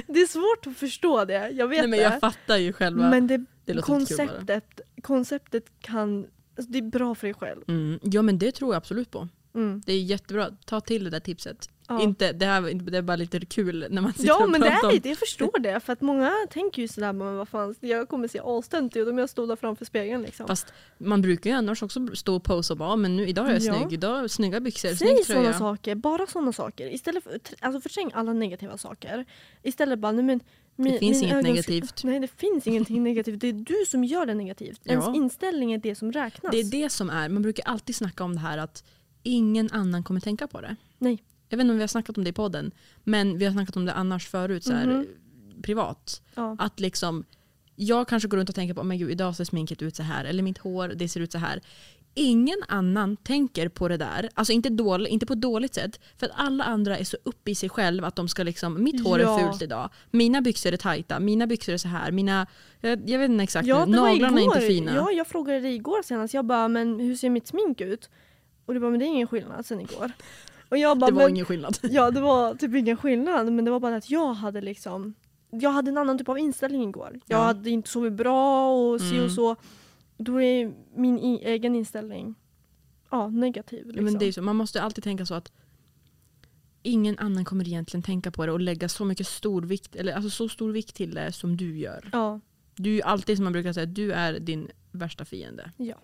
Det 0.13 0.21
är 0.21 0.27
svårt 0.27 0.67
att 0.67 0.77
förstå 0.79 1.25
det, 1.25 1.51
jag 1.51 1.69
vet 1.69 1.79
Nej, 1.79 1.89
men 1.89 1.99
jag 1.99 2.21
fattar 2.21 2.57
ju 2.57 2.73
själva. 2.73 3.11
Men 3.11 3.27
det, 3.27 3.45
det 3.65 3.83
konceptet, 3.83 4.81
konceptet 5.03 5.65
kan, 5.81 6.27
alltså 6.57 6.73
det 6.73 6.79
är 6.79 6.83
bra 6.83 7.15
för 7.15 7.27
dig 7.27 7.35
själv. 7.35 7.63
Mm. 7.69 7.99
Ja 8.03 8.23
men 8.23 8.39
det 8.39 8.53
tror 8.53 8.75
jag 8.75 8.77
absolut 8.77 9.11
på. 9.11 9.29
Mm. 9.55 9.83
Det 9.87 9.93
är 9.93 10.03
jättebra. 10.03 10.51
Ta 10.65 10.81
till 10.81 11.05
det 11.05 11.11
där 11.11 11.21
tipset. 11.21 11.69
Ja. 11.89 12.03
Inte, 12.03 12.33
det, 12.33 12.47
här, 12.47 12.75
det 12.91 12.99
är 12.99 13.03
bara 13.03 13.17
lite 13.17 13.41
kul 13.41 13.87
när 13.91 14.03
man 14.03 14.13
sitter 14.13 14.27
Ja 14.29 14.45
och 14.45 14.51
men 14.51 14.61
det 14.61 14.67
pratar 14.71 14.83
är 14.85 14.89
om- 14.89 14.95
lite, 14.95 15.09
jag 15.09 15.19
förstår 15.19 15.59
det. 15.59 15.81
För 15.81 15.93
att 15.93 16.01
många 16.01 16.33
tänker 16.51 16.83
ju 16.83 16.89
sådär, 16.89 17.13
men 17.13 17.37
vad 17.37 17.49
fan, 17.49 17.75
jag 17.81 18.09
kommer 18.09 18.29
se 18.29 18.41
astöntig 18.45 19.01
ut 19.01 19.09
om 19.09 19.19
jag 19.19 19.31
står 19.31 19.47
där 19.47 19.57
framför 19.57 19.85
spegeln 19.85 20.23
liksom. 20.23 20.47
Fast 20.47 20.67
man 20.99 21.23
brukar 21.23 21.51
ju 21.51 21.57
annars 21.57 21.83
också 21.83 22.07
stå 22.17 22.37
och 22.37 22.45
posa 22.45 22.75
och 22.75 22.79
bara 22.79 22.89
"Ah, 22.89 22.97
men 22.97 23.17
nu, 23.17 23.29
idag 23.29 23.47
är 23.49 23.53
jag 23.53 23.63
Ja. 23.63 23.75
snygg, 23.79 23.93
idag 23.93 24.31
snygga 24.31 24.61
byxor, 24.61 24.89
Säg 24.89 24.97
snygg 24.97 25.27
sådana 25.27 25.43
tröja. 25.45 25.59
saker, 25.59 25.95
bara 25.95 26.27
sådana 26.27 26.53
saker. 26.53 26.95
Istället 26.95 27.25
för, 27.25 27.41
alltså 27.61 27.81
förträng 27.81 28.11
alla 28.15 28.33
negativa 28.33 28.79
saker. 28.79 29.25
Istället 29.63 29.99
bara, 29.99 30.13
nej 30.13 30.25
men 30.25 30.41
min, 30.79 30.93
Det 30.93 30.99
finns 30.99 31.23
inget 31.23 31.35
ögon- 31.35 31.51
negativt. 31.51 32.05
Nej 32.05 32.21
det 32.21 32.29
finns 32.29 32.67
ingenting 32.67 33.03
negativt, 33.03 33.41
det 33.41 33.49
är 33.49 33.53
du 33.53 33.85
som 33.89 34.05
gör 34.05 34.27
det 34.27 34.35
negativt. 34.35 34.81
Ja. 34.83 34.93
Ens 34.93 35.17
inställning 35.17 35.73
är 35.73 35.79
det 35.79 35.95
som 35.95 36.13
räknas. 36.13 36.53
Det 36.53 36.61
är 36.61 36.65
det 36.71 36.91
som 36.91 37.11
är, 37.11 37.29
man 37.29 37.43
brukar 37.43 37.65
alltid 37.65 37.97
snacka 37.97 38.25
om 38.25 38.35
det 38.35 38.41
här 38.41 38.59
att 38.59 38.85
ingen 39.23 39.69
annan 39.73 40.03
kommer 40.05 40.21
tänka 40.21 40.47
på 40.47 40.61
det. 40.61 40.77
Nej. 40.99 41.23
Jag 41.49 41.57
vet 41.57 41.65
inte 41.65 41.71
om 41.73 41.77
vi 41.77 41.83
har 41.83 41.89
snackat 41.89 42.19
om 42.19 42.25
det 42.25 42.31
i 42.31 42.33
podden, 42.33 42.71
men 43.05 43.39
vi 43.39 43.45
har 43.45 43.53
snackat 43.53 43.77
om 43.77 43.85
det 43.85 43.93
annars 43.93 44.29
förut 44.29 44.65
så 44.65 44.73
här, 44.73 44.87
Mhm. 44.87 45.07
privat. 45.63 46.23
Ja. 46.35 46.57
Att 46.59 46.81
liksom, 46.81 47.25
jag 47.77 48.09
kanske 48.09 48.29
går 48.29 48.37
runt 48.39 48.49
och 48.49 48.55
tänker 48.55 48.75
på 48.75 48.83
men 48.83 48.99
gud, 48.99 49.11
idag 49.11 49.37
ser 49.37 49.45
sminket 49.45 49.83
ut 49.83 49.97
så 49.97 50.03
här 50.03 50.25
eller 50.25 50.43
mitt 50.43 50.59
hår 50.59 50.89
det 50.97 51.09
ser 51.09 51.21
ut 51.21 51.33
så 51.33 51.39
här. 51.39 51.61
Ingen 52.19 52.57
annan 52.69 53.17
tänker 53.17 53.69
på 53.69 53.89
det 53.89 53.97
där, 53.97 54.29
alltså 54.35 54.53
inte, 54.53 54.69
dålig, 54.69 55.11
inte 55.11 55.27
på 55.27 55.33
ett 55.33 55.41
dåligt 55.41 55.75
sätt. 55.75 56.01
För 56.17 56.27
att 56.27 56.33
alla 56.35 56.65
andra 56.65 56.99
är 56.99 57.05
så 57.05 57.17
uppe 57.23 57.51
i 57.51 57.55
sig 57.55 57.69
själv 57.69 58.05
att 58.05 58.17
de 58.17 58.29
ska 58.29 58.43
liksom, 58.43 58.83
mitt 58.85 59.05
hår 59.05 59.21
Ja. 59.21 59.41
är 59.41 59.49
fult 59.49 59.63
idag, 59.63 59.91
mina 60.11 60.41
byxor 60.41 60.73
är 60.73 60.77
tajta, 60.77 61.21
mina 61.21 61.47
byxor 61.47 61.73
är 61.73 61.77
så 61.77 61.89
här, 61.89 62.13
mina, 62.13 62.47
jag, 62.81 63.11
jag 63.11 63.19
vet 63.19 63.31
inte 63.31 63.43
exakt 63.45 63.67
Ja, 63.69 63.85
nu, 63.85 63.97
naglarna 63.97 64.41
är 64.41 64.45
inte 64.45 64.61
fina. 64.61 64.95
Ja, 64.95 65.11
jag 65.11 65.27
frågade 65.27 65.61
dig 65.61 65.75
igår 65.75 66.03
senast. 66.03 66.35
Jag 66.35 66.45
bara, 66.45 66.69
men 66.69 67.01
hur 67.01 67.17
ser 67.17 67.31
mitt 67.31 67.47
smink 67.47 67.81
ut? 67.81 68.11
Och 68.67 68.75
du 68.75 68.81
bara, 68.81 68.91
men 68.91 69.01
det 69.01 69.05
är 69.07 69.09
ingen 69.09 69.27
skillnad 69.29 69.67
sen 69.67 69.81
igår. 69.81 70.13
Och 70.69 70.79
jag 70.79 70.99
bara, 70.99 71.07
det 71.11 71.17
var 71.17 71.23
men, 71.23 71.31
ingen 71.31 71.45
skillnad. 71.47 71.79
Ja, 71.83 72.11
det 72.11 72.21
var 72.21 72.55
typ 72.55 72.75
ingen 72.75 72.97
skillnad. 72.97 73.53
Men 73.53 73.65
det 73.65 73.71
var 73.71 73.81
bara 73.81 73.97
att 73.97 74.11
jag 74.11 74.35
hade 74.35 74.61
liksom 74.61 75.15
jag 75.51 75.71
hade 75.71 75.91
en 75.91 75.99
annan 75.99 76.19
typ 76.19 76.29
av 76.29 76.39
inställning 76.39 76.89
igår. 76.89 77.21
Jag 77.27 77.39
Ja. 77.39 77.43
hade 77.43 77.71
inte 77.71 77.89
sovit 77.91 78.13
bra 78.13 78.69
och 78.75 79.01
si 79.01 79.11
Mm. 79.13 79.25
och 79.25 79.31
så. 79.33 79.57
Då 80.19 80.41
är 80.43 80.73
min 80.95 81.19
egen 81.39 81.75
inställning 81.75 82.35
ja, 83.11 83.29
negativ. 83.29 83.81
Ja, 83.81 83.87
Liksom. 83.87 84.05
men 84.05 84.19
det 84.19 84.25
är 84.27 84.33
så, 84.33 84.43
man 84.43 84.57
måste 84.57 84.83
alltid 84.83 85.05
tänka 85.05 85.27
så 85.27 85.35
att 85.35 85.53
ingen 86.83 87.19
annan 87.19 87.45
kommer 87.45 87.69
egentligen 87.69 88.03
tänka 88.03 88.31
på 88.31 88.47
det 88.47 88.53
och 88.53 88.61
lägga 88.61 88.89
så 88.89 89.05
mycket 89.05 89.27
stor 89.27 89.63
vikt, 89.63 89.97
eller 89.97 90.13
alltså 90.13 90.31
så 90.31 90.49
stor 90.49 90.73
vikt 90.73 90.95
till 90.97 91.15
det 91.15 91.33
som 91.33 91.57
du 91.57 91.79
gör. 91.79 92.09
ja, 92.13 92.41
Du 92.77 92.99
är 92.99 93.05
alltid 93.05 93.37
som 93.37 93.45
man 93.45 93.53
brukar 93.53 93.73
säga, 93.73 93.87
du 93.87 94.13
är 94.13 94.39
din 94.41 94.69
värsta 94.93 95.25
fiende. 95.25 95.71
ja. 95.77 95.97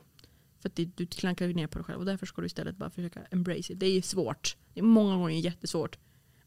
För 0.62 0.68
att 0.68 0.76
det, 0.76 0.84
du 0.84 1.06
klankar 1.06 1.46
ju 1.46 1.54
ner 1.54 1.66
på 1.66 1.78
dig 1.78 1.84
själv 1.84 1.98
och 1.98 2.06
därför 2.06 2.26
ska 2.26 2.40
du 2.40 2.46
istället 2.46 2.76
bara 2.76 2.90
försöka 2.90 3.20
embrace 3.30 3.72
it. 3.72 3.80
Det 3.80 3.86
är 3.86 4.02
svårt. 4.02 4.56
Det 4.74 4.80
är 4.80 4.84
många 4.84 5.16
gånger 5.16 5.36
jättesvårt. 5.36 5.98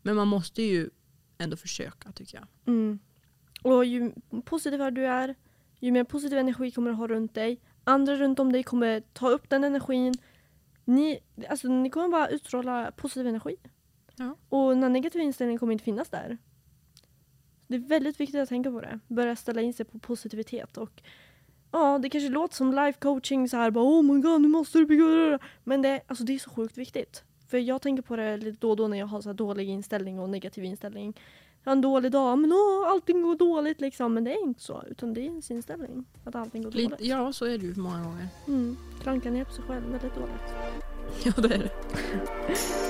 Men 0.01 0.15
man 0.15 0.27
måste 0.27 0.61
ju 0.61 0.89
ändå 1.37 1.57
försöka 1.57 2.11
tycker 2.11 2.37
jag. 2.37 2.47
Mm. 2.73 2.99
Och 3.61 3.85
ju 3.85 4.11
positivare 4.45 4.91
du 4.91 5.05
är, 5.05 5.35
ju 5.79 5.91
mer 5.91 6.03
positiv 6.03 6.37
energi 6.37 6.71
kommer 6.71 6.89
du 6.89 6.95
ha 6.95 7.07
runt 7.07 7.33
dig. 7.33 7.61
Andra 7.83 8.15
runt 8.15 8.39
om 8.39 8.51
dig 8.51 8.63
kommer 8.63 8.99
ta 8.99 9.29
upp 9.29 9.49
den 9.49 9.63
energin. 9.63 10.13
Ni, 10.85 11.19
alltså, 11.49 11.67
ni 11.67 11.89
kommer 11.89 12.09
bara 12.09 12.27
utstråla 12.27 12.91
positiv 12.91 13.27
energi. 13.27 13.55
Ja. 14.15 14.35
Och 14.49 14.77
den 14.77 14.93
negativa 14.93 15.23
inställningen 15.23 15.59
kommer 15.59 15.73
inte 15.73 15.85
finnas 15.85 16.09
där. 16.09 16.37
Det 17.67 17.75
är 17.75 17.79
väldigt 17.79 18.19
viktigt 18.19 18.41
att 18.41 18.49
tänka 18.49 18.71
på 18.71 18.81
det. 18.81 18.99
Börja 19.07 19.35
ställa 19.35 19.61
in 19.61 19.73
sig 19.73 19.85
på 19.85 19.99
positivitet. 19.99 20.77
Och 20.77 21.01
ja, 21.75 21.99
det 21.99 22.09
kanske 22.09 22.29
låter 22.29 22.55
som 22.55 22.73
life 22.73 22.99
coaching 22.99 23.49
så 23.49 23.57
här 23.57 23.71
bara 23.71 23.85
oh 23.85 24.03
my 24.03 24.21
god 24.21 24.41
nu 24.41 24.47
måste 24.47 24.77
du 24.77 24.85
bygga. 24.85 25.39
Men 25.63 25.81
det, 25.81 26.01
alltså, 26.07 26.23
det 26.23 26.35
är 26.35 26.39
så 26.39 26.49
sjukt 26.49 26.77
viktigt. 26.77 27.23
För 27.47 27.57
jag 27.57 27.81
tänker 27.81 28.03
på 28.03 28.15
det 28.15 28.37
lite 28.37 28.57
då 28.61 28.69
och 28.69 28.75
då 28.77 28.87
när 28.87 28.97
jag 28.97 29.07
har 29.07 29.21
så 29.21 29.33
dålig 29.33 29.69
inställning 29.69 30.19
och 30.19 30.29
negativ 30.29 30.63
inställning. 30.63 31.19
Jag 31.63 31.71
har 31.71 31.75
en 31.75 31.81
dålig 31.81 32.11
dag, 32.11 32.39
men 32.39 32.53
åh, 32.53 32.91
allting 32.91 33.23
går 33.23 33.35
dåligt 33.35 33.81
liksom. 33.81 34.13
Men 34.13 34.23
det 34.23 34.31
är 34.31 34.43
inte 34.43 34.61
så, 34.61 34.83
utan 34.87 35.13
det 35.13 35.21
är 35.21 35.25
ens 35.25 35.51
inställning. 35.51 36.05
Att 36.23 36.35
allting 36.35 36.63
går 36.63 36.71
dåligt. 36.71 36.93
ja, 36.99 37.33
så 37.33 37.45
är 37.45 37.57
det 37.57 37.65
ju 37.65 37.75
många 37.75 38.03
gånger. 38.03 38.27
Mm. 38.47 38.77
Klanka 39.01 39.31
ner 39.31 39.45
på 39.45 39.53
sig 39.53 39.63
själv 39.63 39.91
väldigt 39.91 40.15
dåligt. 40.15 40.53
Ja, 41.23 41.33
det 41.41 41.55
är 41.55 41.59
det. 41.59 41.71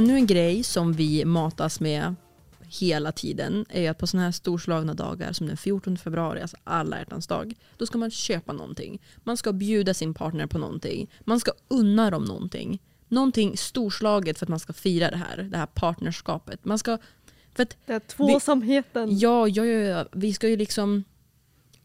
Ännu 0.00 0.14
en 0.14 0.26
grej 0.26 0.62
som 0.62 0.92
vi 0.92 1.24
matas 1.24 1.80
med 1.80 2.14
hela 2.68 3.12
tiden 3.12 3.66
är 3.68 3.90
att 3.90 3.98
på 3.98 4.06
sådana 4.06 4.24
här 4.24 4.32
storslagna 4.32 4.94
dagar 4.94 5.32
som 5.32 5.46
den 5.46 5.56
14 5.56 5.98
februari, 5.98 6.40
alltså 6.40 6.56
alla 6.64 6.98
hjärtans 6.98 7.26
dag, 7.26 7.54
då 7.76 7.86
ska 7.86 7.98
man 7.98 8.10
köpa 8.10 8.52
någonting. 8.52 9.00
Man 9.24 9.36
ska 9.36 9.52
bjuda 9.52 9.94
sin 9.94 10.14
partner 10.14 10.46
på 10.46 10.58
någonting. 10.58 11.10
Man 11.20 11.40
ska 11.40 11.52
unna 11.68 12.10
dem 12.10 12.24
någonting. 12.24 12.82
Någonting 13.08 13.56
storslaget 13.56 14.38
för 14.38 14.46
att 14.46 14.50
man 14.50 14.60
ska 14.60 14.72
fira 14.72 15.10
det 15.10 15.16
här, 15.16 15.36
det 15.42 15.56
här 15.56 15.66
partnerskapet. 15.66 16.64
Man 16.64 16.78
ska, 16.78 16.98
för 17.54 17.62
att, 17.62 17.76
Det 17.86 17.92
är 17.92 18.00
tvåsamheten. 18.00 19.18
ja, 19.18 19.48
ja, 19.48 19.64
ja, 19.64 19.80
ja, 19.80 20.06
vi 20.12 20.32
ska 20.32 20.48
ju 20.48 20.56
liksom 20.56 21.04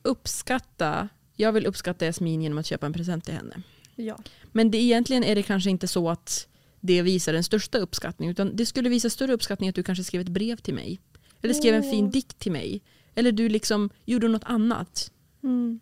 uppskatta, 0.01 1.09
jag 1.35 1.51
vill 1.51 1.65
uppskatta 1.65 2.05
Jasmin 2.05 2.41
genom 2.41 2.57
att 2.57 2.65
köpa 2.65 2.85
en 2.85 2.93
present 2.93 3.25
till 3.25 3.33
henne. 3.33 3.61
Ja. 3.95 4.17
Men 4.51 4.71
det, 4.71 4.77
egentligen 4.77 5.23
är 5.23 5.35
det 5.35 5.43
kanske 5.43 5.69
inte 5.69 5.87
så 5.87 6.09
att 6.09 6.47
det 6.85 7.01
visar 7.01 7.33
den 7.33 7.43
största 7.43 7.77
uppskattningen. 7.77 8.31
Utan 8.31 8.55
det 8.55 8.65
skulle 8.65 8.89
visa 8.89 9.09
större 9.09 9.33
uppskattning 9.33 9.69
att 9.69 9.75
du 9.75 9.83
kanske 9.83 10.03
skrev 10.03 10.21
ett 10.21 10.29
brev 10.29 10.55
till 10.55 10.73
mig. 10.73 10.99
Eller 11.41 11.53
skrev 11.53 11.75
en 11.75 11.83
fin 11.83 12.09
dikt 12.09 12.39
till 12.39 12.51
mig. 12.51 12.81
Eller 13.15 13.31
du 13.31 13.49
liksom 13.49 13.89
gjorde 14.05 14.27
något 14.27 14.43
annat. 14.43 15.11
Mm. 15.43 15.79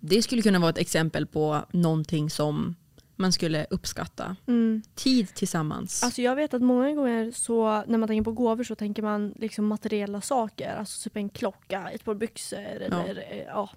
Det 0.00 0.22
skulle 0.22 0.42
kunna 0.42 0.58
vara 0.58 0.70
ett 0.70 0.78
exempel 0.78 1.26
på 1.26 1.64
någonting 1.72 2.30
som 2.30 2.74
man 3.16 3.32
skulle 3.32 3.66
uppskatta. 3.70 4.36
Mm. 4.46 4.82
Tid 4.94 5.34
tillsammans. 5.34 6.02
Alltså 6.02 6.22
jag 6.22 6.36
vet 6.36 6.54
att 6.54 6.62
många 6.62 6.92
gånger 6.92 7.30
så 7.30 7.84
när 7.86 7.98
man 7.98 8.08
tänker 8.08 8.24
på 8.24 8.32
gåvor 8.32 8.64
så 8.64 8.74
tänker 8.74 9.02
man 9.02 9.34
liksom 9.36 9.66
materiella 9.66 10.20
saker. 10.20 10.74
Alltså 10.74 11.08
typ 11.08 11.16
en 11.16 11.28
klocka, 11.28 11.90
ett 11.90 12.04
par 12.04 12.14
byxor 12.14 12.58
eller 12.58 13.24
eh, 13.30 13.44
ja, 13.46 13.70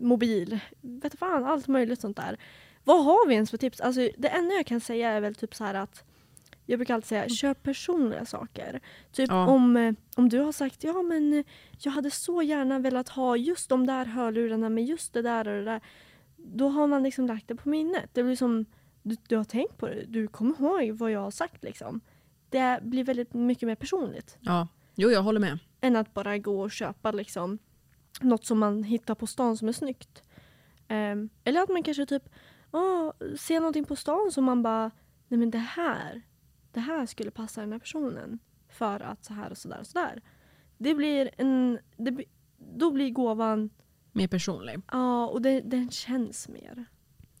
mobil. 0.00 0.58
Vet 0.80 1.18
fan, 1.18 1.44
allt 1.44 1.68
möjligt 1.68 2.00
sånt 2.00 2.16
där. 2.16 2.38
Vad 2.84 3.04
har 3.04 3.28
vi 3.28 3.34
ens 3.34 3.50
för 3.50 3.58
tips? 3.58 3.80
Alltså 3.80 4.08
det 4.18 4.28
enda 4.28 4.54
jag 4.54 4.66
kan 4.66 4.80
säga 4.80 5.10
är 5.10 5.20
väl 5.20 5.34
typ 5.34 5.54
så 5.54 5.64
här 5.64 5.74
att 5.74 6.04
jag 6.66 6.78
brukar 6.78 6.94
alltid 6.94 7.08
säga 7.08 7.28
köp 7.28 7.62
personliga 7.62 8.24
saker. 8.24 8.80
Typ 9.12 9.30
Ja. 9.30 9.46
om, 9.46 9.76
eh, 9.76 9.94
om 10.16 10.28
du 10.28 10.38
har 10.40 10.52
sagt 10.52 10.84
ja 10.84 11.02
men 11.02 11.32
eh, 11.32 11.44
jag 11.78 11.92
hade 11.92 12.10
så 12.10 12.42
gärna 12.42 12.78
velat 12.78 13.08
ha 13.08 13.36
just 13.36 13.68
de 13.68 13.86
där 13.86 14.04
hörlurarna 14.04 14.68
med 14.68 14.84
just 14.84 15.12
det 15.12 15.22
där 15.22 15.48
och 15.48 15.54
det 15.54 15.64
där. 15.64 15.80
Då 16.36 16.68
har 16.68 16.86
man 16.86 17.02
liksom 17.02 17.26
lagt 17.26 17.48
det 17.48 17.56
på 17.56 17.68
minnet. 17.68 18.10
Det 18.12 18.22
blir 18.22 18.36
som 18.36 18.64
du, 19.02 19.16
du 19.28 19.36
har 19.36 19.44
tänkt 19.44 19.76
på 19.78 19.86
det. 19.86 20.04
Du 20.08 20.28
kommer 20.28 20.54
ihåg 20.60 20.98
vad 20.98 21.10
jag 21.10 21.20
har 21.20 21.30
sagt 21.30 21.64
liksom. 21.64 22.00
Det 22.50 22.78
blir 22.82 23.04
väldigt 23.04 23.34
mycket 23.34 23.66
mer 23.66 23.74
personligt 23.74 24.36
Ja, 24.40 24.68
jo 24.94 25.10
jag 25.10 25.22
håller 25.22 25.40
med. 25.40 25.58
än 25.80 25.96
att 25.96 26.14
bara 26.14 26.38
gå 26.38 26.60
och 26.60 26.70
köpa 26.72 27.10
liksom 27.12 27.58
något 28.20 28.44
som 28.46 28.58
man 28.58 28.82
hittar 28.82 29.14
på 29.14 29.26
stan 29.26 29.56
som 29.56 29.68
är 29.68 29.72
snyggt. 29.72 30.22
Ehm, 30.88 31.28
eller 31.44 31.62
att 31.62 31.68
man 31.68 31.82
kanske 31.82 32.06
typ 32.06 32.28
åh, 32.74 33.12
ser 33.36 33.60
någonting 33.60 33.84
på 33.84 33.96
stan 33.96 34.30
som 34.32 34.44
man 34.44 34.62
bara 34.62 34.90
nej 35.28 35.38
men 35.38 35.50
det 35.50 35.58
här, 35.58 36.22
det 36.72 36.80
här 36.80 37.06
skulle 37.06 37.30
passa 37.30 37.60
den 37.60 37.72
här 37.72 37.78
personen 37.78 38.38
för 38.68 39.00
att 39.00 39.24
så 39.24 39.34
här 39.34 39.50
och 39.50 39.58
så 39.58 39.68
där 39.68 39.80
och 39.80 39.86
så 39.86 39.98
där. 39.98 40.22
Det 40.78 40.94
blir 40.94 41.30
en, 41.36 41.78
det, 41.96 42.24
då 42.58 42.90
blir 42.90 43.10
gåvan, 43.10 43.70
Mer 44.12 44.28
personlig. 44.28 44.82
ja 44.92 45.26
och 45.26 45.42
det, 45.42 45.60
den 45.60 45.90
känns 45.90 46.48
mer. 46.48 46.84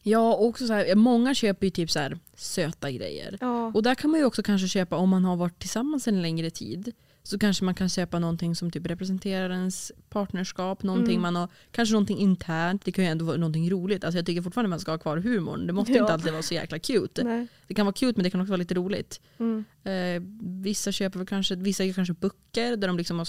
Ja, 0.02 0.34
och 0.34 0.46
också 0.46 0.66
så 0.66 0.72
här, 0.72 0.94
många 0.94 1.34
köper 1.34 1.66
ju 1.66 1.70
typ 1.70 1.90
så 1.90 1.98
här 1.98 2.18
söta 2.34 2.90
grejer. 2.90 3.38
Ja, 3.40 3.66
Och 3.74 3.82
där 3.82 3.94
kan 3.94 4.10
man 4.10 4.20
ju 4.20 4.26
också 4.26 4.42
kanske 4.42 4.68
köpa, 4.68 4.96
om 4.96 5.08
man 5.08 5.24
har 5.24 5.36
varit 5.36 5.58
tillsammans 5.58 6.08
en 6.08 6.22
längre 6.22 6.50
tid, 6.50 6.92
så 7.26 7.38
kanske 7.38 7.64
man 7.64 7.74
kan 7.74 7.88
köpa 7.88 8.18
någonting 8.18 8.54
som 8.56 8.70
typ 8.70 8.86
representerar 8.86 9.50
ens 9.50 9.92
partnerskap, 10.08 10.82
någonting 10.82 11.14
Mm. 11.14 11.22
man 11.22 11.36
har, 11.36 11.48
kanske 11.70 11.92
någonting 11.92 12.18
internt, 12.18 12.84
det 12.84 12.92
kan 12.92 13.04
ju 13.04 13.10
ändå 13.10 13.24
vara 13.24 13.36
någonting 13.36 13.70
roligt. 13.70 14.04
Alltså 14.04 14.18
jag 14.18 14.26
tycker 14.26 14.42
fortfarande 14.42 14.68
man 14.70 14.80
ska 14.80 14.90
ha 14.90 14.98
kvar 14.98 15.16
humorn, 15.16 15.66
det 15.66 15.72
måste 15.72 15.92
Ja. 15.92 16.00
inte 16.00 16.12
alltid 16.12 16.32
vara 16.32 16.42
så 16.42 16.54
jäkla 16.54 16.78
cute. 16.78 17.24
nej. 17.24 17.46
Det 17.66 17.74
kan 17.74 17.86
vara 17.86 17.92
cute 17.94 18.12
men 18.16 18.24
det 18.24 18.30
kan 18.30 18.40
också 18.40 18.50
vara 18.50 18.56
lite 18.58 18.74
roligt. 18.74 19.20
Mm. 19.38 19.64
Eh, 19.84 20.22
vissa 20.62 20.92
köper 20.92 21.24
kanske, 21.26 21.56
vissa 21.56 21.92
kanske 21.92 22.14
böcker 22.14 22.76
där 22.76 22.88
de 22.88 22.96
liksom 22.96 23.18
har 23.18 23.28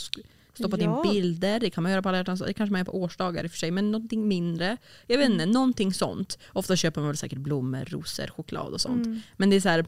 stoppat 0.53 0.81
Ja. 0.81 1.03
in 1.05 1.11
bilder, 1.11 1.59
det 1.59 1.69
kan 1.69 1.83
man 1.83 1.91
göra 1.91 2.01
på 2.01 2.09
alla 2.09 2.17
hjärtans 2.17 2.39
det 2.41 2.53
kanske 2.53 2.71
man 2.71 2.79
gör 2.79 2.85
på 2.85 3.01
årsdagar 3.01 3.43
i 3.43 3.47
och 3.47 3.51
för 3.51 3.57
sig, 3.57 3.71
men 3.71 3.91
någonting 3.91 4.27
mindre. 4.27 4.77
Jag 5.07 5.17
vet 5.17 5.29
inte, 5.29 5.43
Mm. 5.43 5.53
någonting 5.53 5.93
sånt. 5.93 6.37
Ofta 6.53 6.75
köper 6.75 7.01
man 7.01 7.07
väl 7.07 7.17
säkert 7.17 7.39
blommor, 7.39 7.85
rosor, 7.87 8.27
choklad 8.27 8.73
och 8.73 8.81
sånt. 8.81 9.05
Mm. 9.05 9.19
Men 9.37 9.49
det 9.49 9.55
är 9.55 9.61
så 9.61 9.69
här, 9.69 9.85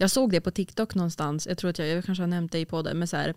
jag 0.00 0.10
såg 0.10 0.30
det 0.30 0.40
på 0.40 0.50
TikTok 0.50 0.94
någonstans, 0.94 1.46
jag 1.46 1.58
tror 1.58 1.70
att 1.70 1.78
jag, 1.78 1.88
jag 1.88 2.04
kanske 2.04 2.22
har 2.22 2.28
nämnt 2.28 2.52
det 2.52 2.58
i 2.58 2.64
podden, 2.64 2.98
men 2.98 3.08
så 3.08 3.16
här, 3.16 3.34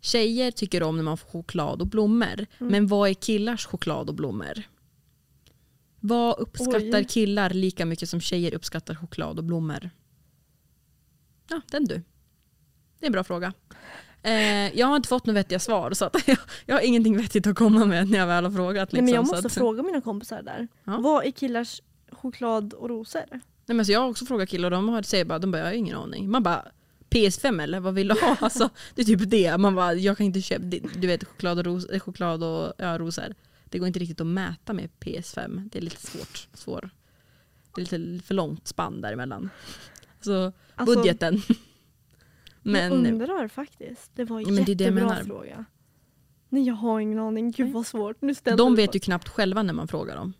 tjejer 0.00 0.50
tycker 0.50 0.82
om 0.82 0.96
när 0.96 1.02
man 1.02 1.16
får 1.16 1.28
choklad 1.28 1.80
och 1.80 1.86
blommor. 1.86 2.46
Mm. 2.58 2.72
Men 2.72 2.86
vad 2.86 3.10
är 3.10 3.14
killars 3.14 3.66
choklad 3.66 4.08
och 4.08 4.14
blommor? 4.14 4.62
Vad 6.00 6.38
uppskattar 6.38 6.98
Oj. 6.98 7.06
killar 7.08 7.50
lika 7.50 7.86
mycket 7.86 8.08
som 8.08 8.20
tjejer 8.20 8.54
uppskattar 8.54 8.94
choklad 8.94 9.38
och 9.38 9.44
blommor? 9.44 9.90
Ja, 11.48 11.60
den 11.70 11.84
du. 11.84 11.94
Det 12.98 13.04
är 13.04 13.06
en 13.06 13.12
bra 13.12 13.24
fråga. 13.24 13.52
Eh, 14.22 14.78
jag 14.78 14.86
har 14.86 14.96
inte 14.96 15.08
fått 15.08 15.26
några 15.26 15.40
vettiga 15.40 15.58
svar 15.58 15.92
så 15.92 16.10
jag, 16.26 16.38
jag 16.66 16.74
har 16.74 16.82
ingenting 16.82 17.16
vettigt 17.16 17.46
att 17.46 17.56
komma 17.56 17.84
med 17.84 18.10
när 18.10 18.18
jag 18.18 18.26
väl 18.26 18.44
har 18.44 18.52
frågat. 18.52 18.92
Nej, 18.92 19.02
Liksom, 19.02 19.04
men 19.04 19.14
jag 19.14 19.26
så 19.26 19.34
måste 19.34 19.46
att, 19.46 19.54
fråga 19.54 19.82
mina 19.82 20.00
kompisar 20.00 20.42
där. 20.42 20.68
Ja. 20.84 20.98
Vad 21.00 21.26
är 21.26 21.30
killars 21.30 21.82
choklad 22.10 22.72
och 22.72 22.88
rosor? 22.88 23.40
Nej, 23.66 23.74
men 23.74 23.80
alltså 23.80 23.92
jag 23.92 24.00
har 24.00 24.08
också 24.08 24.26
frågat 24.26 24.48
killar 24.48 24.66
och 24.70 24.76
de 24.76 24.88
har- 24.88 25.02
säger 25.02 25.24
bara, 25.24 25.38
de 25.38 25.50
bara, 25.50 25.58
jag 25.58 25.66
har 25.66 25.72
ingen 25.72 25.96
aning. 25.96 26.30
Man 26.30 26.42
bara, 26.42 26.64
PS5 27.10 27.62
eller 27.62 27.80
vad 27.80 27.94
vill 27.94 28.08
du 28.08 28.14
ha? 28.14 28.36
Alltså, 28.40 28.70
det 28.94 29.02
är 29.02 29.06
typ 29.06 29.30
det. 29.30 29.58
Man 29.58 29.74
bara, 29.74 29.94
jag 29.94 30.16
kan 30.16 30.26
inte 30.26 30.40
köpa, 30.40 30.62
det- 30.64 30.82
du 31.00 31.06
vet 31.06 31.24
choklad 31.24 31.58
och, 31.58 31.64
ros, 31.64 31.84
eh, 31.86 32.00
choklad 32.00 32.42
och 32.44 32.72
ja, 32.78 32.98
rosor. 32.98 33.34
Det 33.64 33.78
går 33.78 33.86
inte 33.86 33.98
riktigt 33.98 34.20
att 34.20 34.26
mäta 34.26 34.72
med 34.72 34.90
PS5. 35.00 35.68
Det 35.72 35.78
är 35.78 35.82
lite 35.82 36.06
svårt. 36.06 36.48
Svår. 36.54 36.90
Det 37.76 37.92
är 37.92 37.98
lite 37.98 38.26
för 38.26 38.34
långt 38.34 38.68
spann 38.68 39.00
däremellan. 39.00 39.50
Så 40.20 40.52
Alltså, 40.74 40.96
budgeten. 40.96 41.42
Jag 41.48 41.56
Men 42.72 42.92
undrar 43.06 43.48
faktiskt. 43.48 44.10
Det 44.14 44.24
var 44.24 44.38
en 44.40 44.44
det 44.44 44.50
det 44.50 44.58
jag 44.60 44.68
jättebra 44.80 45.04
menar. 45.08 45.24
fråga. 45.24 45.64
Nej 46.48 46.62
jag 46.62 46.74
har 46.74 47.00
ingen 47.00 47.18
aning. 47.18 47.50
Gud 47.50 47.72
vad 47.72 47.86
svårt. 47.86 48.16
Nu 48.20 48.34
de 48.56 48.74
vet 48.76 48.94
ju 48.94 48.98
knappt 49.00 49.28
själva 49.28 49.62
när 49.62 49.72
man 49.74 49.88
frågar 49.88 50.16
dem. 50.16 50.32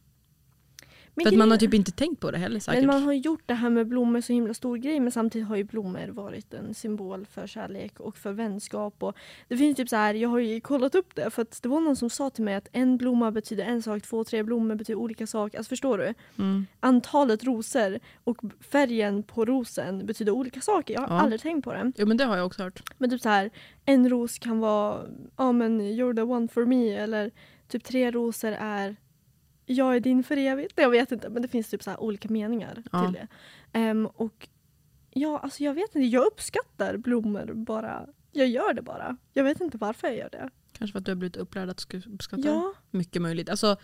Men 1.14 1.24
För 1.24 1.32
att 1.32 1.38
man 1.38 1.50
har 1.50 1.58
typ 1.58 1.74
inte 1.74 1.92
tänkt 1.92 2.20
på 2.20 2.30
det 2.30 2.38
heller 2.38 2.60
säkert. 2.60 2.80
Men 2.80 2.86
man 2.86 3.02
har 3.02 3.12
gjort 3.12 3.42
det 3.46 3.54
här 3.54 3.70
med 3.70 3.86
blommor 3.86 4.20
så 4.20 4.32
himla 4.32 4.54
stor 4.54 4.76
grej 4.76 5.00
men 5.00 5.12
samtidigt 5.12 5.48
har 5.48 5.56
ju 5.56 5.64
blommor 5.64 6.08
varit 6.08 6.54
en 6.54 6.74
symbol 6.74 7.26
för 7.30 7.46
kärlek 7.46 8.00
och 8.00 8.16
för 8.16 8.32
vänskap. 8.32 9.02
Och 9.02 9.16
det 9.48 9.56
finns 9.56 9.76
typ 9.76 9.88
så 9.88 9.96
här, 9.96 10.14
jag 10.14 10.28
har 10.28 10.38
ju 10.38 10.60
kollat 10.60 10.94
upp 10.94 11.14
det 11.14 11.30
för 11.30 11.42
att 11.42 11.62
det 11.62 11.68
var 11.68 11.80
någon 11.80 11.96
som 11.96 12.10
sa 12.10 12.30
till 12.30 12.44
mig 12.44 12.54
att 12.54 12.68
en 12.72 12.96
blomma 12.96 13.30
betyder 13.30 13.64
en 13.64 13.82
sak, 13.82 14.02
två, 14.02 14.24
tre 14.24 14.42
blommor 14.42 14.74
betyder 14.74 14.98
olika 15.00 15.26
saker. 15.26 15.58
Alltså 15.58 15.68
förstår 15.68 15.98
du? 15.98 16.14
Mm. 16.38 16.66
Antalet 16.80 17.44
rosor 17.44 17.98
och 18.24 18.38
färgen 18.60 19.22
på 19.22 19.44
rosen 19.44 20.06
betyder 20.06 20.32
olika 20.32 20.60
saker. 20.60 20.94
Jag 20.94 21.00
har 21.00 21.16
Ja. 21.16 21.20
aldrig 21.22 21.40
tänkt 21.40 21.64
på 21.64 21.72
det. 21.72 21.92
Jo 21.96 22.06
men 22.06 22.16
det 22.16 22.24
har 22.24 22.36
jag 22.36 22.46
också 22.46 22.62
hört. 22.62 22.82
Men 22.98 23.10
typ 23.10 23.20
så 23.20 23.28
här, 23.28 23.50
en 23.84 24.08
ros 24.08 24.38
kan 24.38 24.58
vara 24.58 25.00
ja 25.36 25.52
men 25.52 25.80
you're 25.80 26.14
the 26.16 26.22
one 26.22 26.48
for 26.48 26.64
me 26.66 26.88
eller 26.96 27.30
typ 27.68 27.84
tre 27.84 28.10
rosor 28.10 28.52
är 28.60 28.96
jag 29.66 29.96
är 29.96 30.00
din 30.00 30.24
för 30.24 30.36
evigt. 30.36 30.72
Jag 30.76 30.90
vet 30.90 31.12
inte 31.12 31.28
men 31.28 31.42
det 31.42 31.48
finns 31.48 31.68
typ 31.70 31.82
så 31.82 31.96
olika 31.96 32.28
meningar 32.28 32.82
Ja. 32.92 33.04
till 33.04 33.12
det. 33.12 33.28
Ehm, 33.78 34.06
och 34.06 34.48
ja 35.10 35.38
alltså 35.38 35.64
jag 35.64 35.74
vet 35.74 35.94
inte, 35.94 36.06
jag 36.06 36.26
uppskattar 36.26 36.96
blommor 36.96 37.52
bara. 37.54 38.06
Jag 38.32 38.48
gör 38.48 38.74
det 38.74 38.82
bara. 38.82 39.16
Jag 39.32 39.44
vet 39.44 39.60
inte 39.60 39.78
varför 39.78 40.08
jag 40.08 40.16
gör 40.16 40.30
det. 40.30 40.50
Kanske 40.72 40.92
för 40.92 40.98
att 40.98 41.04
du 41.04 41.10
har 41.10 41.16
blivit 41.16 41.36
upplärd 41.36 41.68
att 41.68 41.94
uppskatta 42.06 42.42
Ja, 42.48 42.74
Mycket 42.90 43.22
möjligt. 43.22 43.48
Alltså, 43.48 43.76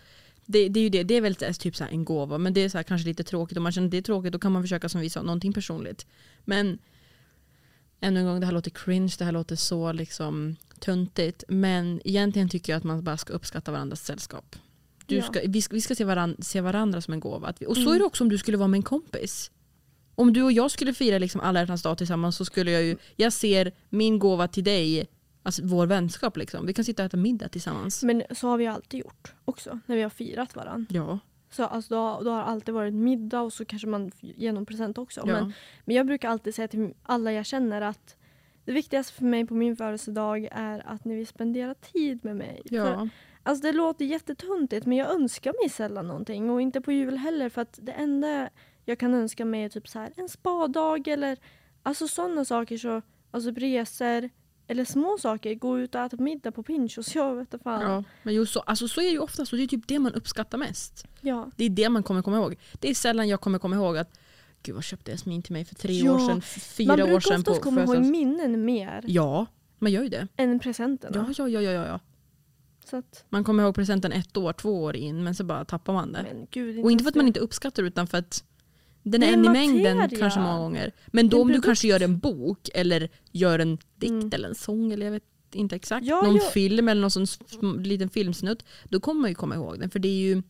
det, 0.45 0.69
det 0.69 0.79
är 0.79 0.83
ju 0.83 0.89
det. 0.89 1.03
Det 1.03 1.13
är 1.13 1.21
väl 1.21 1.35
typ 1.35 1.75
så 1.75 1.83
en 1.83 2.05
gåva 2.05 2.37
men 2.37 2.53
det 2.53 2.61
är 2.61 2.69
så 2.69 2.77
här, 2.77 2.83
kanske 2.83 3.07
lite 3.07 3.23
tråkigt. 3.23 3.57
Om 3.57 3.63
man 3.63 3.71
känner 3.71 3.87
att 3.87 3.91
det 3.91 3.97
är 3.97 4.01
tråkigt 4.01 4.33
då 4.33 4.39
kan 4.39 4.51
man 4.51 4.63
försöka 4.63 4.89
som 4.89 5.01
vi 5.01 5.09
sa, 5.09 5.21
någonting 5.21 5.53
personligt. 5.53 6.07
Men 6.45 6.79
ännu 7.99 8.19
en 8.19 8.25
gång, 8.25 8.39
det 8.39 8.45
här 8.45 8.53
låter 8.53 8.71
cringe, 8.71 9.15
det 9.19 9.25
här 9.25 9.31
låter 9.31 9.55
så 9.55 9.91
liksom 9.91 10.55
töntigt. 10.79 11.43
Men 11.47 12.01
egentligen 12.05 12.49
tycker 12.49 12.73
jag 12.73 12.77
att 12.77 12.83
man 12.83 13.03
bara 13.03 13.17
ska 13.17 13.33
uppskatta 13.33 13.71
varandras 13.71 14.05
sällskap. 14.05 14.55
Du 15.09 15.21
ska, 15.21 15.39
vi 15.47 15.61
ska, 15.61 15.75
vi 15.75 15.81
ska 15.81 15.95
se, 15.95 16.03
varann, 16.03 16.35
se 16.39 16.61
varandra 16.61 17.01
som 17.01 17.13
en 17.13 17.19
gåva. 17.19 17.53
Vi, 17.59 17.65
och 17.65 17.75
så 17.75 17.81
Mm. 17.81 17.93
är 17.93 17.99
det 17.99 18.05
också 18.05 18.23
om 18.23 18.29
du 18.29 18.37
skulle 18.37 18.57
vara 18.57 18.67
med 18.67 18.77
en 18.77 18.83
kompis. 18.83 19.51
Om 20.15 20.33
du 20.33 20.43
och 20.43 20.51
jag 20.51 20.71
skulle 20.71 20.93
fira 20.93 21.17
liksom 21.17 21.41
alla 21.41 21.59
hjärtans 21.59 21.81
dag 21.83 21.97
tillsammans 21.97 22.35
så 22.37 22.45
skulle 22.45 22.71
jag 22.71 22.83
ju, 22.83 22.97
jag 23.15 23.33
ser 23.33 23.71
min 23.89 24.19
gåva 24.19 24.47
till 24.47 24.63
dig, 24.63 25.07
alltså 25.43 25.61
vår 25.65 25.87
vänskap 25.87 26.37
liksom. 26.37 26.65
Vi 26.65 26.73
kan 26.73 26.85
sitta 26.85 27.03
och 27.03 27.05
äta 27.07 27.17
middag 27.17 27.49
tillsammans. 27.49 28.03
men 28.03 28.23
så 28.31 28.47
har 28.47 28.57
vi 28.57 28.67
alltid 28.67 28.99
gjort 28.99 29.33
också 29.45 29.79
när 29.85 29.95
vi 29.95 30.01
har 30.01 30.09
firat 30.09 30.55
varandra. 30.55 30.85
Ja. 30.89 31.19
Så 31.51 31.63
alltså, 31.63 31.93
då, 31.95 32.21
då 32.23 32.29
har 32.31 32.37
det 32.37 32.43
alltid 32.43 32.73
varit 32.73 32.93
middag 32.93 33.41
och 33.41 33.53
så 33.53 33.65
kanske 33.65 33.87
man 33.87 34.11
ger 34.21 34.53
någon 34.53 34.65
present 34.65 34.97
också. 34.97 35.21
ja. 35.25 35.33
Men 35.33 35.53
Men 35.85 35.95
jag 35.95 36.05
brukar 36.07 36.29
alltid 36.29 36.55
säga 36.55 36.67
till 36.67 36.93
alla 37.03 37.31
jag 37.31 37.45
känner 37.45 37.81
att 37.81 38.15
det 38.65 38.71
viktigaste 38.71 39.13
för 39.13 39.23
mig 39.25 39.45
på 39.47 39.53
min 39.53 39.75
födelsedag 39.75 40.47
är 40.51 40.87
att 40.87 41.05
ni 41.05 41.15
vill 41.15 41.27
spendera 41.27 41.73
tid 41.73 42.25
med 42.25 42.35
mig. 42.35 42.61
För, 42.69 42.75
ja. 42.75 43.09
Alltså 43.49 43.61
det 43.67 43.71
låter 43.73 44.05
jättetuntigt 44.05 44.85
men 44.85 44.97
jag 44.97 45.09
önskar 45.11 45.53
mig 45.61 45.69
sällan 45.69 46.07
någonting 46.07 46.49
och 46.49 46.61
inte 46.61 46.81
på 46.81 46.91
jul 46.91 47.17
heller 47.17 47.49
för 47.49 47.61
att 47.61 47.79
det 47.81 47.91
enda 47.91 48.49
jag 48.85 48.99
kan 48.99 49.13
önska 49.13 49.45
mig 49.45 49.63
är 49.63 49.69
typ 49.69 49.87
så 49.87 49.99
här 49.99 50.11
en 50.15 50.29
spadag 50.29 51.07
eller 51.07 51.37
alltså 51.83 52.07
sådana 52.07 52.45
saker 52.45 52.77
så 52.77 53.01
alltså 53.31 53.51
resor 53.51 54.29
eller 54.67 54.85
små 54.85 55.17
saker, 55.19 55.55
gå 55.55 55.79
ut 55.79 55.95
och 55.95 56.01
äta 56.01 56.17
middag 56.17 56.51
på 56.51 56.63
Pinchos, 56.63 57.15
jag 57.15 57.35
vet 57.35 57.53
inte 57.53 57.63
fan. 57.63 57.81
Ja, 57.81 58.03
men 58.23 58.33
jo, 58.33 58.45
så, 58.45 58.59
alltså, 58.59 58.87
så 58.87 59.01
är 59.01 59.05
det 59.05 59.11
ju 59.11 59.19
oftast 59.19 59.51
och 59.53 59.57
det 59.57 59.63
är 59.63 59.67
typ 59.67 59.87
det 59.87 59.99
man 59.99 60.13
uppskattar 60.13 60.57
mest. 60.57 61.05
Ja. 61.21 61.51
Det 61.55 61.65
är 61.65 61.69
det 61.69 61.89
man 61.89 62.03
kommer 62.03 62.21
komma 62.21 62.37
ihåg. 62.37 62.55
Det 62.79 62.89
är 62.89 62.93
sällan 62.93 63.27
jag 63.27 63.41
kommer 63.41 63.59
komma 63.59 63.75
ihåg 63.75 63.97
att 63.97 64.19
Gud 64.63 64.75
vad 64.75 64.83
köpte 64.83 65.11
Jasmin 65.11 65.41
till 65.41 65.53
mig 65.53 65.65
för 65.65 65.75
tre 65.75 65.93
Ja, 65.93 66.13
år 66.15 66.19
sedan, 66.19 66.41
fyra 66.41 66.87
Man 66.87 67.01
år 67.01 67.05
brukar 67.05 67.19
sedan. 67.19 67.39
oftast 67.39 67.57
på 67.59 67.63
komma 67.63 67.83
ihåg 67.83 68.05
minnen 68.05 68.65
mer 68.65 69.03
Ja, 69.07 69.45
man 69.79 69.91
gör 69.91 70.03
ju 70.03 70.09
det. 70.09 70.27
än 70.37 70.59
presenterna. 70.59 71.25
Ja, 71.37 71.47
ja, 71.47 71.61
ja, 71.61 71.71
ja, 71.71 71.85
ja, 71.87 71.99
att, 72.97 73.25
Man 73.29 73.43
kommer 73.43 73.63
ihåg 73.63 73.75
presenten 73.75 74.11
ett 74.11 74.37
år, 74.37 74.53
två 74.53 74.83
år 74.83 74.95
in 74.95 75.23
men 75.23 75.35
så 75.35 75.43
bara 75.43 75.65
tappar 75.65 75.93
man 75.93 76.11
det. 76.11 76.25
gud, 76.51 76.83
och 76.83 76.91
inte 76.91 77.03
för 77.03 77.09
att 77.09 77.15
man 77.15 77.27
inte 77.27 77.39
uppskattar 77.39 77.83
utan 77.83 78.07
för 78.07 78.17
att 78.17 78.43
den 79.03 79.23
är 79.23 79.27
är 79.27 79.33
en 79.33 79.45
i 79.45 79.49
mängden 79.49 80.09
kanske 80.09 80.39
många 80.39 80.57
gånger. 80.57 80.91
Men 81.07 81.29
då 81.29 81.37
en 81.37 81.41
om 81.41 81.47
du 81.47 81.61
kanske 81.61 81.87
gör 81.87 82.01
en 82.03 82.19
bok 82.19 82.69
eller 82.73 83.09
gör 83.31 83.59
en 83.59 83.77
dikt 83.95 84.09
Mm. 84.11 84.29
eller 84.33 84.49
en 84.49 84.55
sång 84.55 84.91
eller 84.91 85.05
jag 85.05 85.11
vet 85.13 85.23
inte 85.53 85.75
exakt. 85.75 86.05
Ja, 86.05 86.21
någon 86.21 86.35
jag- 86.35 86.51
film 86.51 86.89
eller 86.89 87.01
någon 87.01 87.27
sån 87.27 87.83
liten 87.83 88.09
filmsnutt. 88.09 88.65
Då 88.89 88.99
kommer 88.99 89.21
man 89.21 89.29
ju 89.31 89.35
komma 89.35 89.55
ihåg 89.55 89.79
den 89.79 89.89
för 89.89 89.99
det 89.99 90.07
är 90.07 90.19
ju 90.19 90.41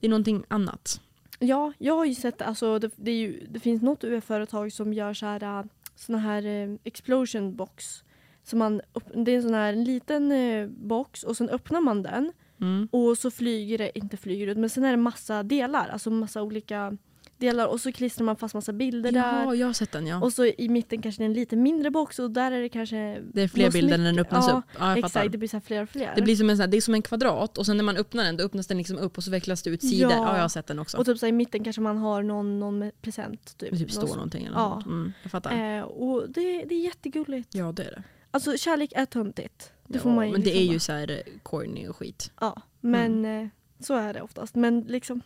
det 0.00 0.06
är 0.06 0.10
någonting 0.10 0.44
annat. 0.48 1.00
Ja, 1.38 1.72
jag 1.78 1.96
har 1.96 2.04
ju 2.04 2.14
sett 2.14 2.42
alltså, 2.42 2.78
det, 2.78 2.90
det, 2.96 3.12
ju, 3.12 3.46
det 3.50 3.60
finns 3.60 3.82
något 3.82 4.04
UF-företag 4.04 4.72
som 4.72 4.92
gör 4.92 5.14
så 5.14 5.26
här, 5.26 5.42
äh, 5.60 5.64
såna 5.96 6.18
här 6.18 6.46
eh, 6.46 6.76
explosion 6.84 7.56
box. 7.56 8.04
Så 8.44 8.56
man, 8.56 8.80
det 9.14 9.32
är 9.32 9.36
en 9.36 9.42
sån 9.42 9.54
här 9.54 9.72
liten 9.72 10.32
eh, 10.32 10.68
box 10.68 11.22
och 11.22 11.36
sen 11.36 11.48
öppnar 11.48 11.80
man 11.80 12.02
den 12.02 12.32
Mm. 12.60 12.88
och 12.92 13.18
så 13.18 13.30
flyger 13.30 13.78
det, 13.78 13.98
inte 13.98 14.16
flyger 14.16 14.46
ut, 14.46 14.58
men 14.58 14.70
sen 14.70 14.84
är 14.84 14.90
det 14.90 14.96
massa 14.96 15.42
delar, 15.42 15.88
alltså 15.88 16.10
massa 16.10 16.42
olika 16.42 16.96
delar 17.38 17.66
och 17.66 17.80
så 17.80 17.92
klistrar 17.92 18.24
man 18.24 18.36
fast 18.36 18.54
massa 18.54 18.72
bilder 18.72 19.12
där. 19.12 19.44
Ja, 19.44 19.54
jag 19.54 19.66
har 19.66 19.72
sett 19.72 19.92
den 19.92 20.06
ja. 20.06 20.20
Och 20.20 20.32
så 20.32 20.44
i 20.46 20.68
mitten 20.68 21.02
kanske 21.02 21.22
det 21.22 21.24
är 21.24 21.26
en 21.26 21.34
lite 21.34 21.56
mindre 21.56 21.90
box 21.90 22.18
och 22.18 22.30
där 22.30 22.52
är 22.52 22.62
det 22.62 22.68
kanske 22.68 23.20
Det 23.32 23.42
är 23.42 23.48
fler 23.48 23.70
bilder 23.70 23.98
när 23.98 24.04
den 24.04 24.18
öppnas 24.18 24.48
ja, 24.48 24.58
upp. 24.58 24.64
Ja. 24.78 24.96
Exakt, 24.98 25.32
det 25.32 25.38
blir 25.38 25.48
så 25.48 25.60
fler 25.60 25.82
och 25.82 25.88
fler. 25.88 26.12
Det, 26.16 26.22
blir 26.22 26.36
som 26.36 26.50
en, 26.50 26.56
sån 26.56 26.60
här, 26.60 26.68
det 26.68 26.76
är 26.76 26.80
som 26.80 26.94
en 26.94 27.02
kvadrat 27.02 27.58
och 27.58 27.66
sen 27.66 27.76
när 27.76 27.84
man 27.84 27.96
öppnar 27.96 28.24
den 28.24 28.36
då 28.36 28.44
öppnas 28.44 28.66
den 28.66 28.78
liksom 28.78 28.98
upp 28.98 29.18
och 29.18 29.24
så 29.24 29.30
vecklas 29.30 29.62
det 29.62 29.70
ut 29.70 29.80
sidor. 29.82 30.12
Ja. 30.12 30.16
Ja, 30.16 30.34
jag 30.34 30.42
har 30.42 30.48
sett 30.48 30.66
den 30.66 30.78
också. 30.78 30.96
och 30.96 31.06
typ 31.06 31.18
så 31.18 31.26
här, 31.26 31.32
i 31.32 31.36
mitten 31.36 31.64
kanske 31.64 31.82
man 31.82 31.98
har 31.98 32.22
någon, 32.22 32.60
någon 32.60 32.90
present. 33.02 33.58
Typ, 33.58 33.70
det 33.70 33.76
typ 33.76 33.90
står 33.90 34.06
någonting 34.06 34.44
eller 34.44 34.56
Ja. 34.58 34.74
något. 34.74 34.86
Mm, 34.86 35.12
jag 35.22 35.30
fattar. 35.32 35.76
Eh, 35.78 35.82
och 35.82 36.30
det, 36.30 36.64
det 36.64 36.74
är 36.74 36.84
jättegulligt. 36.84 37.54
ja 37.54 37.72
det 37.72 37.82
är 37.82 37.90
det. 37.90 38.02
Alltså 38.34 38.56
kärlek 38.56 38.92
är 38.96 39.04
töntigt. 39.06 39.72
Det 39.86 39.94
ja, 39.96 40.02
får 40.02 40.10
man 40.10 40.26
ju 40.26 40.32
men 40.32 40.40
det 40.40 40.46
liksom 40.46 40.60
är 40.60 40.64
ju 40.64 40.72
bara- 40.72 40.80
så 40.80 40.92
här 40.92 41.10
eh, 41.10 41.18
corny 41.42 41.88
och 41.88 41.96
skit. 41.96 42.30
Ja, 42.40 42.62
men 42.80 43.24
eh, 43.24 43.48
så 43.80 43.94
är 43.94 44.14
det 44.14 44.22
oftast. 44.22 44.54
Men 44.54 44.80
liksom, 44.80 45.20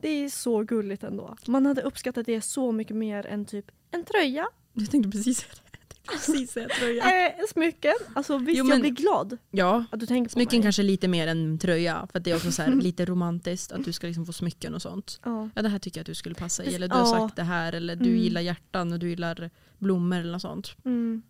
det 0.00 0.08
är 0.08 0.28
så 0.28 0.62
gulligt 0.62 1.02
ändå. 1.04 1.36
Man 1.46 1.66
hade 1.66 1.82
uppskattat 1.82 2.26
det 2.26 2.40
så 2.40 2.72
mycket 2.72 2.96
mer 2.96 3.26
än 3.26 3.44
typ 3.44 3.70
en 3.90 4.04
tröja, 4.04 4.46
Jag 4.72 4.90
tänkte 4.90 5.10
precis 5.10 5.38
säga 5.38 5.52
det. 5.54 5.68
Precis 6.12 6.50
säga 6.52 6.68
tröja. 6.78 7.26
eh, 7.26 7.32
smycken. 7.52 7.94
Alltså 8.14 8.38
visst, 8.38 8.58
Jo, 8.58 8.64
men- 8.64 8.70
jag 8.72 8.80
blir 8.80 8.90
glad 8.90 9.38
Ja, 9.50 9.84
att 9.90 10.00
du 10.00 10.06
tänker 10.06 10.28
på 10.28 10.32
smycken 10.32 10.58
mig. 10.58 10.62
kanske 10.62 10.82
lite 10.82 11.08
mer 11.08 11.26
än 11.26 11.58
tröja. 11.58 12.06
För 12.12 12.18
att 12.18 12.24
det 12.24 12.30
är 12.30 12.36
också 12.36 12.52
så 12.52 12.62
här, 12.62 12.72
lite 12.82 13.04
romantiskt 13.04 13.72
att 13.72 13.84
du 13.84 13.92
ska 13.92 14.06
liksom 14.06 14.26
få 14.26 14.32
smycken 14.32 14.74
och 14.74 14.82
sånt. 14.82 15.20
Ja. 15.24 15.48
Ja 15.54 15.62
det 15.62 15.68
här 15.68 15.78
tycker 15.78 15.98
jag 15.98 16.02
att 16.02 16.06
du 16.06 16.14
skulle 16.14 16.34
passa 16.34 16.64
i. 16.64 16.74
Eller 16.74 16.88
du 16.88 16.94
har 16.94 17.00
ja. 17.16 17.24
sagt 17.26 17.36
det 17.36 17.42
här. 17.42 17.72
Eller 17.72 17.96
du 17.96 18.04
Mm. 18.10 18.18
gillar 18.22 18.40
hjärtan 18.40 18.92
och 18.92 18.98
du 18.98 19.08
gillar 19.08 19.50
blommor 19.78 20.18
eller 20.18 20.32
något 20.32 20.42
sånt. 20.42 20.76
Mm, 20.84 21.22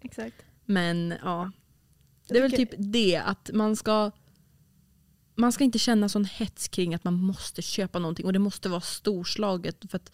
exakt. 0.00 0.36
Men 0.68 1.14
ja. 1.22 1.50
Det 2.28 2.38
är 2.38 2.42
väl 2.42 2.52
typ 2.52 2.70
det 2.78 3.16
att 3.16 3.50
man 3.54 3.76
ska 3.76 4.10
man 5.34 5.52
ska 5.52 5.64
inte 5.64 5.78
känna 5.78 6.08
sån 6.08 6.24
hets 6.24 6.68
kring 6.68 6.94
att 6.94 7.04
man 7.04 7.14
måste 7.14 7.62
köpa 7.62 7.98
någonting 7.98 8.26
och 8.26 8.32
det 8.32 8.38
måste 8.38 8.68
vara 8.68 8.80
storslaget 8.80 9.90
för 9.90 9.96
att 9.96 10.12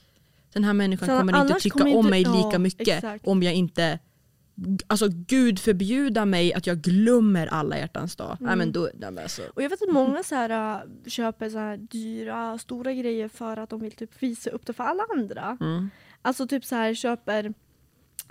den 0.53 0.65
här 0.65 0.73
människan 0.73 1.09
Så 1.09 1.19
kommer 1.19 1.41
inte 1.43 1.61
tycka 1.61 1.79
kommer 1.79 1.91
om 1.97 1.99
inte- 1.99 2.11
mig 2.11 2.23
ja, 2.23 2.47
lika 2.47 2.59
mycket 2.59 2.89
exakt. 2.89 3.27
om 3.27 3.43
jag 3.43 3.55
inte 3.55 3.99
Alltså 4.87 5.09
gud 5.11 5.59
förbjuda 5.59 6.25
mig 6.25 6.55
att 6.55 6.67
jag 6.67 6.79
glömmer 6.79 7.47
alla 7.47 7.79
hjärtans 7.79 8.17
dag. 8.17 8.37
Nej, 8.41 8.47
Mm. 8.47 8.59
men 8.59 8.73
då, 8.73 8.91
nej, 8.95 9.23
alltså, 9.23 9.43
Och 9.55 9.63
jag 9.63 9.71
vet 9.71 9.83
att 9.83 9.93
många 9.93 10.23
så 10.23 10.35
här, 10.35 10.51
äh, 10.77 10.83
köper 11.11 11.51
så 11.51 11.59
här 11.59 11.77
dyra, 11.77 12.59
stora 12.59 12.93
grejer 12.93 13.29
för 13.29 13.57
att 13.57 13.71
de 13.71 13.81
vill 13.81 13.93
typ 13.93 14.23
visa 14.23 14.51
upp 14.51 14.67
det 14.67 14.73
för 14.73 14.85
alla 14.85 15.03
andra. 15.17 15.57
mm. 15.61 15.91
Alltså 16.23 16.47
typ 16.47 16.65
så 16.65 16.75
här 16.75 16.95
köper 16.95 17.55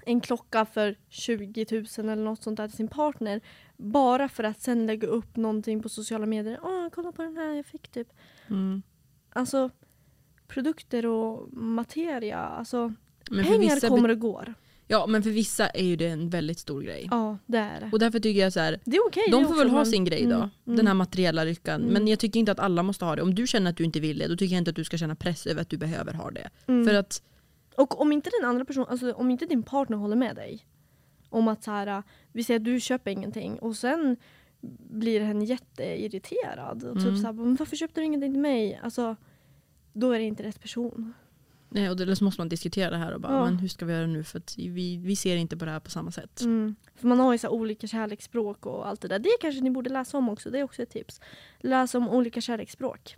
en 0.06 0.22
klocka 0.22 0.66
för 0.66 0.96
20 1.10 1.66
000 1.72 1.86
eller 1.98 2.24
något 2.24 2.44
sånt 2.44 2.58
där 2.58 2.68
till 2.68 2.78
sin 2.78 2.88
partner. 2.88 3.42
Bara 3.78 4.30
för 4.30 4.44
att 4.44 4.62
sen 4.62 4.86
lägga 4.86 5.08
upp 5.08 5.36
någonting 5.36 5.82
på 5.84 5.90
sociala 5.90 6.26
medier. 6.26 6.60
Åh, 6.64 6.90
kolla 6.92 7.12
på 7.12 7.22
den 7.22 7.38
här 7.38 7.54
jag 7.54 7.66
fick 7.66 7.88
typ. 7.88 8.08
Mm. 8.50 8.82
Alltså 9.34 9.70
produkter 10.48 11.06
och 11.06 11.54
materia. 11.54 12.38
Alltså 12.38 12.94
Men 13.32 13.46
pengar 13.46 13.90
kommer 13.90 14.10
och 14.10 14.20
går. 14.20 14.54
Ja 14.88 15.08
men 15.08 15.24
för 15.24 15.30
vissa 15.30 15.68
är 15.68 15.86
ju 15.86 15.96
det 15.96 16.08
en 16.08 16.30
väldigt 16.30 16.60
stor 16.60 16.82
grej. 16.82 17.08
Ja, 17.12 17.38
det 17.46 17.58
är 17.58 17.80
det. 17.80 17.90
Och 17.92 18.00
därför 18.00 18.20
tycker 18.20 18.42
jag 18.42 18.54
så 18.54 18.60
här, 18.60 18.80
Det 18.86 18.98
är 18.98 19.12
det 19.16 19.32
de 19.32 19.44
får 19.44 19.52
också, 19.52 19.64
väl 19.64 19.70
ha 19.70 19.78
men- 19.78 19.86
sin 19.86 20.06
grej 20.06 20.22
då. 20.24 20.36
Mm, 20.36 20.50
mm. 20.66 20.78
Den 20.78 20.88
här 20.88 20.94
materiella 20.94 21.44
lyckan. 21.44 21.82
Mm. 21.82 21.94
Men 21.94 22.08
jag 22.08 22.20
tycker 22.20 22.40
inte 22.40 22.52
att 22.52 22.60
alla 22.60 22.84
måste 22.84 23.06
ha 23.06 23.16
det. 23.16 23.22
Om 23.22 23.36
du 23.36 23.48
känner 23.48 23.70
att 23.72 23.78
du 23.78 23.84
inte 23.84 24.00
vill 24.00 24.18
det 24.18 24.28
då 24.28 24.36
tycker 24.36 24.56
jag 24.56 24.62
inte 24.62 24.70
att 24.70 24.76
du 24.76 24.84
ska 24.84 24.98
känna 24.98 25.16
press 25.16 25.48
över 25.48 25.62
att 25.62 25.70
du 25.70 25.78
behöver 25.78 26.14
ha 26.14 26.32
det. 26.32 26.50
Mm. 26.68 26.86
För 26.86 26.94
att 26.94 27.22
Och 27.78 28.02
om 28.02 28.12
inte 28.12 28.30
den 28.40 28.50
andra 28.50 28.66
personen, 28.66 28.88
alltså 28.90 29.14
om 29.14 29.30
inte 29.32 29.46
din 29.46 29.64
partner 29.64 29.98
håller 29.98 30.16
med 30.16 30.36
dig 30.36 30.66
om 31.30 31.48
att 31.48 31.64
så 31.64 31.72
här, 31.72 32.04
vi 32.32 32.44
säger 32.44 32.60
att 32.60 32.66
du 32.66 32.80
köper 32.80 33.12
ingenting 33.12 33.60
och 33.60 33.76
sen 33.76 34.18
blir 34.90 35.22
hen 35.22 35.42
jätteirriterad 35.42 36.84
och 36.84 36.96
typ 36.98 37.04
Mm. 37.08 37.18
så 37.18 37.26
här, 37.26 37.34
men 37.34 37.56
varför 37.56 37.76
köpte 37.76 38.02
du 38.02 38.06
ingenting 38.06 38.34
till 38.34 38.42
mig? 38.42 38.80
Alltså, 38.84 39.16
då 39.94 40.12
är 40.12 40.20
det 40.20 40.26
inte 40.26 40.44
rätt 40.44 40.62
person. 40.62 41.14
nej, 41.70 41.90
och 41.90 41.98
då 41.98 42.16
så 42.16 42.24
måste 42.24 42.42
man 42.42 42.50
diskutera 42.50 42.90
det 42.90 42.98
här 42.98 43.14
och 43.14 43.22
bara 43.22 43.34
Ja. 43.34 43.46
men 43.46 43.58
hur 43.58 43.68
ska 43.68 43.86
vi 43.86 43.94
göra 43.94 44.08
nu 44.08 44.24
för 44.24 44.40
att 44.40 44.56
vi, 44.58 44.98
vi 44.98 45.16
ser 45.16 45.36
inte 45.36 45.58
på 45.58 45.66
det 45.66 45.72
här 45.72 45.80
på 45.80 45.90
samma 45.92 46.12
sätt. 46.12 46.42
Mm. 46.42 46.76
För 46.96 47.08
man 47.08 47.20
har 47.20 47.32
ju 47.32 47.38
så 47.38 47.50
olika 47.50 47.88
kärleksspråk 47.88 48.66
och 48.66 48.88
allt 48.88 49.02
det 49.02 49.08
där. 49.08 49.20
Det 49.20 49.30
kanske 49.42 49.62
ni 49.62 49.70
borde 49.72 49.90
läsa 49.90 50.18
om 50.18 50.30
också, 50.30 50.50
det 50.50 50.60
är 50.60 50.64
också 50.64 50.82
ett 50.84 50.90
tips. 50.90 51.22
Läsa 51.60 51.98
om 51.98 52.10
olika 52.10 52.42
kärleksspråk. 52.42 53.16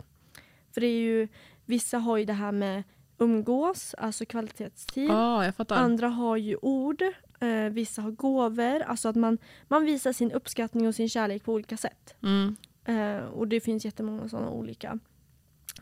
För 0.72 0.80
det 0.80 0.86
är 0.86 1.00
ju, 1.00 1.28
vissa 1.64 1.98
har 1.98 2.16
ju 2.16 2.24
det 2.24 2.32
här 2.32 2.52
med 2.52 2.82
umgås, 3.18 3.94
alltså 3.98 4.24
kvalitetstid. 4.26 5.10
Fattar. 5.56 5.76
Andra 5.76 6.08
har 6.08 6.36
ju 6.36 6.56
ord, 6.62 7.02
eh, 7.40 7.48
vissa 7.70 8.02
har 8.02 8.10
gåvor. 8.10 8.80
Alltså 8.82 9.08
att 9.08 9.16
man, 9.16 9.38
man 9.68 9.84
visar 9.84 10.12
sin 10.12 10.32
uppskattning 10.32 10.88
och 10.88 10.94
sin 10.94 11.08
kärlek 11.08 11.44
på 11.44 11.52
olika 11.52 11.76
sätt. 11.76 12.14
Mm. 12.22 12.56
Eh, 12.84 13.24
och 13.24 13.48
det 13.48 13.60
finns 13.60 13.84
jättemånga 13.84 14.28
sådana 14.28 14.50
olika. 14.50 14.98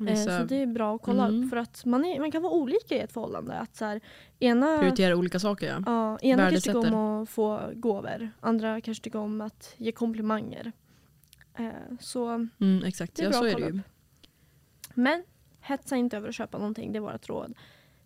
Eh, 0.08 0.16
så 0.16 0.44
det 0.44 0.62
är 0.62 0.66
bra 0.66 0.94
att 0.96 1.02
kolla 1.02 1.26
Mm. 1.28 1.44
upp 1.44 1.50
för 1.50 1.56
att 1.56 1.84
man, 1.84 2.04
är, 2.04 2.20
man 2.20 2.30
kan 2.30 2.42
vara 2.42 2.52
olika 2.52 2.94
i 2.94 2.98
ett 2.98 3.12
förhållande. 3.12 3.54
Att 3.54 3.76
så 3.76 3.84
här, 3.84 4.00
ena 4.38 4.78
prioriterar 4.78 5.14
olika 5.14 5.38
saker 5.38 5.68
ja. 5.68 5.82
ja, 5.86 6.18
ena 6.18 6.50
kanske 6.50 6.72
tycker 6.72 6.92
om 6.94 7.22
att 7.22 7.28
få 7.30 7.60
gåvor, 7.74 8.30
andra 8.40 8.80
kanske 8.80 9.04
tycker 9.04 9.18
om 9.18 9.40
att 9.40 9.74
ge 9.76 9.92
komplimanger. 9.92 10.72
Eh, 11.58 11.68
så, 12.00 12.28
Mm, 12.60 12.84
exakt, 12.84 13.16
Det 13.16 13.22
är 13.22 13.24
ja 13.24 13.30
bra 13.30 13.38
så 13.40 13.46
att 13.46 13.52
kolla 13.52 13.66
ju. 13.66 13.80
men 14.94 15.24
hetsa 15.64 15.96
inte 15.96 16.16
över 16.16 16.28
att 16.28 16.34
köpa 16.34 16.58
någonting, 16.58 16.92
det 16.92 16.96
är 16.98 17.00
vårt 17.00 17.28
råd. 17.28 17.54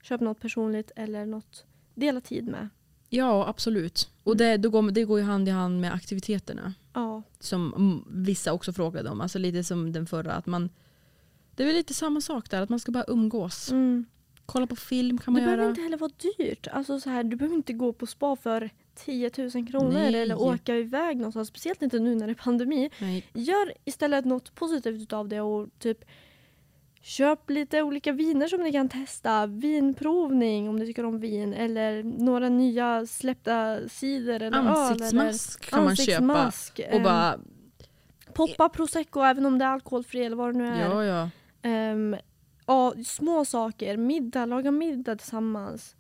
Köp 0.03 0.21
något 0.21 0.41
personligt 0.41 0.91
eller 0.97 1.27
något 1.27 1.65
dela 1.95 2.21
tid 2.21 2.47
med. 2.49 2.69
Ja 3.09 3.49
absolut. 3.49 4.11
Och 4.25 4.35
Mm. 4.35 4.39
det, 4.39 4.57
då 4.57 4.71
går, 4.71 4.91
det 4.91 5.05
går 5.05 5.19
ju 5.19 5.25
hand 5.25 5.49
i 5.49 5.51
hand 5.51 5.81
med 5.81 5.93
aktiviteterna. 5.95 6.75
Ja, 6.93 7.23
Som 7.41 8.05
vissa 8.11 8.53
också 8.53 8.73
frågade 8.73 9.11
om. 9.11 9.21
Alltså 9.21 9.39
lite 9.39 9.65
som 9.65 9.93
den 9.93 10.07
förra. 10.07 10.33
Att 10.33 10.47
man, 10.47 10.71
det 11.55 11.63
är 11.63 11.67
väl 11.67 11.77
lite 11.77 11.95
samma 11.95 12.21
sak 12.21 12.51
där. 12.51 12.63
Att 12.63 12.69
man 12.69 12.81
ska 12.81 12.93
bara 12.93 13.05
umgås. 13.09 13.71
mm. 13.71 14.05
Kolla 14.47 14.67
på 14.67 14.77
film 14.77 15.19
kan 15.19 15.35
Det 15.35 15.41
man 15.41 15.45
behöver 15.47 15.63
göra. 15.63 15.71
inte 15.71 15.83
heller 15.83 15.97
vara 15.99 16.11
dyrt. 16.39 16.67
Alltså 16.73 17.01
så 17.01 17.11
här, 17.11 17.25
du 17.25 17.37
behöver 17.37 17.57
inte 17.57 17.73
gå 17.73 17.93
på 17.93 18.07
spa 18.07 18.37
för 18.37 18.71
10 18.95 19.31
000 19.39 19.51
kronor 19.69 19.91
Nej. 19.93 20.23
eller 20.23 20.41
åka 20.41 20.77
iväg 20.77 21.17
någonstans. 21.17 21.49
Speciellt 21.49 21.83
inte 21.83 21.99
nu 21.99 22.15
när 22.15 22.27
det 22.27 22.33
är 22.33 22.35
pandemi. 22.35 22.91
Nej. 23.01 23.27
Gör 23.35 23.73
istället 23.85 24.25
något 24.25 24.55
positivt 24.55 25.13
av 25.13 25.29
det 25.29 25.41
och 25.41 25.69
typ 25.79 26.05
köp 27.03 27.51
lite 27.51 27.83
olika 27.83 28.13
viner 28.13 28.47
som 28.49 28.61
ni 28.63 28.73
kan 28.73 28.89
testa. 28.89 29.47
Vinprovning 29.47 30.69
om 30.69 30.77
ni 30.77 30.87
tycker 30.87 31.05
om 31.05 31.21
vin 31.21 31.53
eller 31.55 32.03
några 32.03 32.49
nya 32.49 33.07
släppta 33.07 33.79
cider 33.89 34.41
eller 34.43 34.59
öl. 34.59 34.67
Eller 34.67 34.81
Ansiktsmask 34.93 35.71
kan 35.71 35.85
man 35.85 35.97
köpa. 35.97 36.13
ansiktsmask. 36.13 36.81
Och 36.89 36.95
Ehm, 36.95 37.03
bara, 37.03 37.39
Poppa 38.35 38.69
prosecco 38.69 39.21
även 39.21 39.47
om 39.47 39.59
det 39.59 39.65
är 39.65 39.69
alkoholfri 39.69 40.25
eller 40.25 40.37
vad 40.37 40.55
det 40.55 40.59
nu 40.59 40.67
är. 40.67 40.81
ja 40.85 41.05
ja. 41.05 41.31
Ehm, 41.63 42.17
ja, 42.67 42.95
små 43.07 43.45
saker. 43.45 43.97
Middag, 43.97 44.47
laga 44.47 44.71
middag 44.71 45.17
tillsammans. 45.17 45.97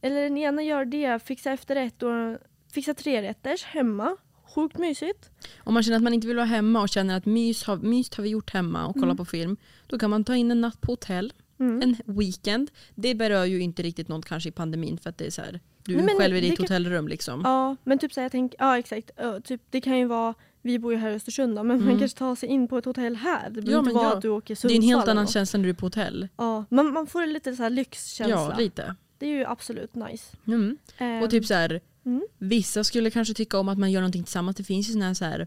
Eller 0.00 0.22
den 0.22 0.38
ena 0.38 0.62
gör 0.62 0.84
det, 0.84 1.22
fixa 1.22 1.52
efterrätt 1.52 2.02
och 2.02 2.38
fixa 2.72 2.94
trerätters 2.94 3.64
hemma. 3.64 4.16
Sjukt 4.54 4.78
mysigt. 4.78 5.30
Om 5.58 5.74
man 5.74 5.82
känner 5.82 5.96
att 5.96 6.02
man 6.02 6.14
inte 6.14 6.26
vill 6.26 6.36
vara 6.36 6.46
hemma 6.46 6.80
och 6.82 6.88
känner 6.88 7.16
att 7.16 7.26
mys 7.26 7.64
har, 7.64 7.76
mys 7.76 8.14
har 8.16 8.22
vi 8.24 8.28
gjort 8.30 8.50
hemma 8.50 8.86
och 8.86 8.94
kolla 8.94 9.04
Mm. 9.06 9.16
på 9.16 9.24
film. 9.24 9.56
Då 9.86 9.98
kan 9.98 10.10
man 10.10 10.24
ta 10.24 10.36
in 10.36 10.50
en 10.50 10.60
natt 10.60 10.80
på 10.80 10.92
hotell. 10.92 11.32
Mm. 11.60 11.82
En 11.82 11.96
weekend. 12.16 12.70
Det 12.94 13.14
berör 13.14 13.44
ju 13.44 13.60
inte 13.60 13.82
riktigt 13.82 14.08
något 14.08 14.24
kanske 14.24 14.48
i 14.48 14.52
pandemin 14.52 14.98
för 14.98 15.10
att 15.10 15.18
det 15.18 15.26
är 15.26 15.30
så 15.30 15.42
här. 15.42 15.60
Du 15.84 15.96
Nej, 15.96 16.16
själv 16.18 16.36
i 16.36 16.40
ditt 16.40 16.56
kan- 16.56 16.64
hotellrum 16.64 17.08
liksom. 17.08 17.40
Ja, 17.44 17.76
men 17.84 17.98
typ 17.98 18.12
så 18.12 18.20
här, 18.20 18.24
jag 18.24 18.32
tänker, 18.32 18.56
ja 18.60 18.78
exakt. 18.78 19.10
Ja, 19.16 19.40
typ, 19.40 19.62
det 19.70 19.80
kan 19.80 19.98
ju 19.98 20.04
vara, 20.06 20.34
vi 20.62 20.78
bor 20.78 20.92
ju 20.92 20.98
här 20.98 21.10
i 21.10 21.14
Östersund 21.14 21.56
då, 21.56 21.62
men 21.62 21.76
man 21.78 21.86
Mm. 21.86 21.98
kanske 21.98 22.18
tar 22.18 22.34
sig 22.34 22.48
in 22.48 22.68
på 22.68 22.78
ett 22.78 22.84
hotell 22.84 23.16
här. 23.16 23.50
Det 23.50 23.62
behöver 23.62 23.72
Ja, 23.72 23.78
inte 23.78 23.94
vara 23.94 24.04
ja. 24.10 24.16
att 24.16 24.22
du 24.22 24.28
åker 24.28 24.48
Det 24.48 24.52
är 24.52 24.56
Sundsvall. 24.56 24.76
en 24.82 24.88
helt 24.88 25.08
annan 25.08 25.26
känsla 25.26 25.56
när 25.58 25.64
du 25.64 25.70
är 25.70 25.74
på 25.74 25.86
hotell. 25.86 26.28
Ja, 26.36 26.64
man, 26.70 26.92
man 26.92 27.06
får 27.06 27.26
lite 27.26 27.56
så 27.56 27.62
här 27.62 27.70
lyxkänsla. 27.70 28.28
Ja, 28.36 28.54
lite. 28.58 28.94
Det 29.18 29.26
är 29.26 29.30
ju 29.30 29.44
absolut 29.44 29.94
nice. 29.94 30.36
Mm. 30.46 30.76
Ehm, 30.98 31.22
Och 31.22 31.30
typ 31.30 31.46
så 31.46 31.54
här, 31.54 31.80
mm. 32.08 32.26
vissa 32.38 32.84
skulle 32.84 33.10
kanske 33.10 33.34
tycka 33.34 33.58
om 33.58 33.68
att 33.68 33.78
man 33.78 33.92
gör 33.92 34.00
någonting 34.00 34.24
tillsammans. 34.24 34.56
Det 34.56 34.64
finns 34.64 34.88
ju 34.88 34.92
såna 34.92 35.04
här, 35.06 35.14
så 35.14 35.24
här 35.24 35.46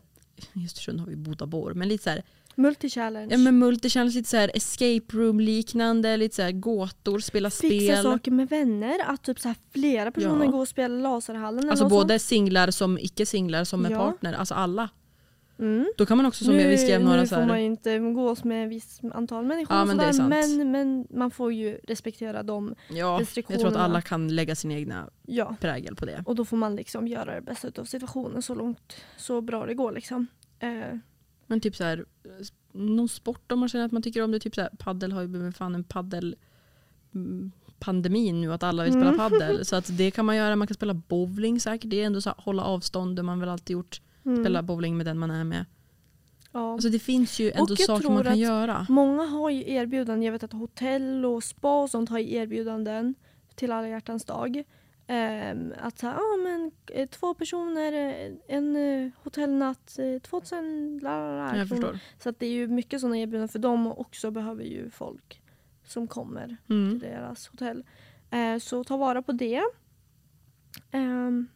i 0.53 0.65
Östersund 0.65 0.99
har 0.99 1.07
vi 1.07 1.15
Bodabor, 1.15 1.73
men 1.73 1.87
lite 1.87 2.03
så 2.03 2.09
här, 2.09 2.23
Multi-challenge. 2.55 3.27
ja, 3.31 3.37
men 3.37 3.59
multichallenge, 3.59 4.15
lite 4.15 4.29
så 4.29 4.37
här 4.37 4.51
escape 4.53 5.17
room 5.17 5.39
liknande, 5.39 6.17
lite 6.17 6.35
så 6.35 6.41
här 6.41 6.51
gåtor, 6.51 7.19
spela 7.19 7.49
Fixa 7.49 7.67
spel. 7.93 8.03
saker 8.03 8.31
med 8.31 8.49
vänner. 8.49 8.99
Att 9.05 9.23
typ 9.23 9.39
så 9.39 9.47
här 9.47 9.55
flera 9.71 10.11
personer 10.11 10.45
Ja. 10.45 10.51
går 10.51 10.59
och 10.61 10.67
spelar 10.67 10.97
Laserhallen 11.01 11.69
Alltså 11.69 11.87
både 11.89 12.19
singlar 12.19 12.71
som 12.71 12.97
icke-singlar 12.99 13.63
som 13.63 13.81
med 13.81 13.91
Ja. 13.91 13.97
partner, 13.97 14.33
alltså 14.33 14.53
alla. 14.53 14.89
Mm. 15.61 15.91
Då 15.97 16.05
kan 16.05 16.17
man 16.17 16.25
också 16.25 16.43
som 16.45 16.57
nu, 16.57 16.67
vi 16.67 16.77
skrev 16.77 17.03
några 17.03 17.21
nu 17.21 17.27
får 17.27 17.45
man 17.45 17.59
ju 17.59 17.65
inte 17.65 17.91
umgås 17.91 18.43
med 18.43 18.69
viss 18.69 19.01
antal 19.13 19.45
människor 19.45 19.77
Ja, 19.77 19.85
men 19.85 19.97
det 19.97 20.03
är 20.03 20.11
sådär, 20.11 20.41
sant. 20.41 20.57
men, 20.57 20.71
men 20.71 21.07
man 21.09 21.31
får 21.31 21.53
ju 21.53 21.79
respektera 21.83 22.43
dem. 22.43 22.75
ja, 22.89 22.95
jag 22.95 22.99
tror 22.99 23.13
att 23.13 23.19
restriktionerna. 23.21 23.79
alla 23.79 24.01
kan 24.01 24.35
lägga 24.35 24.55
sin 24.55 24.71
egna 24.71 25.09
Ja. 25.25 25.55
prägel 25.59 25.95
på 25.95 26.05
det. 26.05 26.23
Och 26.25 26.35
då 26.35 26.45
får 26.45 26.57
man 26.57 26.75
liksom 26.75 27.07
göra 27.07 27.35
det 27.35 27.41
bästa 27.41 27.81
av 27.81 27.85
situationen 27.85 28.41
så 28.41 28.55
långt, 28.55 28.93
så 29.17 29.41
bra 29.41 29.65
det 29.65 29.73
går 29.73 29.91
liksom. 29.91 30.27
Eh, 30.59 30.97
Men 31.47 31.59
typ 31.61 31.75
så 31.75 31.83
här, 31.83 32.05
någon 32.71 33.09
sport 33.09 33.51
om 33.51 33.59
man 33.59 33.69
känner 33.69 33.85
att 33.85 33.91
man 33.91 34.01
tycker 34.01 34.23
om 34.23 34.31
det. 34.31 34.39
Typ 34.39 34.55
så 34.55 34.61
här, 34.61 34.69
paddel 34.79 35.11
har 35.11 35.21
ju 35.21 35.27
blivit 35.27 35.57
fan 35.57 35.75
en 35.75 35.83
paddel 35.83 36.35
mm, 37.15 37.51
pandemin 37.79 38.41
nu 38.41 38.53
att 38.53 38.63
alla 38.63 38.83
vill 38.83 38.91
spela 38.93 39.07
Mm. 39.13 39.17
paddel. 39.17 39.65
Så 39.65 39.75
att 39.75 39.97
det 39.97 40.11
kan 40.11 40.25
man 40.25 40.35
göra. 40.35 40.55
Man 40.55 40.67
kan 40.67 40.75
spela 40.75 40.93
bowling 40.93 41.59
säkert. 41.59 41.89
Det 41.89 42.01
är 42.01 42.05
ändå 42.05 42.21
så 42.21 42.29
här, 42.29 42.35
hålla 42.41 42.63
avstånd. 42.63 43.15
Det 43.15 43.19
har 43.19 43.25
man 43.25 43.39
väl 43.39 43.49
alltid 43.49 43.73
gjort. 43.73 44.01
Mm, 44.25 44.43
Spela 44.43 44.63
bowling 44.63 44.97
med 44.97 45.05
den 45.05 45.17
man 45.19 45.31
är 45.31 45.43
med. 45.43 45.65
ja. 46.51 46.73
Alltså 46.73 46.89
det 46.89 46.99
finns 46.99 47.39
ju 47.39 47.51
ändå 47.51 47.75
saker 47.75 48.09
man 48.09 48.23
kan 48.23 48.39
göra. 48.39 48.85
Många 48.89 49.23
har 49.23 49.49
ju 49.49 49.69
erbjudanden, 49.73 50.23
jag 50.23 50.31
vet 50.31 50.43
att 50.43 50.53
hotell 50.53 51.25
och 51.25 51.43
spa 51.43 51.81
och 51.83 51.89
sånt 51.89 52.09
har 52.09 52.19
ju 52.19 52.33
erbjudanden 52.35 53.15
till 53.55 53.71
alla 53.71 53.87
hjärtans 53.87 54.25
dag. 54.25 54.63
Ehm, 55.07 55.73
att 55.81 55.99
så 55.99 56.07
här, 56.07 56.15
ah, 56.15 56.37
men, 56.43 56.71
eh, 56.93 57.09
två 57.09 57.33
personer, 57.33 57.93
eh, 57.93 58.31
en 58.47 58.75
eh, 58.75 59.11
hotellnatt, 59.23 59.99
eh, 59.99 60.21
2000 60.21 60.99
la, 61.03 61.19
la, 61.19 61.35
la, 61.51 61.57
Jag 61.57 61.69
förstår. 61.69 61.99
Så 62.19 62.29
att 62.29 62.39
det 62.39 62.45
är 62.45 62.51
ju 62.51 62.67
mycket 62.67 63.01
sådana 63.01 63.17
erbjudanden 63.17 63.47
för 63.49 63.59
dem 63.59 63.87
och 63.87 63.99
också 63.99 64.31
behöver 64.31 64.63
ju 64.63 64.89
folk 64.89 65.41
som 65.85 66.07
kommer 66.07 66.47
till 66.67 66.75
Mm. 66.75 66.99
deras 66.99 67.47
hotell. 67.47 67.83
Eh, 68.29 68.57
så 68.59 68.83
ta 68.83 68.97
vara 68.97 69.21
på 69.21 69.31
det. 69.31 69.61
Ehm, 70.91 71.47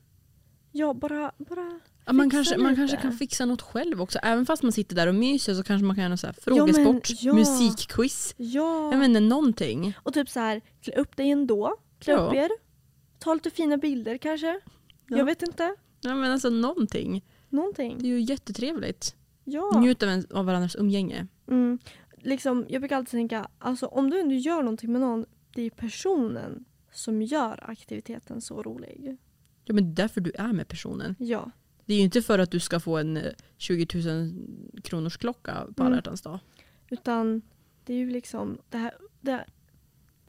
ja, 0.77 0.93
bara, 0.93 1.31
bara 1.37 1.79
Ja, 2.05 2.13
man, 2.13 2.29
kanske, 2.29 2.57
man 2.57 2.69
lite. 2.69 2.79
kanske 2.81 2.97
kan 2.97 3.13
fixa 3.13 3.45
något 3.45 3.61
själv 3.61 4.01
också. 4.01 4.19
Även 4.23 4.45
fast 4.45 4.63
man 4.63 4.71
sitter 4.71 4.95
där 4.95 5.07
och 5.07 5.15
myser 5.15 5.53
så 5.53 5.63
kanske 5.63 5.85
man 5.85 5.95
kan 5.95 6.01
göra 6.01 6.09
något 6.09 6.19
så 6.19 6.27
här 6.27 6.35
Ja, 6.45 6.65
men- 6.65 6.73
frågesport, 6.73 7.21
ja. 7.21 7.33
musikquiz. 7.33 8.33
Ja. 8.37 8.91
Jag 8.93 9.05
inte, 9.05 9.19
någonting. 9.19 9.93
Och 10.03 10.13
typ 10.13 10.29
så 10.29 10.39
här, 10.39 10.61
klä 10.81 10.93
upp 10.95 11.15
dig 11.17 11.31
ändå. 11.31 11.75
Klä 11.99 12.13
Ja. 12.13 12.19
upp 12.19 12.33
er. 12.33 12.49
Ta 13.19 13.33
lite 13.33 13.49
fina 13.49 13.77
bilder 13.77 14.17
kanske. 14.17 14.59
Ja. 15.07 15.17
Jag 15.17 15.25
vet 15.25 15.41
inte. 15.41 15.75
Ja, 16.01 16.15
men 16.15 16.31
alltså 16.31 16.49
någonting. 16.49 17.25
Det 17.49 17.55
Någonting. 17.55 17.97
är 17.99 18.05
ju 18.05 18.21
jättetrevligt. 18.21 19.15
Ja. 19.43 19.79
Njut 19.79 20.03
av, 20.03 20.09
en, 20.09 20.25
av 20.33 20.45
varandras 20.45 20.75
umgänge. 20.75 21.27
Mm. 21.47 21.79
Liksom, 22.17 22.65
jag 22.69 22.81
brukar 22.81 22.95
alltid 22.97 23.11
tänka, 23.11 23.47
alltså, 23.59 23.85
om 23.85 24.09
du 24.09 24.19
ändå 24.19 24.35
gör 24.35 24.57
någonting 24.63 24.91
med 24.91 25.01
någon, 25.01 25.25
det 25.55 25.61
är 25.61 25.69
personen 25.69 26.65
som 26.91 27.21
gör 27.21 27.69
aktiviteten 27.69 28.41
så 28.41 28.61
rolig. 28.63 29.17
Ja, 29.65 29.73
men 29.73 29.83
det 29.83 30.01
är 30.01 30.03
därför 30.03 30.21
du 30.21 30.31
är 30.37 30.53
med 30.53 30.67
personen. 30.67 31.15
Ja. 31.19 31.51
Det 31.85 31.93
är 31.93 31.97
ju 31.97 32.03
inte 32.03 32.21
för 32.21 32.39
att 32.39 32.51
du 32.51 32.59
ska 32.59 32.79
få 32.79 32.97
en 32.97 33.17
eh, 33.17 33.31
20 33.57 33.87
000 34.11 34.81
kronors 34.83 35.17
klocka 35.17 35.53
på 35.53 35.83
alla 35.83 35.87
Mm. 35.87 35.97
hjärtans 35.97 36.21
dag. 36.21 36.39
Utan 36.89 37.41
det 37.85 37.93
är 37.93 37.97
ju 37.97 38.09
liksom 38.09 38.57
det 38.69 38.77
här, 38.77 38.93
det 39.21 39.31
här 39.31 39.45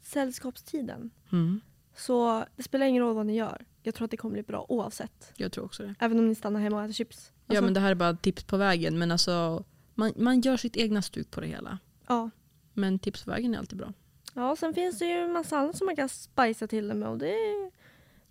sällskapstiden. 0.03 1.11
Mm. 1.32 1.61
Så 1.97 2.45
det 2.57 2.62
spelar 2.62 2.87
ingen 2.87 3.03
roll 3.03 3.14
vad 3.14 3.26
ni 3.26 3.37
gör. 3.37 3.64
Jag 3.82 3.95
tror 3.95 4.05
att 4.05 4.11
det 4.11 4.16
kommer 4.16 4.32
bli 4.32 4.43
bra 4.43 4.66
oavsett. 4.68 5.32
Jag 5.37 5.53
tror 5.53 5.64
också 5.64 5.82
det. 5.82 5.95
Även 5.99 6.18
om 6.18 6.28
ni 6.28 6.34
stannar 6.34 6.61
hemma 6.61 6.76
och 6.76 6.82
äter 6.84 6.93
chips. 6.93 7.32
Ja 7.47 7.53
Alltså, 7.53 7.64
men 7.64 7.74
det 7.74 7.80
här 7.80 7.91
är 7.91 7.95
bara 7.95 8.16
tips 8.16 8.45
på 8.45 8.57
vägen. 8.57 8.99
Men 8.99 9.11
alltså, 9.11 9.64
man, 9.95 10.12
man 10.16 10.41
gör 10.41 10.57
sitt 10.57 10.76
egna 10.76 11.03
stuk 11.03 11.30
på 11.30 11.41
det 11.41 11.47
hela. 11.47 11.78
ja. 12.09 12.30
Men 12.78 12.99
tips 12.99 13.24
på 13.24 13.30
vägen 13.30 13.55
är 13.55 13.59
alltid 13.59 13.78
bra. 13.78 13.93
ja, 14.34 14.57
sen 14.57 14.74
finns 14.74 14.99
det 14.99 15.05
ju 15.07 15.12
en 15.18 15.32
massa 15.32 15.59
annat 15.59 15.76
som 15.76 15.87
man 15.87 15.97
kan 15.97 16.09
spicea 16.09 16.68
till 16.68 16.89
det 16.89 16.95
med. 16.95 17.09
Och 17.09 17.18
det 17.18 17.28
är 17.30 17.70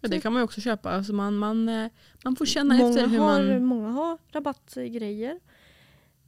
Ja, 0.06 0.10
det 0.10 0.22
kan 0.22 0.34
man 0.34 0.40
ju 0.40 0.44
också 0.44 0.62
köpa. 0.62 0.90
Alltså 0.92 1.14
man, 1.14 1.38
man, 1.38 1.70
eh, 1.70 1.90
man 2.24 2.36
får 2.36 2.46
känna 2.46 2.76
många, 2.76 2.90
efter 2.90 3.08
hur 3.08 3.20
har, 3.20 3.44
man... 3.44 3.66
många 3.66 3.90
har 3.90 4.18
rabattgrejer. 4.32 5.40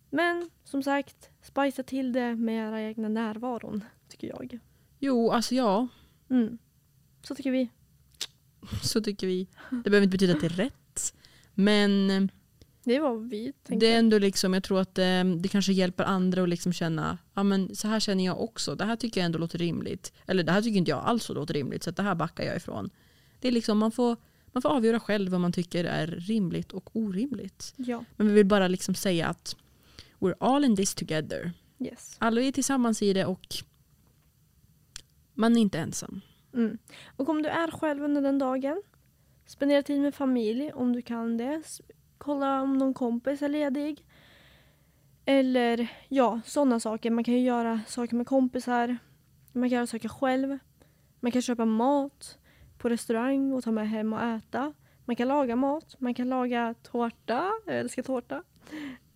Men 0.09 0.49
som 0.63 0.83
sagt, 0.83 1.29
spicea 1.41 1.83
till 1.83 2.13
det 2.13 2.35
med 2.35 2.67
era 2.67 2.81
egna 2.81 3.09
närvaron, 3.09 3.83
tycker 4.09 4.27
jag. 4.27 4.59
Jo, 4.99 5.31
alltså 5.31 5.55
ja. 5.55 5.87
Mm. 6.29 6.57
Så 7.21 7.35
tycker 7.35 7.51
vi. 7.51 7.69
Så 8.83 9.01
tycker 9.01 9.27
vi. 9.27 9.47
Det 9.69 9.89
behöver 9.89 10.03
inte 10.03 10.17
betyda 10.17 10.33
att 10.33 10.41
det 10.41 10.47
är 10.47 10.49
rätt. 10.49 11.13
Men 11.53 12.09
eh, 12.09 12.23
Det 12.83 12.95
är 12.95 13.01
vad 13.01 13.29
vi 13.29 13.53
tänker. 13.63 13.87
det 13.87 13.93
är 13.93 13.99
ändå 13.99 14.19
liksom, 14.19 14.53
jag 14.53 14.63
tror 14.63 14.79
att 14.79 14.97
eh, 14.97 15.23
det 15.23 15.49
kanske 15.51 15.73
hjälper 15.73 16.03
andra 16.03 16.43
att 16.43 16.49
liksom 16.49 16.73
känna, 16.73 17.17
ja 17.33 17.43
men 17.43 17.75
så 17.75 17.87
här 17.87 17.99
känner 17.99 18.25
jag 18.25 18.41
också. 18.41 18.75
Det 18.75 18.85
här 18.85 18.95
tycker 18.95 19.21
jag 19.21 19.25
ändå 19.25 19.39
låter 19.39 19.57
rimligt. 19.57 20.13
Eller 20.25 20.43
det 20.43 20.51
här 20.51 20.61
tycker 20.61 20.77
inte 20.77 20.91
jag 20.91 21.03
alls 21.05 21.29
låter 21.29 21.53
rimligt 21.53 21.83
så 21.83 21.91
det 21.91 22.03
här 22.03 22.15
backar 22.15 22.43
jag 22.43 22.55
ifrån. 22.55 22.89
Det 23.39 23.47
är 23.47 23.51
liksom, 23.51 23.77
man 23.77 23.91
får, 23.91 24.17
man 24.47 24.61
får 24.61 24.69
avgöra 24.69 24.99
själv 24.99 25.31
vad 25.31 25.41
man 25.41 25.51
tycker 25.51 25.85
är 25.85 26.07
rimligt 26.07 26.71
och 26.71 26.89
orimligt. 26.93 27.73
Ja, 27.75 28.03
Men 28.15 28.27
vi 28.27 28.33
vill 28.33 28.45
bara 28.45 28.67
liksom 28.67 28.95
säga 28.95 29.27
att 29.27 29.55
we're 30.19 30.35
all 30.39 30.65
in 30.65 30.75
this 30.75 30.95
together. 30.95 31.51
yes. 31.79 32.15
Alla 32.19 32.41
är 32.41 32.51
tillsammans 32.51 33.01
i 33.01 33.13
det 33.13 33.25
och 33.25 33.47
man 35.33 35.57
är 35.57 35.61
inte 35.61 35.79
ensam. 35.79 36.21
Mm. 36.53 36.77
Och 37.15 37.29
om 37.29 37.41
du 37.43 37.49
är 37.49 37.71
själv 37.71 38.03
under 38.03 38.21
den 38.21 38.39
dagen, 38.39 38.81
spendera 39.45 39.83
tid 39.83 40.01
med 40.01 40.15
familj 40.15 40.71
om 40.73 40.93
du 40.93 41.01
kan 41.01 41.37
det. 41.37 41.61
Kolla 42.17 42.61
om 42.61 42.77
någon 42.77 42.93
kompis 42.93 43.41
är 43.41 43.49
ledig. 43.49 44.05
Eller 45.25 45.87
ja, 46.07 46.41
sådana 46.45 46.79
saker. 46.79 47.11
Man 47.11 47.23
kan 47.23 47.33
ju 47.33 47.39
göra 47.39 47.81
saker 47.87 48.15
med 48.15 48.27
kompisar. 48.27 48.97
Man 49.51 49.69
kan 49.69 49.75
göra 49.75 49.87
saker 49.87 50.09
själv. 50.09 50.57
Man 51.19 51.31
kan 51.31 51.41
köpa 51.41 51.65
mat 51.65 52.36
på 52.77 52.89
restaurang 52.89 53.53
och 53.53 53.63
ta 53.63 53.71
med 53.71 53.89
hem 53.89 54.13
och 54.13 54.21
äta. 54.21 54.73
Man 55.05 55.15
kan 55.15 55.27
laga 55.27 55.55
mat. 55.55 55.95
Man 55.99 56.13
kan 56.13 56.29
laga 56.29 56.75
tårta. 56.83 57.51
Jag 57.65 57.79
älskar 57.79 58.03
tårta. 58.03 58.43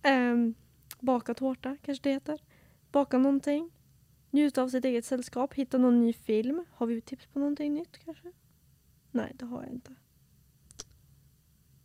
Ehm, 0.02 0.54
baka 1.00 1.34
tårta 1.34 1.76
kanske 1.82 2.08
det 2.08 2.12
heter. 2.12 2.38
Baka 2.92 3.18
någonting. 3.18 3.70
Njuta 4.30 4.62
av 4.62 4.68
sitt 4.68 4.84
eget 4.84 5.04
sällskap. 5.04 5.54
Hitta 5.54 5.78
någon 5.78 6.00
ny 6.00 6.12
film. 6.12 6.64
Har 6.74 6.86
vi 6.86 7.00
tips 7.00 7.26
på 7.26 7.38
någonting 7.38 7.74
nytt 7.74 7.98
kanske? 8.04 8.32
Nej, 9.10 9.32
det 9.34 9.44
har 9.44 9.62
jag 9.62 9.72
inte. 9.72 9.94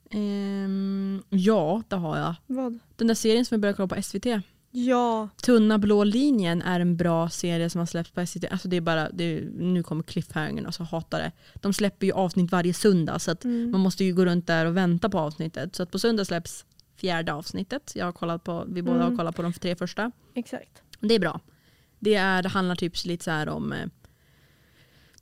Ehm, 0.09 1.23
ja, 1.29 1.83
det 1.87 1.95
har 1.95 2.17
jag. 2.17 2.35
Vad? 2.47 2.79
Den 2.95 3.07
där 3.07 3.15
serien 3.15 3.45
som 3.45 3.55
vi 3.55 3.61
började 3.61 3.75
kolla 3.75 3.87
på 3.87 4.01
SVT. 4.01 4.25
Ja, 4.71 5.29
Tunna 5.43 5.77
blå 5.77 6.03
linjen 6.03 6.61
är 6.61 6.79
en 6.79 6.97
bra 6.97 7.29
serie 7.29 7.69
som 7.69 7.79
har 7.79 7.85
släppts 7.85 8.11
på 8.11 8.25
SVT. 8.25 8.45
Alltså 8.51 8.67
det 8.67 8.77
är 8.77 8.81
bara, 8.81 9.09
det 9.09 9.23
är, 9.23 9.41
nu 9.57 9.83
kommer 9.83 10.03
cliffhangern, 10.03 10.65
alltså 10.65 10.83
hatar 10.83 11.19
det. 11.19 11.31
De 11.55 11.73
släpper 11.73 12.05
ju 12.07 12.13
avsnitt 12.13 12.51
varje 12.51 12.73
söndag 12.73 13.19
så 13.19 13.35
mm. 13.43 13.71
man 13.71 13.81
måste 13.81 14.03
ju 14.03 14.13
gå 14.13 14.25
runt 14.25 14.47
där 14.47 14.65
och 14.65 14.77
vänta 14.77 15.09
på 15.09 15.19
avsnittet. 15.19 15.75
Så 15.75 15.83
att 15.83 15.91
på 15.91 15.99
söndag 15.99 16.25
släpps 16.25 16.65
fjärde 16.95 17.33
avsnittet. 17.33 17.91
Jag 17.95 18.05
har 18.05 18.11
kollat 18.11 18.43
på, 18.43 18.65
vi 18.67 18.81
båda 18.81 18.97
har 18.99 19.05
Mm. 19.05 19.17
kollat 19.17 19.35
på 19.35 19.41
de 19.41 19.53
tre 19.53 19.75
första. 19.75 20.11
exakt. 20.33 20.81
Det 20.99 21.15
är 21.15 21.19
bra. 21.19 21.39
Det, 21.99 22.15
är, 22.15 22.43
det 22.43 22.49
handlar 22.49 22.75
typ 22.75 23.05
lite 23.05 23.23
så 23.23 23.51
om 23.51 23.73
eh, 23.73 23.87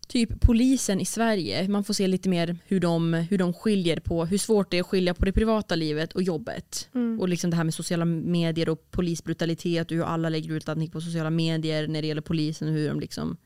typ 0.08 0.42
polisen 0.42 1.00
i 1.00 1.06
Sverige. 1.06 1.68
Man 1.68 1.84
får 1.84 1.94
se 1.94 2.08
lite 2.08 2.30
mer 2.30 2.58
hur 2.66 2.80
de, 2.80 3.14
hur 3.14 3.38
de 3.38 3.54
skiljer 3.54 4.00
på 4.00 4.26
hur 4.26 4.38
svårt 4.38 4.72
det 4.72 4.78
är 4.78 4.82
att 4.82 4.88
skilja 4.88 5.14
på 5.14 5.26
det 5.26 5.32
privata 5.32 5.76
livet 5.76 6.14
och 6.14 6.24
jobbet. 6.24 6.90
Mm. 6.96 7.20
Och 7.20 7.30
liksom 7.30 7.50
det 7.50 7.56
här 7.58 7.64
med 7.64 7.74
sociala 7.74 8.06
medier 8.06 8.70
och 8.70 8.92
polisbrutalitet 8.92 9.92
och 9.92 9.98
hur 9.98 10.04
alla 10.04 10.30
lägger 10.30 10.54
ut 10.54 10.70
allting 10.70 10.90
på 10.90 11.02
sociala 11.02 11.30
medier 11.30 11.88
när 11.88 12.02
det 12.02 12.08
ggäller 12.08 12.22
polisen 12.22 12.68
och 12.68 12.74
hur 12.74 12.88
de 12.88 13.00
liksom 13.00 13.38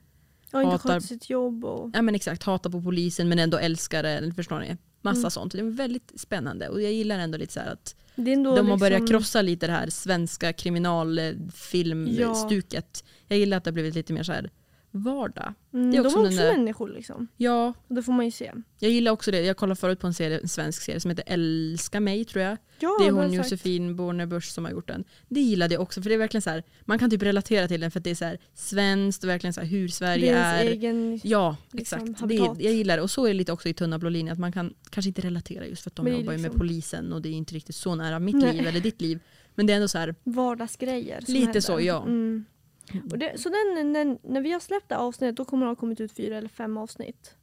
Och 0.54 0.62
inte 0.64 0.76
hatar- 0.76 1.00
sitt 1.00 1.30
jobb 1.30 1.66
och... 1.66 1.90
ja 1.94 2.02
men 2.02 2.16
exakt 2.16 2.44
hatar 2.44 2.70
på 2.70 2.82
polisen 2.82 3.30
men 3.30 3.40
ändå 3.40 3.58
älskar 3.58 4.04
det. 4.04 4.32
Förstår 4.36 4.60
ni? 4.60 4.78
Massa 5.02 5.20
Mm. 5.20 5.32
sånt. 5.32 5.52
Det 5.52 5.60
är 5.60 5.64
väldigt 5.64 6.12
spännande 6.16 6.70
och 6.70 6.82
jag 6.82 6.92
gillar 6.94 7.20
ändå 7.20 7.38
lite 7.38 7.54
så 7.54 7.60
här 7.60 7.72
att 7.72 7.96
de 8.16 8.46
har 8.70 8.78
börjat 8.78 9.02
liksom- 9.02 9.08
krossa 9.20 9.42
lite 9.42 9.68
det 9.68 9.74
här 9.74 9.90
svenska 9.90 10.54
kriminalfilmstuket. 10.54 13.04
Jag 13.28 13.40
gillar 13.40 13.58
att 13.58 13.64
det 13.64 13.68
har 13.70 13.74
blivit 13.74 13.96
lite 13.96 14.14
mer 14.14 14.24
så 14.24 14.32
här 14.32 14.50
vardag. 14.92 15.54
Mm, 15.74 15.92
det 15.92 15.98
är 15.98 16.02
de 16.04 16.08
också 16.08 16.20
är 16.20 16.24
den 16.24 16.32
också 16.34 16.42
där- 16.44 16.58
människor 16.58 16.90
liksom. 16.90 17.28
Ja, 17.38 17.74
Och 17.88 17.96
det 17.96 18.04
får 18.04 18.14
man 18.14 18.26
ju 18.26 18.32
se. 18.32 18.52
jag 18.80 18.92
gillar 18.92 19.12
också 19.12 19.32
det. 19.32 19.42
Jag 19.42 19.58
kollade 19.58 19.76
förut 19.80 20.00
på 20.00 20.08
en, 20.08 20.14
serie, 20.14 20.40
en 20.40 20.48
svensk 20.48 20.82
serie 20.82 21.00
som 21.00 21.10
heter 21.12 21.24
Älska 21.28 22.00
mig 22.00 22.26
tror 22.26 22.44
jag. 22.44 22.58
Ja, 22.80 22.98
Det 23.00 23.08
är 23.08 23.12
hon. 23.12 23.34
Josefin 23.34 23.96
Bornebusch 23.96 24.44
som 24.52 24.66
har 24.66 24.72
gjort 24.72 24.88
den. 24.88 25.04
Det 25.28 25.42
gillade 25.42 25.74
jag 25.74 25.82
också 25.82 26.02
för 26.02 26.10
det 26.10 26.16
är 26.16 26.20
verkligen 26.20 26.42
så 26.42 26.50
här, 26.50 26.64
man 26.86 27.00
kan 27.00 27.10
typ 27.10 27.22
relatera 27.24 27.68
till 27.68 27.82
den 27.82 27.92
för 27.92 28.00
att 28.00 28.04
det 28.04 28.10
är 28.10 28.16
så 28.16 28.26
här 28.26 28.40
svenskt 28.54 29.24
och 29.24 29.30
verkligen 29.30 29.54
så 29.54 29.62
hur 29.62 29.86
Det 29.88 29.92
Sverige 29.94 30.36
är 30.36 30.54
ens 30.56 30.68
är. 30.68 30.72
egen... 30.72 31.20
Ja, 31.24 31.58
liksom, 31.72 32.04
exakt. 32.10 32.28
Det, 32.30 32.36
jag 32.36 32.74
gillar 32.74 32.98
det. 32.98 33.04
Och 33.04 33.12
så 33.12 33.24
är 33.26 33.28
det 33.28 33.34
lite 33.34 33.52
också 33.52 33.70
i 33.70 33.74
Tunna 33.74 34.00
blå 34.00 34.10
linjen 34.10 34.34
att 34.34 34.40
man 34.40 34.52
kan 34.52 34.74
kanske 34.90 35.08
inte 35.10 35.22
relatera 35.22 35.66
just 35.68 35.84
för 35.84 35.90
att 35.90 35.96
de 35.96 36.04
Men 36.04 36.14
det 36.14 36.18
är 36.18 36.22
jobbar 36.22 36.34
ju 36.34 36.38
med 36.38 36.44
liksom- 36.44 36.60
polisen 36.60 37.14
och 37.14 37.22
det 37.22 37.30
är 37.30 37.34
inte 37.34 37.56
riktigt 37.56 37.76
så 37.76 37.96
nära 37.96 38.20
mitt 38.20 38.36
Nej. 38.36 38.54
liv 38.58 38.68
eller 38.68 38.80
ditt 38.82 39.02
liv. 39.02 39.20
Men 39.56 39.66
det 39.68 39.74
är 39.74 39.76
ändå 39.76 39.88
så 39.88 39.98
här, 39.98 40.16
vardagsgrejer. 40.24 41.20
Lite 41.28 41.40
händer. 41.46 41.60
så, 41.60 41.82
ja. 41.82 42.04
Mm. 42.04 42.46
Det, 43.06 43.42
så 43.42 43.50
den, 43.50 43.94
när, 43.94 44.18
när 44.24 44.42
vi 44.42 44.52
har 44.52 44.60
släppt 44.60 44.90
det 44.90 44.98
avsnittet 44.98 45.36
då 45.36 45.46
kommer 45.46 45.66
det 45.66 45.72
ha 45.72 45.76
kommit 45.76 46.00
ut 46.02 46.12
fyra 46.12 46.38
eller 46.38 46.50
fem 46.50 46.78
avsnitt. 46.78 47.36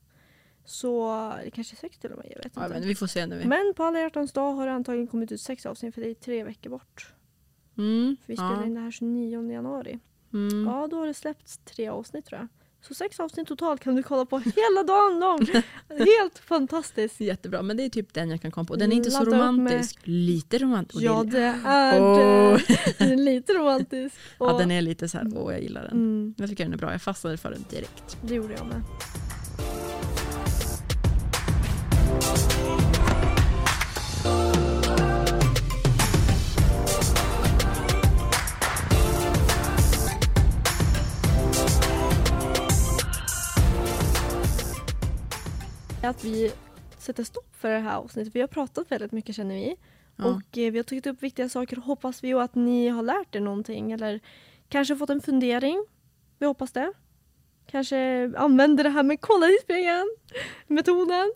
Så 0.64 1.32
det 1.44 1.50
kanske 1.50 1.74
är 1.74 1.78
sex 1.78 1.98
till 1.98 2.12
och 2.12 2.18
med, 2.18 2.26
jag 2.30 2.42
vet 2.44 2.52
ja, 2.56 2.64
inte. 2.64 2.78
men 2.78 2.88
vi 2.88 2.94
får 2.94 3.06
se 3.06 3.26
nu. 3.26 3.44
Men 3.44 3.74
på 3.76 3.84
alla 3.84 4.00
hjärtans 4.00 4.32
dag 4.32 4.52
har 4.52 4.66
det 4.66 4.72
antagligen 4.72 5.06
kommit 5.06 5.32
ut 5.32 5.40
sex 5.40 5.66
avsnitt 5.66 5.94
för 5.94 6.02
det 6.02 6.10
är 6.10 6.14
tre 6.14 6.44
veckor 6.44 6.70
bort. 6.70 7.14
Mm, 7.78 8.16
För 8.20 8.32
vi 8.32 8.36
spelar 8.36 8.60
ja, 8.60 8.66
in 8.66 8.74
det 8.74 8.80
här 8.80 8.90
29 8.90 9.52
januari. 9.52 9.98
mm. 10.32 10.64
Ja, 10.64 10.88
då 10.90 10.96
har 10.98 11.06
det 11.06 11.14
släppts 11.14 11.58
tre 11.58 11.88
avsnitt 11.88 12.24
tror 12.24 12.40
jag. 12.40 12.48
Så 12.88 12.94
sex 12.94 13.20
avsnitt 13.20 13.48
totalt 13.48 13.80
kan 13.80 13.94
du 13.96 14.02
kolla 14.02 14.24
på 14.26 14.38
hela 14.38 14.82
dagen 14.86 15.20
lång. 15.20 15.62
Helt 15.98 16.38
fantastiskt. 16.38 17.20
Jättebra, 17.20 17.62
men 17.62 17.76
det 17.76 17.84
är 17.84 17.88
typ 17.88 18.14
den 18.14 18.30
jag 18.30 18.42
kan 18.42 18.50
komma 18.50 18.64
på. 18.64 18.76
Den 18.76 18.92
är 18.92 18.96
inte 18.96 19.10
så 19.10 19.18
Ladda 19.24 19.30
med- 19.30 19.40
romantisk. 19.48 19.98
Lite 20.04 20.58
romantisk. 20.62 21.02
Ja, 21.04 21.24
det, 21.24 21.54
är 21.66 22.00
Åh. 22.02 22.60
det. 22.98 23.16
Lite 23.16 23.52
romantisk. 23.52 24.14
Och, 24.38 24.48
ja, 24.50 24.58
den 24.58 24.70
är 24.70 24.82
lite 24.82 25.08
så 25.08 25.18
här, 25.18 25.26
åh 25.36 25.52
jag 25.52 25.62
gillar 25.62 25.82
den. 25.82 25.92
mm, 25.92 26.34
Jag 26.38 26.48
tycker 26.48 26.64
den 26.64 26.72
är 26.72 26.76
bra, 26.78 26.92
jag 26.92 27.02
fastnade 27.02 27.36
för 27.36 27.50
den 27.50 27.64
direkt. 27.70 28.16
det 28.22 28.34
gjorde 28.34 28.54
jag 28.54 28.66
med. 28.66 28.82
Att 46.08 46.24
vi 46.24 46.52
sätter 46.98 47.24
stopp 47.24 47.56
för 47.56 47.70
det 47.70 47.78
här 47.78 47.96
avsnittet. 47.96 48.34
Vi 48.34 48.40
har 48.40 48.48
pratat 48.48 48.90
väldigt 48.92 49.12
mycket 49.12 49.36
känner 49.36 49.54
vi. 49.54 49.76
Ja. 50.16 50.24
Och 50.24 50.58
eh, 50.58 50.72
vi 50.72 50.78
har 50.78 50.82
tagit 50.82 51.06
upp 51.06 51.22
viktiga 51.22 51.48
saker. 51.48 51.76
Hoppas 51.76 52.24
vi 52.24 52.34
och 52.34 52.42
att 52.42 52.54
ni 52.54 52.88
har 52.88 53.02
lärt 53.02 53.34
er 53.34 53.40
någonting. 53.40 53.92
Eller 53.92 54.20
kanske 54.68 54.96
fått 54.96 55.10
en 55.10 55.20
fundering. 55.20 55.86
Vi 56.38 56.46
hoppas 56.46 56.72
det. 56.72 56.92
Kanske 57.70 58.32
använder 58.36 58.84
det 58.84 58.90
här 58.90 59.02
med 59.02 59.20
kolla 59.20 59.46
i 59.46 59.56
spegeln. 59.62 60.16
Metoden. 60.66 61.32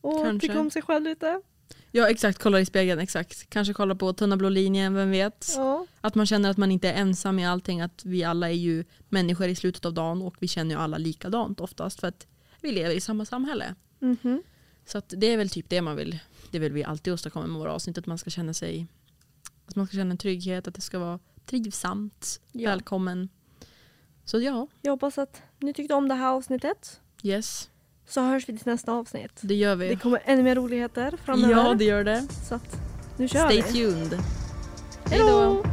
Och 0.00 0.24
Kanske. 0.24 0.48
tycka 0.48 0.60
om 0.60 0.70
sig 0.70 0.82
själv 0.82 1.04
lite. 1.04 1.40
ja 1.90 2.08
exakt, 2.10 2.38
kolla 2.38 2.60
i 2.60 2.66
spegeln. 2.66 3.00
Exakt. 3.00 3.50
Kanske 3.50 3.74
kolla 3.74 3.94
på 3.94 4.12
Tunna 4.12 4.36
blå 4.36 4.48
linjen, 4.48 4.94
vem 4.94 5.10
vet. 5.10 5.54
Ja. 5.56 5.86
Att 6.00 6.14
man 6.14 6.26
känner 6.26 6.50
att 6.50 6.56
man 6.56 6.70
inte 6.72 6.88
är 6.88 7.00
ensam 7.00 7.38
i 7.38 7.46
allting. 7.46 7.80
Att 7.80 8.04
vi 8.04 8.24
alla 8.24 8.50
är 8.50 8.54
ju 8.54 8.84
människor 9.08 9.48
i 9.48 9.54
slutet 9.54 9.84
av 9.84 9.94
dagen 9.94 10.22
och 10.22 10.36
vi 10.38 10.48
känner 10.48 10.74
ju 10.74 10.80
alla 10.80 10.98
likadant 10.98 11.60
oftast. 11.60 12.00
För 12.00 12.08
att 12.08 12.26
vi 12.62 12.72
lever 12.72 12.94
i 12.94 13.00
samma 13.00 13.24
samhälle. 13.24 13.74
Mhm. 13.98 14.42
Så 14.86 14.98
att 14.98 15.14
det 15.16 15.26
är 15.26 15.36
väl 15.36 15.50
typ 15.50 15.68
det 15.68 15.82
man 15.82 15.96
vill. 15.96 16.18
Det 16.50 16.58
vill 16.58 16.72
vi 16.72 16.84
alltid 16.84 17.12
åstadkomma 17.12 17.46
med 17.46 17.58
våra 17.58 17.72
avsnitt. 17.72 17.98
Att 17.98 18.06
man 18.06 18.18
ska 18.18 18.30
känna 18.30 18.54
sig 18.54 18.86
att 19.66 19.76
man 19.76 19.86
ska 19.86 19.96
känna 19.96 20.10
en 20.10 20.18
trygghet. 20.18 20.68
Att 20.68 20.74
det 20.74 20.80
ska 20.80 20.98
vara 20.98 21.18
trivsamt. 21.46 22.40
Ja. 22.52 22.70
Välkommen. 22.70 23.28
Så 24.24 24.40
ja, 24.40 24.66
Jag 24.80 24.92
hoppas 24.92 25.18
att 25.18 25.42
ni 25.60 25.72
tyckte 25.74 25.94
om 25.94 26.08
det 26.08 26.14
här 26.14 26.28
avsnittet. 26.32 27.00
yes. 27.22 27.68
Så 28.08 28.20
hörs 28.20 28.48
vi 28.48 28.58
till 28.58 28.66
nästa 28.72 28.92
avsnitt. 28.92 29.40
Det 29.42 29.54
gör 29.54 29.76
vi. 29.76 29.88
Det 29.88 29.96
kommer 29.96 30.22
ännu 30.24 30.42
mer 30.42 30.54
roligheter 30.54 31.14
framöver. 31.24 31.52
Ja, 31.54 31.74
det 31.74 31.84
gör 31.84 32.04
det. 32.04 32.26
Så 32.48 32.54
att 32.54 32.76
nu 33.18 33.28
kör 33.28 33.46
Stay 33.48 33.62
vi. 33.62 33.72
tuned. 33.72 34.18
Hej 35.10 35.18
då! 35.20 35.64